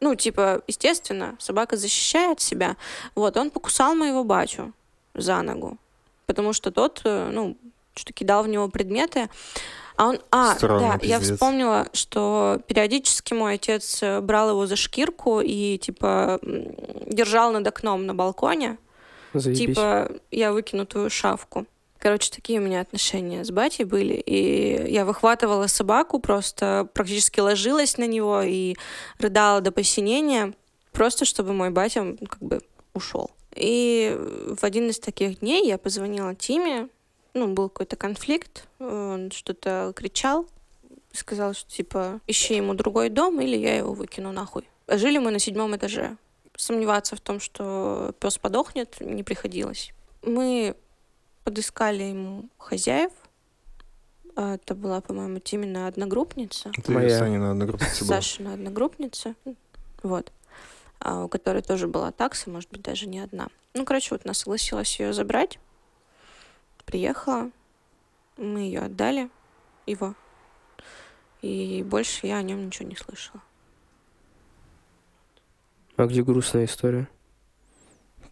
Ну, 0.02 0.16
типа, 0.16 0.62
естественно, 0.68 1.36
собака 1.40 1.78
защищает 1.78 2.42
себя. 2.42 2.76
Вот, 3.14 3.38
он 3.38 3.50
покусал 3.50 3.96
моего 3.96 4.24
батю 4.24 4.74
за 5.14 5.42
ногу, 5.42 5.78
потому 6.26 6.54
что 6.54 6.72
тот, 6.72 7.02
э, 7.06 7.30
ну, 7.32 7.58
что 7.94 8.12
кидал 8.12 8.44
в 8.44 8.48
него 8.48 8.68
предметы. 8.68 9.30
А 9.98 10.08
он, 10.10 10.20
а, 10.32 10.56
Странно, 10.56 10.98
да, 11.00 11.08
я 11.08 11.20
пиздец. 11.20 11.36
вспомнила, 11.36 11.88
что 11.94 12.60
периодически 12.68 13.34
мой 13.34 13.56
отец 13.56 14.00
э, 14.02 14.20
брал 14.22 14.50
его 14.50 14.68
за 14.68 14.76
шкирку 14.76 15.42
и, 15.42 15.78
типа, 15.78 16.40
держал 16.42 17.52
над 17.52 17.66
окном 17.68 18.06
на 18.06 18.14
балконе, 18.14 18.78
Заебись. 19.40 19.60
Типа, 19.60 20.12
я 20.32 20.52
выкину 20.54 20.86
твою 20.86 21.10
шавку. 21.10 21.66
Короче, 21.98 22.32
такие 22.32 22.60
у 22.60 22.64
меня 22.64 22.82
отношения 22.82 23.44
с 23.44 23.52
батей 23.52 23.84
были. 23.84 24.14
И 24.14 24.92
я 24.92 25.06
выхватывала 25.06 25.68
собаку, 25.68 26.20
просто 26.20 26.88
практически 26.94 27.40
ложилась 27.40 27.98
на 27.98 28.06
него 28.06 28.42
и 28.44 28.76
рыдала 29.20 29.62
до 29.62 29.72
посинения, 29.72 30.54
просто 30.92 31.26
чтобы 31.26 31.54
мой 31.54 31.70
батя 31.70 32.16
как 32.30 32.40
бы 32.40 32.62
ушел. 32.94 33.32
И 33.56 34.16
в 34.50 34.64
один 34.64 34.90
из 34.90 35.00
таких 35.00 35.40
дней 35.40 35.68
я 35.68 35.78
позвонила 35.78 36.36
Тиме, 36.36 36.90
ну, 37.36 37.54
был 37.54 37.70
какой-то 37.70 37.96
конфликт, 37.98 38.68
он 38.80 39.30
что-то 39.32 39.94
кричал, 39.96 40.48
сказал, 41.12 41.54
что 41.54 41.70
типа 41.70 42.22
ищи 42.28 42.56
ему 42.56 42.74
другой 42.74 43.10
дом, 43.10 43.40
или 43.42 43.56
я 43.56 43.78
его 43.78 43.94
выкину 43.94 44.32
нахуй. 44.32 44.68
Жили 44.88 45.18
мы 45.18 45.32
на 45.32 45.40
седьмом 45.40 45.76
этаже. 45.76 46.18
Сомневаться 46.56 47.16
в 47.16 47.20
том, 47.20 47.40
что 47.40 48.16
пес 48.20 48.38
подохнет, 48.38 49.00
не 49.02 49.24
приходилось. 49.24 49.92
Мы 50.24 50.76
подыскали 51.44 52.04
ему 52.04 52.50
хозяев. 52.58 53.12
А 54.38 54.56
Это 54.56 54.74
была, 54.74 55.02
по-моему, 55.02 55.40
Тимина 55.40 55.88
одногруппница. 55.88 56.72
Ты 56.84 56.92
Моя. 56.92 57.20
Санина 57.20 57.52
одногруппница 57.52 58.06
была. 58.06 58.16
Сашина 58.16 58.54
одногруппница. 58.54 59.36
Вот. 60.04 60.32
А, 61.00 61.26
у 61.26 61.28
которой 61.28 61.62
тоже 61.62 61.88
была 61.88 62.12
такса, 62.12 62.50
может 62.50 62.70
быть, 62.72 62.82
даже 62.82 63.08
не 63.08 63.20
одна. 63.20 63.48
Ну, 63.74 63.86
короче, 63.86 64.10
вот 64.12 64.22
она 64.24 64.34
согласилась 64.34 65.00
ее 65.00 65.14
забрать. 65.14 65.60
Приехала. 66.86 67.52
Мы 68.38 68.62
ее 68.62 68.82
отдали. 68.82 69.30
Его. 69.86 70.16
И 71.42 71.84
больше 71.84 72.28
я 72.28 72.38
о 72.38 72.42
нем 72.42 72.66
ничего 72.66 72.88
не 72.88 72.96
слышала. 72.96 73.42
А 75.98 76.08
где 76.08 76.24
грустная 76.24 76.66
история? 76.66 77.08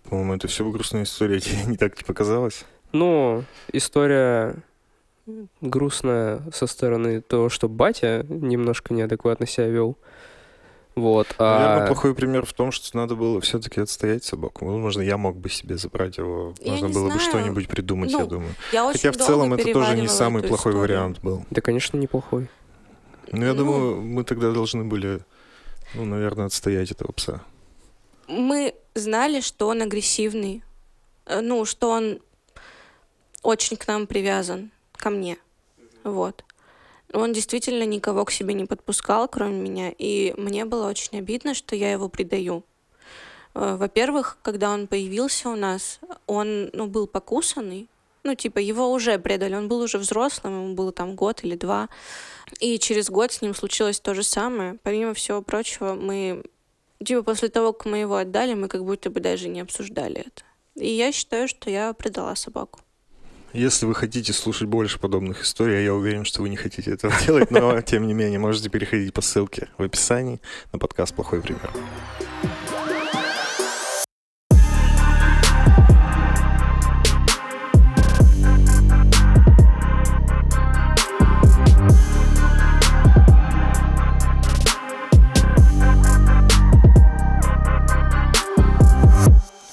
По-моему, 0.10 0.36
это 0.36 0.47
все 0.47 0.70
грустная 0.70 1.04
история, 1.04 1.39
тебе 1.39 1.64
не 1.68 1.78
так 1.78 1.95
не 1.97 2.04
показалось? 2.04 2.66
Ну, 2.91 3.43
история 3.72 4.56
грустная 5.62 6.41
со 6.51 6.68
стороны 6.68 7.22
того, 7.22 7.49
что 7.49 7.70
батя 7.70 8.26
немножко 8.28 8.93
неадекватно 8.93 9.47
себя 9.47 9.68
вел. 9.68 9.97
Вот. 10.96 11.28
Наверное, 11.39 11.84
А 11.84 11.88
плохой 11.88 12.14
пример 12.14 12.46
в 12.46 12.54
том, 12.54 12.72
что 12.72 12.96
надо 12.96 13.16
было 13.16 13.41
все-таки 13.41 13.82
отстоять 13.82 14.24
собаку. 14.24 14.66
Возможно, 14.66 15.02
я 15.02 15.18
мог 15.18 15.38
бы 15.38 15.50
себе 15.50 15.76
забрать 15.78 16.18
его. 16.18 16.54
Я 16.60 16.74
Можно 16.74 16.89
было 16.89 17.06
бы 17.06 17.14
знаю. 17.16 17.30
что-нибудь 17.30 17.68
придумать, 17.68 18.12
я 18.12 18.20
Ну, 18.20 18.28
думаю. 18.28 18.56
Я 18.72 18.86
очень 18.86 19.00
Хотя 19.00 19.12
в 19.12 19.18
целом 19.18 19.54
это 19.54 19.72
тоже 19.74 19.96
не 19.98 20.08
самый 20.08 20.44
плохой 20.44 20.72
историю. 20.74 20.82
вариант 20.82 21.20
был. 21.22 21.46
Да, 21.50 21.62
конечно, 21.62 21.98
неплохой. 21.98 22.48
Ну, 23.32 23.44
я 23.46 23.54
Ну. 23.54 23.58
думаю, 23.60 24.02
мы 24.02 24.24
тогда 24.24 24.52
должны 24.52 24.84
были, 24.84 25.22
ну, 25.96 26.06
наверное, 26.06 26.46
отстоять 26.46 26.91
этого 26.91 27.12
пса. 27.12 27.41
Мы 28.28 28.76
знали, 28.94 29.41
что 29.41 29.68
он 29.70 29.82
агрессивный. 29.82 30.62
Э, 31.26 31.41
Ну, 31.41 31.66
что 31.66 31.89
он 31.89 32.20
очень 33.41 33.78
к 33.78 33.88
нам 33.88 34.06
привязан, 34.08 34.70
ко 34.96 35.10
мне. 35.10 35.38
Вот. 36.04 36.44
Он 37.14 37.34
действительно 37.34 37.84
никого 37.84 38.26
к 38.26 38.32
себе 38.32 38.53
не 38.53 38.66
подпускал, 38.66 39.28
кроме 39.28 39.59
меня. 39.59 39.93
И 39.97 40.34
мне 40.38 40.66
было 40.66 40.89
очень 40.89 41.20
обидно, 41.20 41.53
что 41.53 41.76
я 41.76 41.91
его 41.91 42.09
предаю. 42.09 42.64
Э, 43.53 43.76
Во-первых, 43.76 44.38
когда 44.41 44.72
он 44.72 44.88
появился 44.88 45.49
у 45.49 45.55
нас, 45.55 45.99
он 46.28 46.70
ну, 46.74 46.88
был 46.88 47.07
покусанный. 47.07 47.88
Ну, 48.24 48.36
типа, 48.36 48.59
его 48.59 48.91
уже 48.91 49.20
предали. 49.20 49.55
Он 49.55 49.68
был 49.68 49.82
уже 49.82 49.97
взрослым, 49.97 50.64
ему 50.64 50.74
было 50.76 50.91
там 50.91 51.16
год 51.16 51.43
или 51.43 51.55
два. 51.55 51.89
И 52.59 52.80
через 52.80 53.09
год 53.09 53.32
с 53.32 53.41
ним 53.41 53.53
случилось 53.53 53.99
то 53.99 54.14
же 54.14 54.24
самое. 54.24 54.78
Помимо 54.84 55.14
всего 55.14 55.41
прочего, 55.41 55.93
мы 55.93 56.43
Типа 57.03 57.24
после 57.24 57.49
того, 57.49 57.74
как 57.74 57.86
мы 57.86 57.97
его 57.97 58.16
отдали, 58.16 58.53
мы 58.53 58.68
как 58.68 58.86
будто 58.86 59.09
бы 59.09 59.20
даже 59.20 59.49
не 59.49 59.61
обсуждали 59.61 60.22
это. 60.28 60.43
И 60.76 60.89
я 60.89 61.11
считаю, 61.11 61.47
что 61.47 61.70
я 61.70 61.93
предала 61.93 62.36
собаку. 62.36 62.80
Если 63.54 63.86
вы 63.86 63.93
хотите 63.93 64.34
слушать 64.34 64.68
больше 64.68 64.97
подобных 64.97 65.43
историй, 65.43 65.78
а 65.78 65.80
я 65.80 65.93
уверен, 65.93 66.26
что 66.26 66.41
вы 66.41 66.49
не 66.49 66.56
хотите 66.56 66.89
этого 66.89 67.14
делать, 67.26 67.51
но, 67.51 67.80
тем 67.82 68.08
не 68.08 68.16
менее, 68.16 68.39
можете 68.39 68.68
переходить 68.68 69.14
по 69.14 69.22
ссылке 69.22 69.70
в 69.78 69.84
описании 69.84 70.41
на 70.72 70.80
подкаст 70.80 71.14
«Плохой 71.14 71.39
пример». 71.39 71.72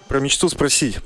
Про 0.07 0.21
мечту 0.21 0.51
спросить. 0.51 0.99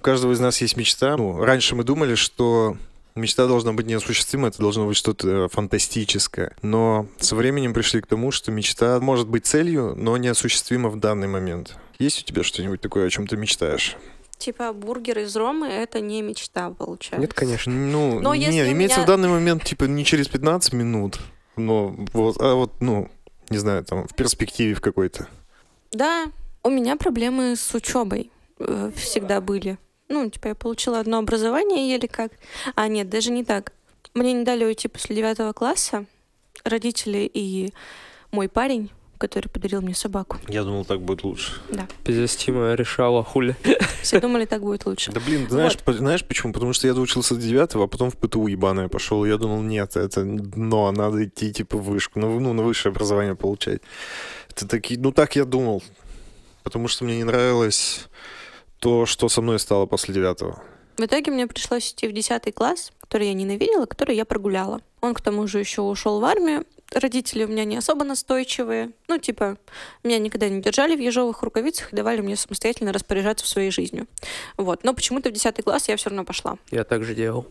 У 0.00 0.02
каждого 0.02 0.32
из 0.32 0.40
нас 0.40 0.58
есть 0.62 0.78
мечта. 0.78 1.14
Ну, 1.18 1.44
раньше 1.44 1.74
мы 1.74 1.84
думали, 1.84 2.14
что 2.14 2.78
мечта 3.14 3.46
должна 3.46 3.74
быть 3.74 3.84
неосуществима, 3.84 4.48
это 4.48 4.56
должно 4.56 4.86
быть 4.86 4.96
что-то 4.96 5.50
фантастическое. 5.50 6.56
Но 6.62 7.06
со 7.18 7.36
временем 7.36 7.74
пришли 7.74 8.00
к 8.00 8.06
тому, 8.06 8.30
что 8.30 8.50
мечта 8.50 8.98
может 8.98 9.28
быть 9.28 9.44
целью, 9.44 9.94
но 9.98 10.16
неосуществима 10.16 10.88
в 10.88 10.98
данный 10.98 11.28
момент. 11.28 11.76
Есть 11.98 12.22
у 12.22 12.24
тебя 12.24 12.42
что-нибудь 12.42 12.80
такое, 12.80 13.08
о 13.08 13.10
чем 13.10 13.26
ты 13.26 13.36
мечтаешь? 13.36 13.98
Типа 14.38 14.72
бургер 14.72 15.18
из 15.18 15.36
Ромы— 15.36 15.66
это 15.68 16.00
не 16.00 16.22
мечта, 16.22 16.70
получается. 16.70 17.20
Нет, 17.20 17.34
конечно. 17.34 17.70
Ну, 17.70 18.20
Но 18.20 18.32
если 18.32 18.52
не, 18.54 18.62
у 18.62 18.72
имеется 18.72 19.00
меня- 19.00 19.04
в 19.04 19.06
данный 19.06 19.28
момент, 19.28 19.64
типа, 19.64 19.84
не 19.84 20.02
через 20.06 20.28
15 20.28 20.72
минут, 20.72 21.18
но 21.56 21.94
вот, 22.14 22.40
а 22.40 22.54
вот, 22.54 22.72
ну, 22.80 23.10
не 23.50 23.58
знаю, 23.58 23.84
там, 23.84 24.08
в 24.08 24.14
перспективе 24.14 24.72
в 24.72 24.80
какой-то. 24.80 25.28
Да, 25.92 26.24
у 26.62 26.70
меня 26.70 26.96
проблемы 26.96 27.54
с 27.54 27.74
учебой 27.74 28.30
всегда 28.96 29.42
были. 29.42 29.76
Ну, 30.10 30.28
типа, 30.28 30.48
я 30.48 30.54
получила 30.56 30.98
одно 30.98 31.18
образование 31.18 31.88
еле 31.88 32.08
как. 32.08 32.32
А, 32.74 32.88
нет, 32.88 33.08
даже 33.08 33.30
не 33.30 33.44
так. 33.44 33.72
Мне 34.12 34.32
не 34.32 34.44
дали 34.44 34.64
уйти 34.64 34.88
после 34.88 35.14
девятого 35.14 35.52
класса. 35.52 36.04
Родители 36.64 37.30
и 37.32 37.72
мой 38.32 38.48
парень, 38.48 38.90
который 39.18 39.48
подарил 39.48 39.82
мне 39.82 39.94
собаку. 39.94 40.38
Я 40.48 40.64
думал, 40.64 40.84
так 40.84 41.00
будет 41.00 41.22
лучше. 41.22 41.52
Пиздец, 42.04 42.34
Тима 42.34 42.74
решала, 42.74 43.22
хули. 43.22 43.54
Все 44.02 44.18
думали, 44.20 44.46
так 44.46 44.62
будет 44.62 44.84
лучше. 44.84 45.12
Да 45.12 45.20
блин, 45.20 45.46
знаешь, 45.48 45.78
по- 45.78 45.92
знаешь 45.92 46.24
почему? 46.24 46.52
Потому 46.52 46.72
что 46.72 46.88
я 46.88 46.94
доучился 46.94 47.36
до 47.36 47.40
9 47.42 47.74
а 47.76 47.86
потом 47.86 48.10
в 48.10 48.16
ПТУ 48.16 48.48
ебаное 48.48 48.88
пошел. 48.88 49.24
Я 49.24 49.36
думал, 49.36 49.62
нет, 49.62 49.94
это 49.94 50.24
дно, 50.24 50.90
надо 50.90 51.24
идти 51.24 51.52
типа 51.52 51.76
в 51.76 51.84
вышку, 51.84 52.18
ну, 52.18 52.40
ну 52.40 52.52
на 52.52 52.64
высшее 52.64 52.90
образование 52.90 53.36
получать. 53.36 53.80
Это 54.48 54.66
такие, 54.66 54.98
ну 54.98 55.12
так 55.12 55.36
я 55.36 55.44
думал. 55.44 55.84
Потому 56.64 56.88
что 56.88 57.04
мне 57.04 57.16
не 57.18 57.24
нравилось 57.24 58.08
то, 58.80 59.06
что 59.06 59.28
со 59.28 59.42
мной 59.42 59.58
стало 59.58 59.86
после 59.86 60.14
девятого. 60.14 60.62
В 60.96 61.04
итоге 61.04 61.30
мне 61.30 61.46
пришлось 61.46 61.92
идти 61.92 62.08
в 62.08 62.12
10 62.12 62.54
класс, 62.54 62.92
который 63.00 63.28
я 63.28 63.34
ненавидела, 63.34 63.86
который 63.86 64.16
я 64.16 64.24
прогуляла. 64.24 64.80
Он 65.00 65.14
к 65.14 65.20
тому 65.20 65.46
же 65.46 65.58
еще 65.58 65.82
ушел 65.82 66.20
в 66.20 66.24
армию. 66.24 66.66
Родители 66.92 67.44
у 67.44 67.48
меня 67.48 67.64
не 67.64 67.76
особо 67.76 68.04
настойчивые. 68.04 68.90
Ну, 69.08 69.18
типа, 69.18 69.56
меня 70.02 70.18
никогда 70.18 70.48
не 70.48 70.60
держали 70.60 70.96
в 70.96 71.00
ежовых 71.00 71.42
рукавицах 71.42 71.92
и 71.92 71.96
давали 71.96 72.20
мне 72.20 72.36
самостоятельно 72.36 72.92
распоряжаться 72.92 73.46
своей 73.46 73.70
жизнью. 73.70 74.08
Вот. 74.56 74.82
Но 74.82 74.92
почему-то 74.92 75.30
в 75.30 75.32
10 75.32 75.62
класс 75.62 75.88
я 75.88 75.96
все 75.96 76.10
равно 76.10 76.24
пошла. 76.24 76.58
Я 76.70 76.84
так 76.84 77.04
же 77.04 77.14
делал. 77.14 77.46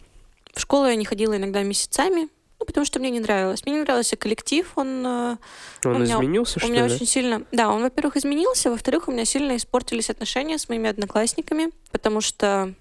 В 0.53 0.59
школу 0.59 0.87
я 0.87 0.95
не 0.95 1.05
ходила 1.05 1.37
иногда 1.37 1.63
месяцами, 1.63 2.27
ну, 2.59 2.65
потому 2.65 2.85
что 2.85 2.99
мне 2.99 3.09
не 3.09 3.19
нравилось. 3.19 3.65
Мне 3.65 3.75
не 3.75 3.81
нравился 3.81 4.15
коллектив, 4.17 4.69
он 4.75 5.05
э, 5.05 5.37
Он 5.85 5.95
У 5.95 5.99
меня- 5.99 6.15
изменился, 6.15 6.57
у 6.57 6.59
что 6.59 6.69
меня 6.69 6.87
ли? 6.87 6.93
очень 6.93 7.05
сильно... 7.05 7.43
Да, 7.51 7.69
он, 7.69 7.81
во-первых, 7.81 8.17
изменился, 8.17 8.69
во-вторых, 8.69 9.07
у 9.07 9.11
меня 9.11 9.25
сильно 9.25 9.55
испортились 9.55 10.09
отношения 10.09 10.57
с 10.57 10.67
моими 10.69 10.89
одноклассниками, 10.89 11.69
потому 11.91 12.21
что 12.21 12.73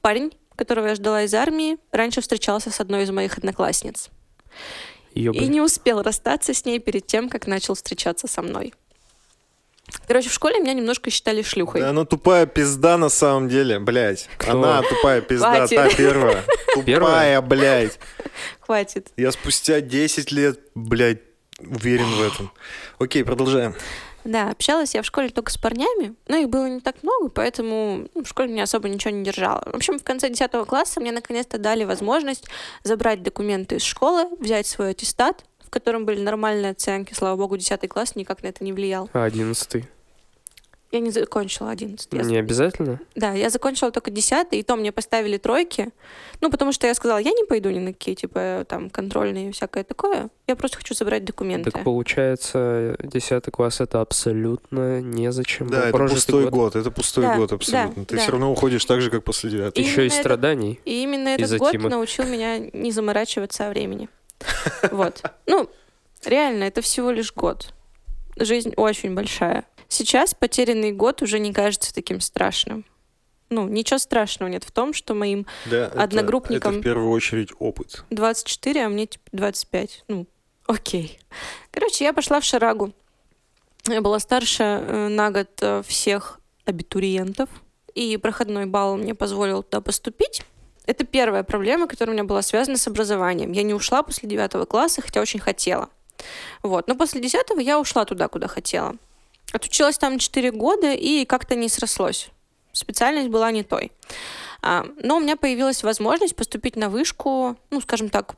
парень, 0.00 0.32
которого 0.56 0.88
я 0.88 0.94
ждала 0.96 1.22
из 1.22 1.34
армии, 1.34 1.78
раньше 1.92 2.20
встречался 2.20 2.70
с 2.70 2.80
одной 2.80 3.04
из 3.04 3.10
моих 3.10 3.38
одноклассниц. 3.38 4.10
И 5.14 5.22
Ёбань. 5.22 5.48
не 5.50 5.60
успел 5.60 6.02
расстаться 6.02 6.52
с 6.54 6.64
ней 6.64 6.78
перед 6.78 7.06
тем, 7.06 7.28
как 7.28 7.46
начал 7.46 7.74
встречаться 7.74 8.26
со 8.26 8.42
мной. 8.42 8.74
Короче, 10.06 10.28
в 10.28 10.32
школе 10.32 10.58
меня 10.60 10.74
немножко 10.74 11.10
считали 11.10 11.42
шлюхой. 11.42 11.80
Да 11.80 11.90
она 11.90 12.04
тупая 12.04 12.46
пизда 12.46 12.96
на 12.96 13.08
самом 13.08 13.48
деле, 13.48 13.78
блядь. 13.78 14.28
Кто? 14.38 14.52
Она 14.52 14.82
тупая 14.82 15.20
пизда, 15.20 15.66
Хватит. 15.66 15.76
та 15.76 15.88
первая. 15.96 16.44
Тупая, 16.74 17.40
блядь. 17.40 17.98
Хватит. 18.60 19.12
Я 19.16 19.32
спустя 19.32 19.80
10 19.80 20.32
лет, 20.32 20.60
блядь, 20.74 21.20
уверен 21.60 22.10
в 22.10 22.22
этом. 22.22 22.52
Окей, 22.98 23.24
продолжаем. 23.24 23.74
Да, 24.24 24.50
общалась 24.50 24.94
я 24.94 25.02
в 25.02 25.06
школе 25.06 25.30
только 25.30 25.50
с 25.50 25.58
парнями, 25.58 26.14
но 26.28 26.36
их 26.36 26.48
было 26.48 26.68
не 26.68 26.80
так 26.80 27.02
много, 27.02 27.28
поэтому 27.28 28.08
ну, 28.14 28.22
в 28.22 28.28
школе 28.28 28.52
меня 28.52 28.62
особо 28.64 28.88
ничего 28.88 29.10
не 29.10 29.24
держало. 29.24 29.62
В 29.66 29.74
общем, 29.74 29.98
в 29.98 30.04
конце 30.04 30.28
10 30.28 30.52
класса 30.66 31.00
мне 31.00 31.10
наконец-то 31.10 31.58
дали 31.58 31.82
возможность 31.84 32.44
забрать 32.84 33.22
документы 33.24 33.76
из 33.76 33.82
школы, 33.82 34.28
взять 34.38 34.68
свой 34.68 34.90
аттестат, 34.90 35.44
котором 35.72 36.04
были 36.04 36.20
нормальные 36.20 36.72
оценки. 36.72 37.14
Слава 37.14 37.36
богу, 37.36 37.56
10 37.56 37.88
класс 37.88 38.14
никак 38.14 38.42
на 38.42 38.48
это 38.48 38.62
не 38.62 38.72
влиял. 38.72 39.10
А, 39.12 39.24
одиннадцатый. 39.24 39.88
Я 40.92 41.00
не 41.00 41.10
закончила 41.10 41.70
11. 41.70 42.06
Я 42.12 42.22
Не 42.22 42.36
обязательно? 42.36 43.00
Да, 43.14 43.32
я 43.32 43.48
закончила 43.48 43.90
только 43.90 44.10
10 44.10 44.48
и 44.50 44.62
то 44.62 44.76
мне 44.76 44.92
поставили 44.92 45.38
тройки. 45.38 45.88
Ну, 46.42 46.50
потому 46.50 46.70
что 46.72 46.86
я 46.86 46.92
сказала, 46.92 47.16
я 47.16 47.30
не 47.30 47.44
пойду 47.44 47.70
ни 47.70 47.78
на 47.78 47.94
какие, 47.94 48.14
типа, 48.14 48.66
там, 48.68 48.90
контрольные 48.90 49.48
и 49.48 49.52
всякое 49.52 49.84
такое. 49.84 50.28
Я 50.46 50.54
просто 50.54 50.76
хочу 50.76 50.92
забрать 50.92 51.24
документы. 51.24 51.70
Так 51.70 51.82
получается, 51.82 52.94
10 53.02 53.44
класс 53.50 53.80
это 53.80 54.02
абсолютно 54.02 55.00
незачем. 55.00 55.70
Да, 55.70 55.88
это 55.88 55.96
пустой 55.96 56.42
год. 56.44 56.52
год. 56.52 56.76
это 56.76 56.90
пустой 56.90 57.24
Да, 57.24 57.36
год 57.36 57.52
абсолютно. 57.52 58.02
да, 58.02 58.04
Ты 58.04 58.16
да. 58.16 58.22
все 58.22 58.30
равно 58.32 58.52
уходишь 58.52 58.84
так 58.84 59.00
же, 59.00 59.10
как 59.10 59.24
после 59.24 59.48
девятого. 59.48 59.82
И 59.82 59.88
Еще 59.88 60.04
и 60.04 60.10
страданий. 60.10 60.78
И 60.84 61.02
именно 61.02 61.28
этот 61.28 61.56
год 61.58 61.72
Тимы. 61.72 61.88
научил 61.88 62.26
меня 62.26 62.58
не 62.58 62.92
заморачиваться 62.92 63.66
о 63.66 63.70
времени. 63.70 64.10
Вот. 64.90 65.22
Ну, 65.46 65.68
реально, 66.24 66.64
это 66.64 66.80
всего 66.82 67.10
лишь 67.10 67.32
год. 67.32 67.72
Жизнь 68.36 68.72
очень 68.76 69.14
большая. 69.14 69.64
Сейчас 69.88 70.34
потерянный 70.34 70.92
год 70.92 71.22
уже 71.22 71.38
не 71.38 71.52
кажется 71.52 71.92
таким 71.94 72.20
страшным. 72.20 72.84
Ну, 73.50 73.68
ничего 73.68 73.98
страшного 73.98 74.48
нет 74.48 74.64
в 74.64 74.70
том, 74.70 74.94
что 74.94 75.14
моим 75.14 75.46
Да, 75.66 75.88
это- 75.88 76.02
одногруппникам- 76.02 76.70
Это 76.76 76.80
в 76.80 76.82
первую 76.82 77.10
очередь 77.10 77.50
опыт. 77.58 78.04
24, 78.10 78.86
а 78.86 78.88
мне 78.88 79.06
типа 79.06 79.24
25. 79.32 80.04
Ну, 80.08 80.26
окей. 80.66 81.18
Короче, 81.70 82.04
я 82.04 82.14
пошла 82.14 82.40
в 82.40 82.44
Шарагу. 82.44 82.92
Я 83.86 84.00
была 84.00 84.18
старше 84.20 84.62
э, 84.62 85.08
на 85.08 85.30
год 85.30 85.48
э, 85.60 85.82
всех 85.86 86.40
абитуриентов. 86.64 87.50
И 87.94 88.16
проходной 88.16 88.64
балл 88.64 88.96
мне 88.96 89.14
позволил 89.14 89.62
туда 89.62 89.82
поступить. 89.82 90.42
Это 90.86 91.04
первая 91.04 91.42
проблема, 91.42 91.86
которая 91.86 92.12
у 92.12 92.14
меня 92.14 92.24
была 92.24 92.42
связана 92.42 92.76
с 92.76 92.86
образованием. 92.88 93.52
Я 93.52 93.62
не 93.62 93.74
ушла 93.74 94.02
после 94.02 94.28
девятого 94.28 94.64
класса, 94.64 95.02
хотя 95.02 95.20
очень 95.20 95.40
хотела. 95.40 95.88
Вот. 96.62 96.88
Но 96.88 96.96
после 96.96 97.20
десятого 97.20 97.60
я 97.60 97.78
ушла 97.78 98.04
туда, 98.04 98.28
куда 98.28 98.48
хотела. 98.48 98.96
Отучилась 99.52 99.98
там 99.98 100.18
4 100.18 100.50
года 100.50 100.92
и 100.92 101.24
как-то 101.24 101.54
не 101.54 101.68
срослось. 101.68 102.30
Специальность 102.72 103.28
была 103.28 103.50
не 103.50 103.62
той. 103.62 103.92
А, 104.62 104.86
но 104.96 105.16
у 105.16 105.20
меня 105.20 105.36
появилась 105.36 105.82
возможность 105.82 106.36
поступить 106.36 106.76
на 106.76 106.88
вышку, 106.88 107.56
ну, 107.70 107.80
скажем 107.80 108.08
так, 108.08 108.34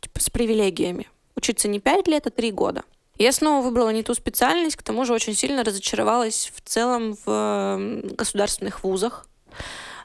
типа, 0.00 0.20
с 0.20 0.28
привилегиями. 0.30 1.08
учиться 1.36 1.68
не 1.68 1.80
5 1.80 2.06
лет, 2.08 2.26
а 2.26 2.30
3 2.30 2.50
года. 2.52 2.82
Я 3.16 3.32
снова 3.32 3.64
выбрала 3.64 3.90
не 3.90 4.02
ту 4.02 4.14
специальность, 4.14 4.76
к 4.76 4.82
тому 4.82 5.04
же 5.04 5.12
очень 5.14 5.34
сильно 5.34 5.64
разочаровалась 5.64 6.52
в 6.54 6.60
целом 6.62 7.16
в 7.24 8.00
государственных 8.16 8.82
вузах. 8.82 9.26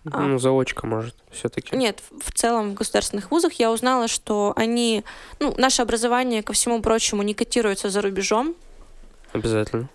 Ну, 0.06 0.38
заочка, 0.38 0.86
может, 0.86 1.16
все-таки. 1.32 1.76
Нет, 1.76 2.02
в 2.12 2.30
в 2.30 2.32
целом 2.32 2.72
в 2.72 2.74
государственных 2.76 3.32
вузах 3.32 3.54
я 3.54 3.72
узнала, 3.72 4.08
что 4.08 4.54
они, 4.56 5.04
ну, 5.40 5.54
наше 5.58 5.82
образование, 5.82 6.44
ко 6.44 6.54
всему 6.54 6.82
прочему, 6.82 7.24
не 7.24 7.34
котируется 7.34 7.90
за 7.90 8.02
рубежом. 8.02 8.56
Обязательно. 9.34 9.90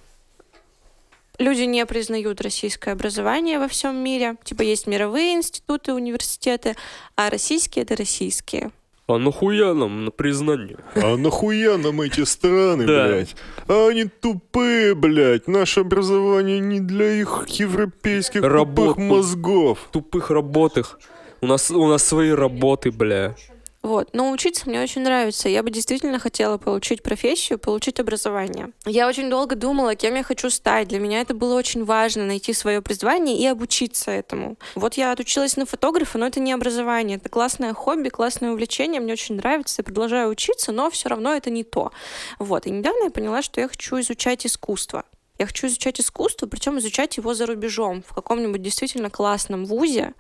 Люди 1.39 1.63
не 1.63 1.87
признают 1.87 2.41
российское 2.41 2.93
образование 2.93 3.59
во 3.59 3.69
всем 3.69 3.97
мире. 3.97 4.37
Типа 4.45 4.63
есть 4.63 4.87
мировые 4.87 5.33
институты, 5.35 5.95
университеты, 5.95 6.77
а 7.15 7.31
российские— 7.31 7.83
это 7.85 7.97
российские. 7.97 8.73
А 9.11 9.19
нахуя 9.19 9.75
нам 9.75 10.05
на 10.05 10.11
признание? 10.11 10.77
А 10.95 11.17
нахуя 11.17 11.77
нам 11.79 12.01
эти 12.01 12.25
страны, 12.25 12.87
Да. 12.87 13.09
блядь? 13.09 13.35
А 13.67 13.89
они 13.89 14.05
тупые, 14.05 14.95
блядь. 14.95 15.49
Наше 15.49 15.81
образование 15.81 16.61
не 16.61 16.81
для 16.81 17.13
их 17.13 17.45
европейских 17.49 18.43
тупых 18.43 18.97
мозгов. 18.97 19.79
Тупых 19.91 20.31
работых. 20.31 20.99
У 21.41 21.47
нас, 21.47 21.71
у 21.71 21.87
нас 21.89 22.05
свои 22.05 22.31
работы, 22.31 22.91
бля. 22.91 23.35
Вот. 23.83 24.11
Но 24.13 24.31
учиться 24.31 24.69
мне 24.69 24.83
очень 24.83 25.03
нравится. 25.03 25.49
Я 25.49 25.63
бы 25.63 25.71
действительно 25.71 26.19
хотела 26.19 26.59
получить 26.59 27.03
профессию, 27.03 27.59
получить 27.59 27.99
образование. 27.99 28.73
Я 28.85 29.09
очень 29.09 29.31
долго 29.31 29.57
думала, 29.57 29.95
кем 29.95 30.15
я 30.17 30.23
хочу 30.23 30.51
стать. 30.51 30.89
Для 30.89 30.99
меня 30.99 31.21
это 31.21 31.33
было 31.35 31.55
очень 31.55 31.85
важно, 31.85 32.25
найти 32.25 32.53
свое 32.53 32.83
призвание 32.83 33.39
и 33.39 33.47
обучиться 33.47 34.11
этому. 34.11 34.57
Вот 34.75 34.95
я 34.95 35.13
отучилась 35.13 35.57
на 35.57 35.65
фотографа, 35.65 36.19
но 36.19 36.27
это 36.27 36.41
не 36.41 36.53
образование. 36.53 37.17
Это 37.17 37.29
классное 37.31 37.73
хобби, 37.73 38.11
классное 38.11 38.53
увлечение. 38.53 39.01
Мне 39.01 39.15
очень 39.15 39.37
нравится. 39.37 39.77
Я 39.79 39.85
продолжаю 39.85 40.29
учиться, 40.29 40.73
но 40.73 40.91
все 40.91 41.09
равно 41.09 41.35
это 41.35 41.49
не 41.49 41.65
то. 41.65 41.93
Вот. 42.39 42.67
И 42.67 42.71
недавно 42.71 43.05
я 43.05 43.11
поняла, 43.11 43.41
что 43.43 43.61
я 43.61 43.69
хочу 43.69 43.99
изучать 44.01 44.45
искусство. 44.45 45.05
Я 45.41 45.47
хочу 45.47 45.69
изучать 45.69 45.99
искусство, 45.99 46.47
причем 46.47 46.79
изучать 46.81 47.17
его 47.17 47.33
за 47.33 47.47
рубежом, 47.47 48.03
в 48.07 48.13
каком-нибудь 48.13 48.61
действительно 48.61 49.09
классном 49.09 49.65
вузе, 49.65 50.13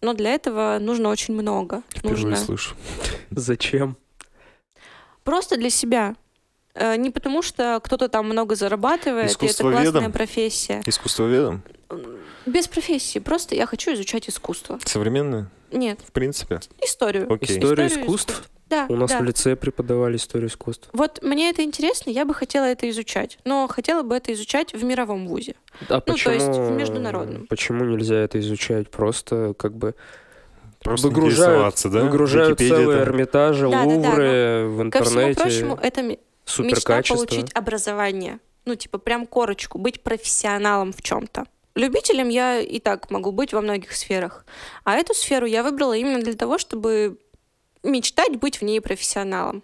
но 0.00 0.14
для 0.14 0.34
этого 0.34 0.78
нужно 0.80 1.10
очень 1.10 1.32
много. 1.34 1.82
Впервые 1.90 2.10
нужно 2.10 2.36
слышу. 2.36 2.74
Зачем? 3.30 3.96
просто 5.22 5.56
для 5.56 5.70
себя. 5.70 6.16
Э, 6.74 6.96
Не 6.96 7.10
потому, 7.10 7.40
что 7.40 7.80
кто-то 7.84 8.08
там 8.08 8.26
много 8.28 8.56
зарабатывает, 8.56 9.40
и 9.40 9.46
это 9.46 9.62
классная 9.62 10.10
профессия. 10.10 10.82
Искусствоведом? 10.86 11.62
Без 12.44 12.66
профессии. 12.66 13.20
Просто 13.20 13.54
я 13.54 13.66
хочу 13.66 13.94
изучать 13.94 14.28
искусство. 14.28 14.80
Современное? 14.84 15.48
Нет, 15.70 16.00
В 16.04 16.10
принципе. 16.10 16.60
историю. 16.82 17.32
Окей. 17.32 17.56
История 17.58 17.86
Историю 17.86 18.06
искусств? 18.06 18.50
Да, 18.74 18.86
У 18.88 18.96
нас 18.96 19.10
да. 19.10 19.20
в 19.20 19.24
лице 19.24 19.56
преподавали 19.56 20.16
историю 20.16 20.48
искусств. 20.48 20.88
Вот 20.92 21.22
мне 21.22 21.50
это 21.50 21.62
интересно, 21.62 22.10
я 22.10 22.24
бы 22.24 22.34
хотела 22.34 22.64
это 22.64 22.88
изучать. 22.90 23.38
Но 23.44 23.68
хотела 23.68 24.02
бы 24.02 24.16
это 24.16 24.32
изучать 24.32 24.72
в 24.74 24.84
мировом 24.84 25.26
вузе. 25.28 25.54
А 25.88 26.00
то 26.00 26.12
почему, 26.12 26.34
есть 26.34 26.46
в 26.46 26.70
международном. 26.72 27.46
Почему 27.46 27.84
нельзя 27.84 28.16
это 28.16 28.38
изучать? 28.40 28.90
Просто 28.90 29.54
как 29.56 29.74
бы 29.76 29.94
Просто 30.82 31.08
выгружают, 31.08 31.76
да? 31.84 32.00
выгружают 32.04 32.60
Википедия 32.60 32.76
целые 32.76 32.98
там. 32.98 33.08
Эрмитажи, 33.08 33.70
Да-да-да, 33.70 33.84
Лувры 33.86 34.66
в 34.68 34.90
Ко 34.90 35.04
всему 35.04 35.20
интернете. 35.20 35.40
прочему, 35.40 35.78
это 35.82 36.02
мечта 36.02 36.22
Суперкачество. 36.44 37.16
получить 37.24 37.52
образование. 37.54 38.38
Ну, 38.66 38.74
типа, 38.74 38.98
прям 38.98 39.26
корочку, 39.26 39.78
быть 39.78 40.02
профессионалом 40.02 40.92
в 40.92 41.00
чем-то. 41.02 41.44
Любителем 41.74 42.28
я 42.28 42.60
и 42.60 42.78
так 42.80 43.10
могу 43.10 43.32
быть 43.32 43.52
во 43.52 43.60
многих 43.60 43.92
сферах. 43.92 44.44
А 44.84 44.94
эту 44.94 45.12
сферу 45.14 45.46
я 45.46 45.62
выбрала 45.62 45.94
именно 45.96 46.20
для 46.22 46.34
того, 46.34 46.58
чтобы 46.58 47.18
мечтать 47.84 48.36
быть 48.36 48.60
в 48.60 48.62
ней 48.64 48.80
профессионалом. 48.80 49.62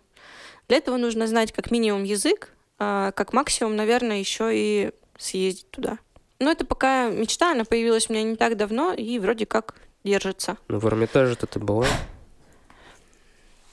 Для 0.68 0.76
этого 0.76 0.96
нужно 0.96 1.26
знать 1.26 1.52
как 1.52 1.70
минимум 1.70 2.04
язык, 2.04 2.52
а 2.78 3.10
как 3.12 3.32
максимум, 3.32 3.74
наверное, 3.76 4.18
еще 4.20 4.50
и 4.52 4.92
съездить 5.18 5.70
туда. 5.70 5.98
Но 6.38 6.50
это 6.50 6.64
пока 6.64 7.08
мечта, 7.10 7.50
она 7.52 7.64
появилась 7.64 8.08
у 8.08 8.12
меня 8.12 8.22
не 8.22 8.36
так 8.36 8.56
давно 8.56 8.94
и 8.94 9.18
вроде 9.18 9.44
как 9.46 9.74
держится. 10.04 10.56
Ну, 10.68 10.78
в 10.78 10.86
Эрмитаже-то 10.86 11.46
ты 11.46 11.58
была? 11.58 11.86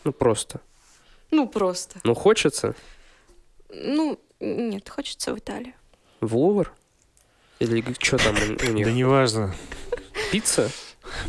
Ну, 0.03 0.11
просто. 0.11 0.59
Ну, 1.31 1.47
просто. 1.47 1.99
Ну, 2.03 2.13
хочется 2.15 2.75
Ну, 3.69 4.19
нет, 4.39 4.89
хочется 4.89 5.33
в 5.33 5.37
Италию. 5.39 5.73
в 6.21 6.35
Лувр? 6.35 6.73
Или 7.59 7.83
что 7.99 8.17
там 8.17 8.35
у, 8.35 8.69
у 8.69 8.71
них? 8.73 8.85
Да 8.85 8.91
неважно. 8.91 9.55
Пицца? 10.31 10.69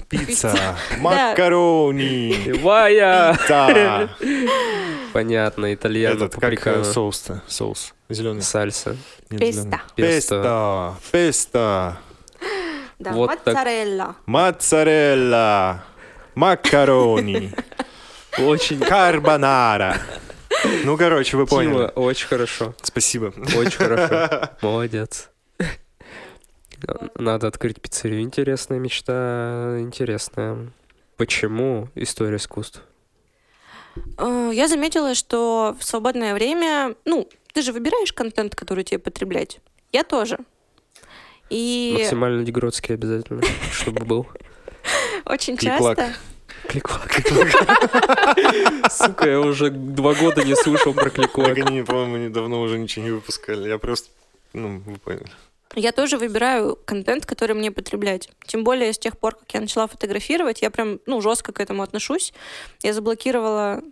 Пицца, 0.09 0.77
макарони, 0.99 2.53
Вая! 2.61 3.33
пицца. 3.35 4.11
Понятно, 5.13 5.73
итальяно, 5.75 6.15
Этот, 6.25 6.35
как 6.37 6.67
э, 6.67 6.85
соус-то? 6.85 7.43
Соус. 7.47 7.95
Зеленый. 8.09 8.43
Сальса. 8.43 8.97
Песто. 9.31 9.81
Песто. 9.97 10.97
Песто. 11.11 11.99
Да, 12.99 13.13
Вот 13.13 13.31
так. 13.45 13.55
моцарелла. 13.55 14.17
Моцарелла. 14.27 15.85
Макарони. 16.35 17.53
Очень 18.39 18.81
Карбонара. 18.81 19.97
Ну, 20.85 20.97
короче, 20.97 21.37
вы 21.37 21.47
Тима, 21.47 21.57
поняли. 21.57 21.93
очень 21.95 22.27
хорошо. 22.27 22.75
Спасибо. 22.83 23.33
Очень 23.57 23.71
хорошо. 23.79 24.51
Молодец. 24.63 25.31
Надо 27.17 27.47
открыть 27.49 27.81
пиццерию. 27.81 28.21
Интересная 28.21 28.79
мечта, 28.79 29.77
интересная. 29.81 30.71
Почему 31.17 31.89
история 31.95 32.37
искусств? 32.37 32.83
Э, 34.19 34.51
Я 34.55 34.69
заметила, 34.69 35.15
что 35.15 35.77
в 35.79 35.85
свободное 35.85 36.35
время, 36.35 36.95
ну, 37.05 37.29
ты 37.53 37.63
же 37.63 37.73
выбираешь 37.73 38.13
контент, 38.13 38.55
который 38.55 38.85
тебе 38.85 38.99
потреблять. 38.99 39.61
Я 39.93 40.05
тоже. 40.05 40.39
И 41.51 41.97
Максимально 41.99 42.45
дегродский 42.45 42.95
обязательно, 42.95 43.43
чтобы 43.73 44.05
был. 44.05 44.27
очень 45.25 45.57
часто... 45.57 46.15
Кликвак. 46.69 47.23
Сука, 48.91 49.29
я 49.29 49.41
уже 49.41 49.71
два 49.71 50.13
года 50.15 50.45
не 50.45 50.55
слышал 50.55 50.93
про 50.93 51.09
кликвак. 51.09 51.57
они, 51.59 51.83
по-моему, 51.83 52.17
недавно 52.19 52.61
уже 52.61 52.79
ничего 52.79 53.05
не 53.05 53.11
выпускали. 53.11 53.69
Я 53.69 53.79
просто, 53.79 54.11
ну, 54.53 54.81
вы 54.85 54.97
поняли. 54.99 55.31
Я 55.75 55.93
тоже 55.93 56.17
выбираю 56.17 56.77
контент, 56.77 57.27
который 57.27 57.55
мне 57.55 57.71
потреблять. 57.71 58.31
Тем 58.47 58.65
более 58.65 58.93
с 58.93 58.99
тех 58.99 59.19
пор, 59.19 59.35
как 59.35 59.53
я 59.53 59.61
начала 59.61 59.87
фотографировать, 59.87 60.63
я 60.63 60.71
прям, 60.71 61.01
ну, 61.07 61.21
жестко 61.21 61.53
к 61.53 61.61
этому 61.61 61.83
отношусь. 61.83 62.33
Я 62.83 62.93
заблокировала 62.93 63.83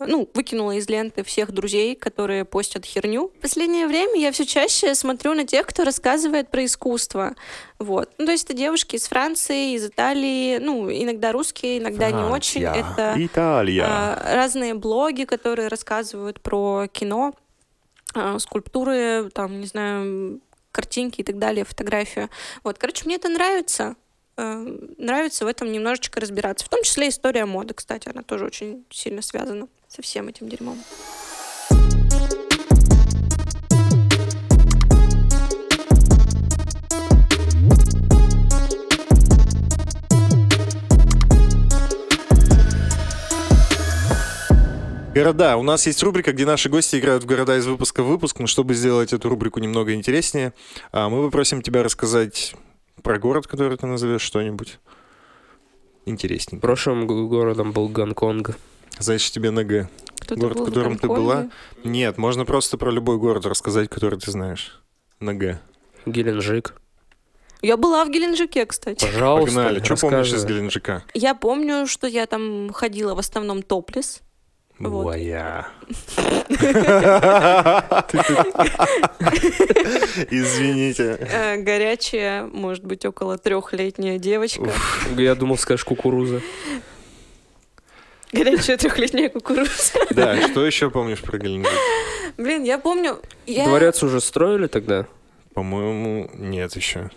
ну, 0.00 0.28
выкинула 0.34 0.72
из 0.72 0.88
ленты 0.88 1.24
всех 1.24 1.52
друзей, 1.52 1.96
которые 1.96 2.44
постят 2.44 2.84
херню. 2.84 3.32
В 3.38 3.40
последнее 3.40 3.86
время 3.86 4.20
я 4.20 4.30
все 4.32 4.46
чаще 4.46 4.94
смотрю 4.94 5.34
на 5.34 5.44
тех, 5.44 5.66
кто 5.66 5.84
рассказывает 5.84 6.50
про 6.50 6.64
искусство. 6.64 7.34
Вот. 7.78 8.10
Ну, 8.18 8.26
то 8.26 8.32
есть 8.32 8.44
это 8.44 8.54
девушки 8.54 8.96
из 8.96 9.08
Франции, 9.08 9.74
из 9.74 9.86
Италии, 9.86 10.58
ну, 10.58 10.90
иногда 10.90 11.32
русские, 11.32 11.78
иногда 11.78 12.10
не 12.10 12.22
очень. 12.22 12.62
Франция, 12.62 12.92
Это 12.92 13.14
Италия. 13.16 13.84
а, 13.86 14.34
разные 14.34 14.74
блоги, 14.74 15.24
которые 15.24 15.68
рассказывают 15.68 16.40
про 16.40 16.86
кино, 16.92 17.34
а, 18.14 18.38
скульптуры, 18.38 19.30
там, 19.34 19.60
не 19.60 19.66
знаю, 19.66 20.40
картинки 20.72 21.20
и 21.20 21.24
так 21.24 21.38
далее, 21.38 21.64
фотографию. 21.64 22.30
Вот, 22.64 22.78
короче, 22.78 23.04
мне 23.04 23.16
это 23.16 23.28
нравится. 23.28 23.96
Э, 24.36 24.64
Нравится 24.98 25.44
в 25.44 25.48
этом 25.48 25.72
немножечко 25.72 26.20
разбираться. 26.20 26.64
В 26.64 26.68
том 26.68 26.82
числе 26.82 27.08
история 27.08 27.44
моды, 27.44 27.74
кстати, 27.74 28.08
она 28.08 28.22
тоже 28.22 28.46
очень 28.46 28.84
сильно 28.90 29.22
связана 29.22 29.68
со 29.88 30.02
всем 30.02 30.28
этим 30.28 30.48
дерьмом. 30.48 30.78
Города. 45.18 45.56
У 45.56 45.64
нас 45.64 45.84
есть 45.88 46.00
рубрика, 46.04 46.32
где 46.32 46.46
наши 46.46 46.68
гости 46.68 46.94
играют 46.94 47.24
в 47.24 47.26
города 47.26 47.56
из 47.56 47.66
выпуска 47.66 48.04
в 48.04 48.06
выпуск. 48.06 48.38
Но 48.38 48.46
чтобы 48.46 48.74
сделать 48.74 49.12
эту 49.12 49.28
рубрику 49.28 49.58
немного 49.58 49.92
интереснее, 49.94 50.52
а, 50.92 51.08
мы 51.08 51.24
попросим 51.24 51.60
тебя 51.60 51.82
рассказать 51.82 52.54
про 53.02 53.18
город, 53.18 53.48
который 53.48 53.76
ты 53.76 53.86
назовешь, 53.86 54.22
что-нибудь 54.22 54.78
интересненькое. 56.06 56.60
Прошлым 56.60 57.08
городом 57.08 57.72
был 57.72 57.88
Гонконг. 57.88 58.56
Значит, 59.00 59.32
тебе 59.32 59.50
на 59.50 59.64
Г. 59.64 59.88
Кто-то 60.20 60.40
Город, 60.40 60.56
был 60.58 60.64
в 60.64 60.68
котором 60.68 60.98
ты 60.98 61.08
Гонконге. 61.08 61.20
была? 61.20 61.50
Нет, 61.82 62.16
можно 62.16 62.44
просто 62.44 62.78
про 62.78 62.92
любой 62.92 63.18
город 63.18 63.44
рассказать, 63.44 63.90
который 63.90 64.20
ты 64.20 64.30
знаешь. 64.30 64.80
На 65.18 65.34
Г. 65.34 65.60
Геленджик. 66.06 66.74
Я 67.60 67.76
была 67.76 68.04
в 68.04 68.10
Геленджике, 68.10 68.66
кстати. 68.66 69.04
Пожалуйста, 69.04 69.56
Погнали. 69.56 69.82
Что 69.82 69.96
помнишь 69.96 70.32
из. 70.32 70.44
Геленджика? 70.44 71.02
Я 71.12 71.34
помню, 71.34 71.88
что 71.88 72.06
я 72.06 72.26
там 72.26 72.70
ходила 72.72 73.16
в 73.16 73.18
основном 73.18 73.62
топлес. 73.62 74.22
Вот. 74.78 75.06
Моя. 75.06 75.68
Извините. 80.30 81.18
Э, 81.20 81.56
Горячая, 81.56 82.44
может 82.44 82.84
быть, 82.84 83.04
около 83.04 83.38
трехлетняя 83.38 84.18
девочка. 84.18 84.70
Я 85.16 85.34
думал, 85.34 85.58
скажешь 85.58 85.84
кукуруза. 85.84 86.40
Горячая 88.32 88.76
трехлетняя 88.76 89.28
кукуруза. 89.30 89.98
Да, 90.10 90.40
что 90.48 90.64
еще 90.64 90.90
помнишь 90.90 91.22
про 91.22 91.38
Геленджик? 91.38 91.72
Блин, 92.36 92.62
я 92.62 92.78
помню... 92.78 93.20
Я... 93.46 93.64
Дворец 93.64 94.02
уже 94.04 94.20
строили 94.20 94.68
тогда? 94.68 95.06
По-моему, 95.54 96.30
нет 96.34 96.76
еще. 96.76 97.10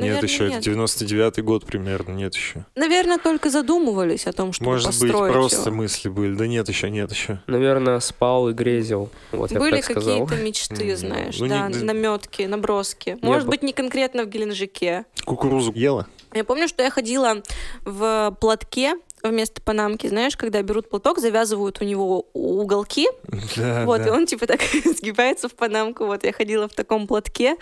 Нет 0.00 0.22
Наверное, 0.22 0.28
еще, 0.30 0.46
это 0.46 0.54
нет. 0.56 0.66
99-й 0.66 1.42
год 1.42 1.64
примерно, 1.66 2.12
нет 2.12 2.34
еще. 2.34 2.64
Наверное, 2.74 3.18
только 3.18 3.50
задумывались 3.50 4.26
о 4.26 4.32
том, 4.32 4.52
чтобы 4.52 4.70
Может 4.72 4.88
быть, 4.88 5.00
построить 5.00 5.32
просто 5.32 5.66
его. 5.70 5.76
мысли 5.76 6.08
были. 6.08 6.34
Да 6.34 6.46
нет 6.46 6.68
еще, 6.68 6.90
нет 6.90 7.10
еще. 7.12 7.40
Наверное, 7.46 8.00
спал 8.00 8.48
и 8.48 8.52
грезил. 8.52 9.10
Вот 9.32 9.50
я 9.50 9.58
бы 9.58 9.66
Были 9.66 9.76
так 9.76 9.84
сказал. 9.84 10.26
какие-то 10.26 10.44
мечты, 10.44 10.96
знаешь, 10.96 11.38
ну, 11.38 11.48
да, 11.48 11.68
не- 11.68 11.84
наметки, 11.84 12.42
наброски. 12.42 13.18
Может 13.22 13.44
б- 13.46 13.50
быть, 13.50 13.62
не 13.62 13.72
конкретно 13.72 14.24
в 14.24 14.28
Геленджике. 14.28 15.04
Кукурузу 15.24 15.72
ела? 15.72 16.06
Я 16.32 16.44
помню, 16.44 16.68
что 16.68 16.82
я 16.82 16.90
ходила 16.90 17.42
в 17.84 18.36
платке 18.40 18.94
вместо 19.22 19.60
панамки, 19.60 20.06
знаешь, 20.06 20.36
когда 20.36 20.62
берут 20.62 20.88
платок, 20.88 21.18
завязывают 21.18 21.80
у 21.80 21.84
него 21.84 22.26
уголки, 22.32 23.06
Да, 23.56 23.84
вот, 23.84 24.02
да. 24.02 24.08
и 24.08 24.10
он 24.10 24.26
типа 24.26 24.46
так 24.46 24.60
сгибается 24.84 25.48
в 25.48 25.54
панамку. 25.54 26.06
Вот, 26.06 26.24
я 26.24 26.32
ходила 26.32 26.68
в 26.68 26.72
таком 26.74 27.06
платке. 27.06 27.56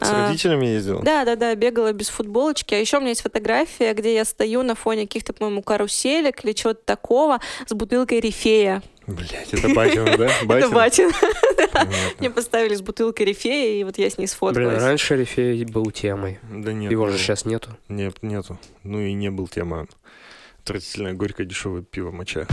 С 0.00 0.10
А, 0.10 0.28
родителями 0.28 0.66
ездил? 0.66 1.00
Да, 1.02 1.24
да, 1.24 1.36
да, 1.36 1.54
бегала 1.54 1.92
без 1.92 2.08
футболочки. 2.08 2.74
А 2.74 2.78
еще 2.78 2.96
у 2.98 3.00
меня 3.00 3.10
есть 3.10 3.22
фотография, 3.22 3.92
где 3.94 4.14
я 4.14 4.24
стою 4.24 4.62
на 4.62 4.74
фоне 4.74 5.02
каких-то, 5.06 5.32
по-моему, 5.32 5.62
каруселек 5.62 6.44
или 6.44 6.52
чего-то 6.52 6.80
такого 6.84 7.40
с 7.66 7.72
бутылкой 7.74 8.20
рифея. 8.20 8.82
Блять, 9.06 9.52
это 9.52 9.68
Батина, 9.68 10.16
да? 10.16 10.26
Это 10.46 10.46
Батина? 10.46 10.70
батин. 10.70 11.10
Мне 12.20 12.30
поставили 12.30 12.74
с 12.76 12.82
бутылкой 12.82 13.26
рифея, 13.26 13.80
и 13.80 13.84
вот 13.84 13.98
я 13.98 14.06
с 14.08 14.16
ней 14.16 14.26
Блин, 14.26 14.28
сфоткалась. 14.28 14.82
раньше 14.82 15.16
Рифей 15.16 15.64
был 15.64 15.90
темой. 15.90 16.38
Да 16.48 16.72
нет. 16.72 16.92
Его 16.92 17.08
же 17.08 17.18
сейчас 17.18 17.44
нету. 17.44 17.70
Нет, 17.88 18.22
нету. 18.22 18.58
Ну 18.84 19.00
и 19.00 19.12
не 19.12 19.30
был 19.30 19.48
тема. 19.48 19.86
Отвратительное, 20.64 21.12
горькое, 21.12 21.48
дешевое 21.48 21.82
пиво 21.82 22.12
моча. 22.12 22.46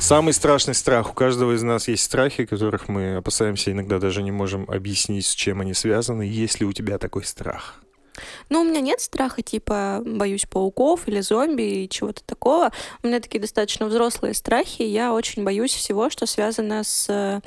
Самый 0.00 0.32
страшный 0.32 0.74
страх. 0.74 1.10
У 1.10 1.12
каждого 1.12 1.54
из 1.54 1.62
нас 1.62 1.86
есть 1.88 2.02
страхи, 2.02 2.46
которых 2.46 2.88
мы 2.88 3.16
опасаемся, 3.16 3.72
иногда 3.72 3.98
даже 3.98 4.22
не 4.22 4.30
можем 4.30 4.64
объяснить, 4.70 5.26
с 5.26 5.34
чем 5.34 5.60
они 5.60 5.74
связаны. 5.74 6.22
Есть 6.22 6.60
ли 6.60 6.66
у 6.66 6.72
тебя 6.72 6.96
такой 6.96 7.24
страх? 7.24 7.82
Ну, 8.48 8.62
у 8.62 8.64
меня 8.64 8.80
нет 8.80 9.02
страха, 9.02 9.42
типа, 9.42 10.02
боюсь 10.04 10.46
пауков 10.46 11.08
или 11.08 11.20
зомби 11.20 11.84
и 11.84 11.88
чего-то 11.90 12.24
такого. 12.24 12.72
У 13.02 13.06
меня 13.06 13.20
такие 13.20 13.40
достаточно 13.40 13.84
взрослые 13.84 14.32
страхи. 14.32 14.82
Я 14.82 15.12
очень 15.12 15.44
боюсь 15.44 15.74
всего, 15.74 16.08
что 16.08 16.24
связано 16.24 16.84
с 16.84 17.06
э, 17.10 17.40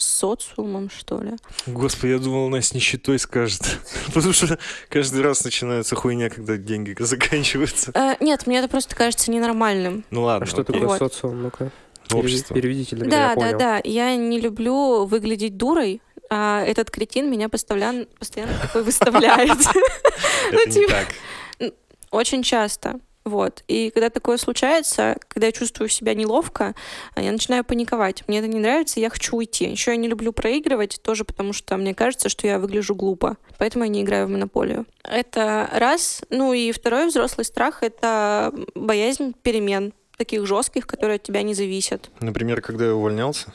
с 0.00 0.06
социумом, 0.18 0.90
что 0.90 1.20
ли. 1.20 1.32
Господи, 1.66 2.12
я 2.12 2.18
думал, 2.18 2.46
она 2.46 2.60
с 2.62 2.72
нищетой 2.74 3.18
скажет. 3.18 3.78
Потому 4.14 4.32
что 4.32 4.58
каждый 4.88 5.22
раз 5.22 5.44
начинается 5.44 5.94
хуйня, 5.96 6.30
когда 6.30 6.56
деньги 6.56 6.96
заканчиваются. 6.98 7.92
Э, 7.94 8.14
нет, 8.20 8.46
мне 8.46 8.58
это 8.58 8.68
просто 8.68 8.96
кажется 8.96 9.30
ненормальным. 9.30 10.04
Ну 10.10 10.22
ладно. 10.22 10.44
А 10.44 10.48
что 10.48 10.64
такое 10.64 10.86
Вот. 10.86 10.98
социум? 10.98 11.42
Ну-ка, 11.42 11.70
Общество. 12.12 12.54
переведите 12.54 12.96
для 12.96 13.06
меня, 13.06 13.34
Да, 13.34 13.40
да, 13.52 13.58
да. 13.58 13.80
Я 13.84 14.16
не 14.16 14.40
люблю 14.40 15.04
выглядеть 15.04 15.56
дурой, 15.56 16.00
а 16.30 16.62
этот 16.64 16.90
кретин 16.90 17.30
меня 17.30 17.48
постоянно, 17.48 18.06
постоянно 18.18 18.54
такой 18.60 18.82
выставляет. 18.82 19.50
Это 20.50 20.68
не 20.68 20.72
типа- 20.72 20.92
так. 20.92 21.72
Очень 22.10 22.42
часто. 22.42 22.98
Вот. 23.24 23.64
И 23.68 23.90
когда 23.90 24.08
такое 24.08 24.38
случается, 24.38 25.16
когда 25.28 25.46
я 25.46 25.52
чувствую 25.52 25.88
себя 25.88 26.14
неловко, 26.14 26.74
а, 27.14 27.22
я 27.22 27.32
начинаю 27.32 27.64
паниковать. 27.64 28.26
Мне 28.26 28.38
это 28.38 28.48
не 28.48 28.58
нравится, 28.58 28.98
я 28.98 29.10
хочу 29.10 29.36
уйти. 29.36 29.66
Еще 29.66 29.90
я 29.90 29.96
не 29.98 30.08
люблю 30.08 30.32
проигрывать, 30.32 31.00
тоже 31.02 31.24
потому 31.24 31.52
что 31.52 31.76
мне 31.76 31.94
кажется, 31.94 32.28
что 32.28 32.46
я 32.46 32.58
выгляжу 32.58 32.94
глупо. 32.94 33.36
Поэтому 33.58 33.84
я 33.84 33.90
не 33.90 34.02
играю 34.02 34.26
в 34.26 34.30
монополию. 34.30 34.86
Это 35.04 35.68
раз. 35.72 36.22
Ну 36.30 36.54
и 36.54 36.72
второй 36.72 37.08
взрослый 37.08 37.44
страх— 37.44 37.82
это 37.82 38.52
боязнь 38.74 39.34
перемен 39.42 39.92
таких 40.16 40.46
жестких, 40.46 40.86
которые 40.86 41.16
от 41.16 41.22
тебя 41.22 41.42
не 41.42 41.54
зависят. 41.54 42.10
Например, 42.20 42.60
когда 42.60 42.86
я 42.86 42.94
увольнялся, 42.94 43.52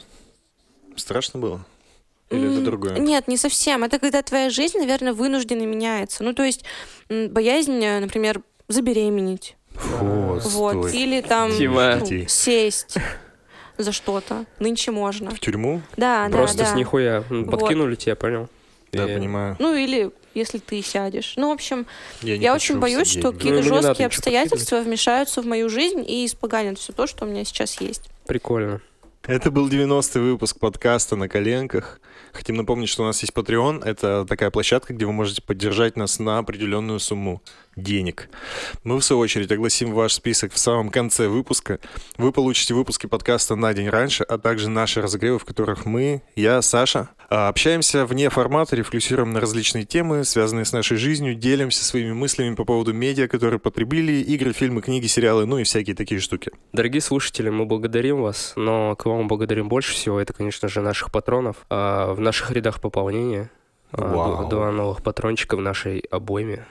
страшно 0.95 1.39
было? 1.39 1.65
Или 2.29 2.51
это 2.51 2.61
другое? 2.61 2.97
Нет, 2.97 3.27
не 3.27 3.37
совсем. 3.37 3.83
Это 3.83 3.99
когда 3.99 4.21
твоя 4.21 4.49
жизнь, 4.49 4.79
наверное, 4.79 5.13
вынужденно 5.13 5.63
меняется. 5.63 6.23
Ну, 6.23 6.33
то 6.33 6.43
есть 6.43 6.63
боязнь, 7.09 7.83
э, 7.83 7.99
например, 7.99 8.41
забеременеть. 8.67 9.55
Вот, 9.73 10.43
Вот. 10.45 10.87
стой. 10.87 10.97
Или 10.97 11.21
там 11.21 11.51
Дима. 11.55 11.97
ну, 11.99 12.25
сесть 12.27 12.97
за 13.77 13.91
что-то. 13.91 14.45
Нынче 14.59 14.91
можно. 14.91 15.31
В 15.31 15.39
тюрьму? 15.39 15.81
Да, 15.97 16.27
Просто 16.31 16.59
да, 16.59 16.65
с 16.65 16.71
да. 16.71 16.77
нихуя. 16.77 17.23
м, 17.29 17.45
Вот. 17.45 17.59
Подкинули 17.59 17.95
тебя, 17.95 18.15
понял? 18.15 18.47
Да, 18.93 19.09
И- 19.09 19.13
понимаю. 19.17 19.57
Ну, 19.59 19.75
или 19.75 20.11
если 20.33 20.57
ты 20.59 20.81
сядешь. 20.81 21.33
Ну, 21.35 21.49
в 21.49 21.53
общем, 21.53 21.85
Я, 22.21 22.35
я 22.35 22.53
очень 22.55 22.79
боюсь, 22.79 23.09
сидеть, 23.09 23.19
что 23.21 23.31
блин. 23.31 23.37
какие-то 23.55 23.69
Ну, 23.69 23.81
жесткие 23.81 24.07
обстоятельства 24.07 24.81
вмешаются 24.81 25.41
в 25.41 25.45
мою 25.45 25.69
жизнь 25.69 26.03
и 26.07 26.25
испоганят 26.25 26.77
все 26.79 26.93
то, 26.93 27.05
что 27.07 27.25
у 27.25 27.27
меня 27.27 27.43
сейчас 27.43 27.79
есть. 27.81 28.03
Прикольно. 28.27 28.81
Это 29.27 29.49
был 29.49 29.67
90-й 29.67 30.19
выпуск 30.21 30.59
подкаста 30.59 31.15
«На 31.15 31.27
коленках». 31.27 31.99
Хотим 32.31 32.57
напомнить, 32.57 32.89
что 32.89 33.03
у 33.03 33.05
нас 33.05 33.19
есть 33.21 33.33
Patreon. 33.33 33.83
Это 33.83 34.23
такая 34.27 34.51
площадка, 34.51 34.93
где 34.93 35.05
вы 35.05 35.13
можете 35.13 35.41
поддержать 35.41 35.95
нас 35.97 36.19
на 36.19 36.37
определенную 36.37 36.99
сумму 36.99 37.41
денег. 37.75 38.29
Мы, 38.83 38.99
в 38.99 39.03
свою 39.03 39.19
очередь, 39.21 39.51
огласим 39.51 39.93
ваш 39.93 40.13
список 40.13 40.53
в 40.53 40.57
самом 40.57 40.89
конце 40.89 41.27
выпуска. 41.27 41.79
Вы 42.17 42.31
получите 42.31 42.73
выпуски 42.73 43.07
подкаста 43.07 43.55
на 43.55 43.73
день 43.73 43.89
раньше, 43.89 44.23
а 44.23 44.37
также 44.37 44.69
наши 44.69 45.01
разогревы, 45.01 45.39
в 45.39 45.45
которых 45.45 45.85
мы, 45.85 46.21
я, 46.35 46.61
Саша, 46.61 47.09
а, 47.29 47.47
общаемся 47.47 48.05
вне 48.05 48.29
формата, 48.29 48.75
рефлексируем 48.75 49.33
на 49.33 49.39
различные 49.39 49.85
темы, 49.85 50.23
связанные 50.23 50.65
с 50.65 50.73
нашей 50.73 50.97
жизнью, 50.97 51.35
делимся 51.35 51.83
своими 51.83 52.13
мыслями 52.13 52.55
по 52.55 52.65
поводу 52.65 52.93
медиа, 52.93 53.27
которые 53.27 53.59
потребили, 53.59 54.13
игры, 54.13 54.53
фильмы, 54.53 54.81
книги, 54.81 55.07
сериалы, 55.07 55.45
ну 55.45 55.57
и 55.57 55.63
всякие 55.63 55.95
такие 55.95 56.21
штуки. 56.21 56.51
Дорогие 56.71 57.01
слушатели, 57.01 57.49
мы 57.49 57.65
благодарим 57.65 58.21
вас, 58.21 58.53
но 58.55 58.95
к 58.95 59.05
вам 59.05 59.27
благодарим 59.27 59.67
больше 59.67 59.93
всего, 59.93 60.19
это, 60.19 60.33
конечно 60.33 60.67
же, 60.67 60.81
наших 60.81 61.11
патронов. 61.11 61.57
А, 61.69 62.13
в 62.13 62.19
наших 62.19 62.51
рядах 62.51 62.79
пополнения 62.79 63.49
Вау. 63.97 64.49
два 64.49 64.71
новых 64.71 65.01
патрончика 65.01 65.55
в 65.55 65.61
нашей 65.61 65.99
обойме. 66.11 66.65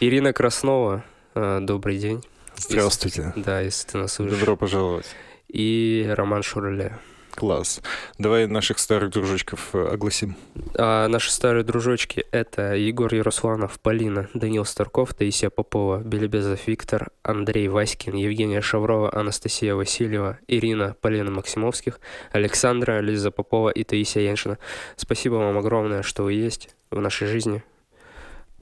Ирина 0.00 0.32
Краснова, 0.32 1.04
а, 1.34 1.60
добрый 1.60 1.98
день. 1.98 2.24
Здравствуйте. 2.56 3.32
Да, 3.36 3.60
если 3.60 3.88
ты 3.88 3.98
нас 3.98 4.14
слышишь. 4.14 4.38
Добро 4.38 4.56
пожаловать. 4.56 5.06
И 5.48 6.08
Роман 6.16 6.42
Шурле. 6.42 6.98
Класс. 7.34 7.82
Давай 8.18 8.46
наших 8.46 8.78
старых 8.78 9.10
дружочков 9.10 9.74
э, 9.74 9.88
огласим. 9.92 10.36
А 10.76 11.08
наши 11.08 11.32
старые 11.32 11.64
дружочки— 11.64 12.24
это 12.30 12.74
Егор 12.74 13.12
Яросланов, 13.12 13.80
Полина, 13.80 14.28
Данил 14.34 14.64
Старков, 14.64 15.14
Таисия 15.14 15.50
Попова, 15.50 15.98
Белебезов 15.98 16.66
Виктор, 16.68 17.10
Андрей 17.22 17.66
Васькин, 17.66 18.14
Евгения 18.14 18.60
Шаврова, 18.60 19.12
Анастасия 19.12 19.74
Васильева, 19.74 20.38
Ирина, 20.46 20.94
Полина 21.00 21.30
Максимовских, 21.32 21.98
Александра, 22.30 23.00
Лиза 23.00 23.32
Попова 23.32 23.70
и 23.70 23.82
Таисия 23.82 24.22
Яншина. 24.22 24.58
Спасибо 24.96 25.34
вам 25.34 25.58
огромное, 25.58 26.02
что 26.02 26.22
вы 26.22 26.34
есть 26.34 26.74
в 26.90 27.00
нашей 27.00 27.26
жизни. 27.26 27.64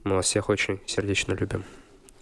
Мы 0.03 0.15
вас 0.15 0.25
всех 0.25 0.49
очень 0.49 0.81
сердечно 0.87 1.33
любим. 1.33 1.63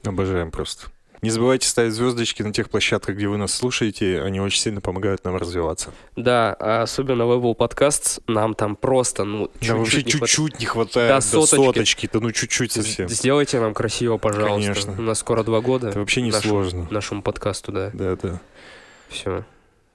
Обожаем 0.03 0.51
просто. 0.51 0.87
Не 1.21 1.29
забывайте 1.29 1.67
ставить 1.67 1.93
звездочки 1.93 2.41
на 2.41 2.51
тех 2.51 2.69
площадках, 2.69 3.15
где 3.15 3.27
вы 3.27 3.37
нас 3.37 3.53
слушаете. 3.53 4.21
Они 4.23 4.39
очень 4.39 4.59
сильно 4.59 4.81
помогают 4.81 5.23
нам 5.23 5.35
развиваться. 5.37 5.91
Да, 6.15 6.55
а 6.59 6.81
особенно 6.81 7.27
в 7.27 7.31
Apple 7.31 7.55
Podcasts 7.55 8.21
нам 8.27 8.55
там 8.55 8.75
просто, 8.75 9.23
ну, 9.23 9.51
Нам 9.61 9.79
вообще 9.79 9.97
чуть-чуть 10.03 10.05
не 10.07 10.11
хватает. 10.19 10.29
чуть-чуть 10.31 10.59
не 10.59 10.65
хватает. 10.65 11.09
До 11.09 11.15
До 11.15 11.21
соточки. 11.45 11.55
соточки. 11.65 12.09
Да 12.11 12.19
ну 12.21 12.31
чуть-чуть 12.31 12.71
совсем. 12.71 13.07
Сделайте 13.07 13.59
нам 13.59 13.73
красиво, 13.75 14.17
пожалуйста. 14.17 14.71
Конечно. 14.73 14.93
У 14.97 15.01
нас 15.03 15.19
скоро 15.19 15.43
два 15.43 15.61
года. 15.61 15.89
Это 15.89 15.99
вообще 15.99 16.21
не 16.23 16.31
нашему- 16.31 16.49
сложно. 16.63 16.87
Нашему 16.89 17.21
подкасту, 17.21 17.71
да. 17.71 17.91
Да, 17.93 18.15
да. 18.15 18.41
Все. 19.09 19.45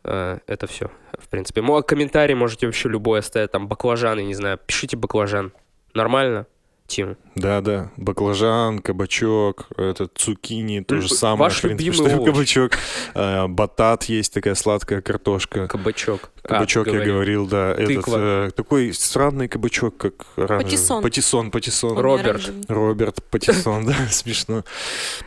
Это 0.04 0.68
все, 0.68 0.92
в 1.18 1.26
принципе. 1.28 1.60
Ну, 1.62 1.74
а 1.74 1.82
комментарий 1.82 2.36
можете 2.36 2.66
вообще 2.66 2.88
любой 2.88 3.18
оставить. 3.18 3.50
Там 3.50 3.66
баклажан, 3.66 4.18
я 4.20 4.24
не 4.24 4.34
знаю. 4.34 4.60
Пишите 4.64 4.96
баклажан. 4.96 5.52
Нормально, 5.94 6.46
Тим? 6.86 7.16
Да, 7.34 7.60
да. 7.60 7.90
Баклажан, 7.96 8.78
кабачок, 8.78 9.66
этот 9.76 10.12
цукини, 10.16 10.80
то 10.80 11.00
же 11.00 11.08
самое. 11.08 11.40
ваш 11.40 11.58
в 11.58 11.62
принципе, 11.62 11.90
любимый 11.90 12.10
что 12.10 12.24
кабачок. 12.24 12.72
А, 13.14 13.48
Батат 13.48 14.04
есть 14.04 14.32
такая 14.32 14.54
сладкая 14.54 15.00
картошка. 15.00 15.66
Кабачок. 15.66 16.30
А, 16.44 16.48
Кабачок, 16.48 16.84
ты 16.84 16.92
я 16.96 17.04
говорил. 17.04 17.46
да. 17.46 17.72
Этот, 17.72 17.88
Тыква. 17.88 18.16
э, 18.18 18.50
такой 18.54 18.92
странный 18.94 19.48
кабачок, 19.48 19.96
как 19.96 20.14
оранжевый. 20.36 20.64
Патиссон. 20.64 21.02
Патиссон, 21.02 21.50
патиссон. 21.50 21.98
Роберт. 21.98 22.52
Роберт 22.68 23.22
Паттисон, 23.30 23.86
да, 23.86 23.94
смешно. 24.10 24.62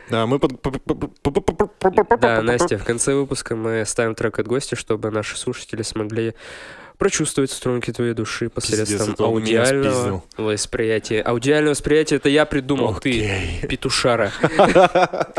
Да, 0.08 0.26
мы 0.26 0.38
под... 0.38 0.52
Да, 2.20 2.42
Настя, 2.42 2.78
в 2.78 2.84
конце 2.84 3.14
выпуска 3.14 3.54
мы 3.54 3.84
ставим 3.84 4.14
трек 4.14 4.38
от 4.38 4.46
гостя, 4.46 4.76
чтобы 4.76 5.10
наши 5.10 5.36
слушатели 5.36 5.82
смогли 5.82 6.34
прочувствовать 7.00 7.50
струнки 7.50 7.90
твоей 7.92 8.12
души 8.12 8.50
посредством 8.50 9.08
меня 9.08 9.62
аудиального 9.62 10.22
восприятия. 10.36 11.22
Аудиальное 11.22 11.70
восприятие 11.70 12.18
это 12.18 12.28
я 12.28 12.44
придумал, 12.44 12.94
ты, 13.00 13.10
Окей. 13.10 13.66
петушара. 13.66 14.30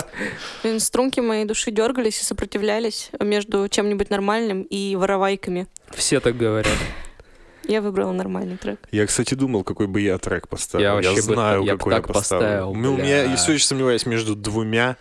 Блин, 0.64 0.80
струнки 0.80 1.20
моей 1.20 1.46
души 1.46 1.70
дергались 1.70 2.20
и 2.20 2.24
сопротивлялись 2.24 3.12
между 3.20 3.70
чем-нибудь 3.70 4.10
нормальным 4.10 4.64
и 4.64 4.96
воровайками. 4.96 5.68
Все 5.92 6.20
так 6.20 6.36
говорят. 6.36 6.78
Я 7.68 7.82
выбрала 7.82 8.12
нормальный 8.12 8.58
трек. 8.58 8.80
Я, 8.92 9.06
кстати, 9.06 9.36
думал, 9.36 9.64
какой 9.64 9.86
бы 9.86 10.02
я 10.02 10.18
трек 10.18 10.48
поставил. 10.48 10.84
Я 10.84 10.96
вообще 10.96 11.14
бы 11.14 11.22
знаю, 11.22 11.60
так- 11.60 11.68
я 11.68 11.74
бы 11.74 11.78
какой 11.78 11.94
я 11.94 12.02
поставил. 12.02 12.42
поставил, 12.42 12.70
у 12.72 12.74
меня, 12.74 13.24
я 13.26 13.36
все 13.36 13.54
еще 13.54 13.66
сомневаюсь 13.66 14.08
между 14.08 14.36
двумя, 14.36 14.98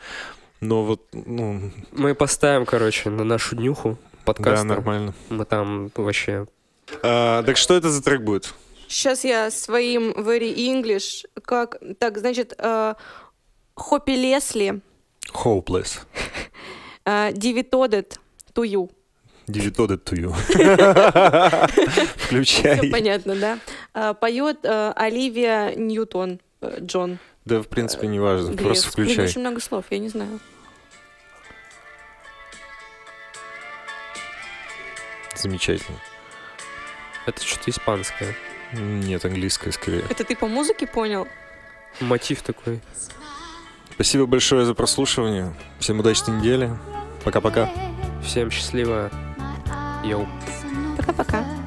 но 0.61 0.85
вот, 0.85 1.07
ну, 1.15 1.73
Мы 1.93 2.15
поставим, 2.15 2.67
короче, 2.67 3.09
на 3.09 3.25
нашу 3.25 3.57
днюху 3.57 3.99
подкаста. 4.25 4.65
да, 4.67 4.75
нормально. 4.75 5.15
Мы 5.29 5.45
там 5.45 5.91
вообще... 5.95 6.47
А, 7.03 7.43
так 7.43 7.57
что 7.57 7.75
это 7.75 7.91
за 7.91 8.03
трек 8.03 8.23
будет? 8.23 8.55
Сейчас 8.89 9.25
я 9.25 9.51
своим 9.51 10.11
very 10.13 10.55
English, 10.55 11.25
как... 11.43 11.77
Так, 11.99 12.19
значит, 12.19 12.55
э, 12.59 12.95
Хоппи 13.75 14.17
Лесли, 14.17 14.81
Hopeless. 15.33 16.01
э, 17.05 17.31
Divided 17.33 18.19
to 18.55 18.65
you. 18.65 18.91
Девятоды 19.47 19.95
to 19.95 20.17
you. 20.17 20.33
Включай. 22.17 22.79
Всё 22.79 22.91
понятно, 22.91 23.35
да? 23.37 23.59
Э, 23.95 24.15
Поет 24.15 24.59
э, 24.65 24.93
Оливия 24.95 25.75
Ньютон 25.77 26.41
э, 26.61 26.79
Джон. 26.81 27.19
Да, 27.45 27.61
в 27.61 27.69
принципе, 27.69 28.07
не 28.07 28.21
важно. 28.21 28.57
Просто 28.57 28.91
включай. 28.91 29.25
очень 29.25 29.41
много 29.41 29.61
слов, 29.61 29.87
я 29.91 29.99
не 29.99 30.09
знаю. 30.09 30.39
Замечательно. 35.41 35.99
Это 37.27 37.43
что-то 37.43 37.71
испанское. 37.71 38.37
Нет, 38.73 39.25
английское 39.25 39.73
скорее. 39.73 40.05
Это 40.11 40.25
ты 40.25 40.37
по 40.37 40.47
музыке 40.47 40.87
понял? 40.87 41.27
Мотив 42.01 42.43
такой. 42.43 42.81
Спасибо 43.95 44.27
большое 44.27 44.65
за 44.65 44.75
прослушивание. 44.75 45.55
Всем 45.79 45.99
удачной 45.99 46.39
недели. 46.39 46.71
Пока-пока. 47.25 47.71
Всем 48.25 48.51
счастливо. 48.51 49.11
Йоу. 50.05 50.29
Пока-пока. 50.97 51.60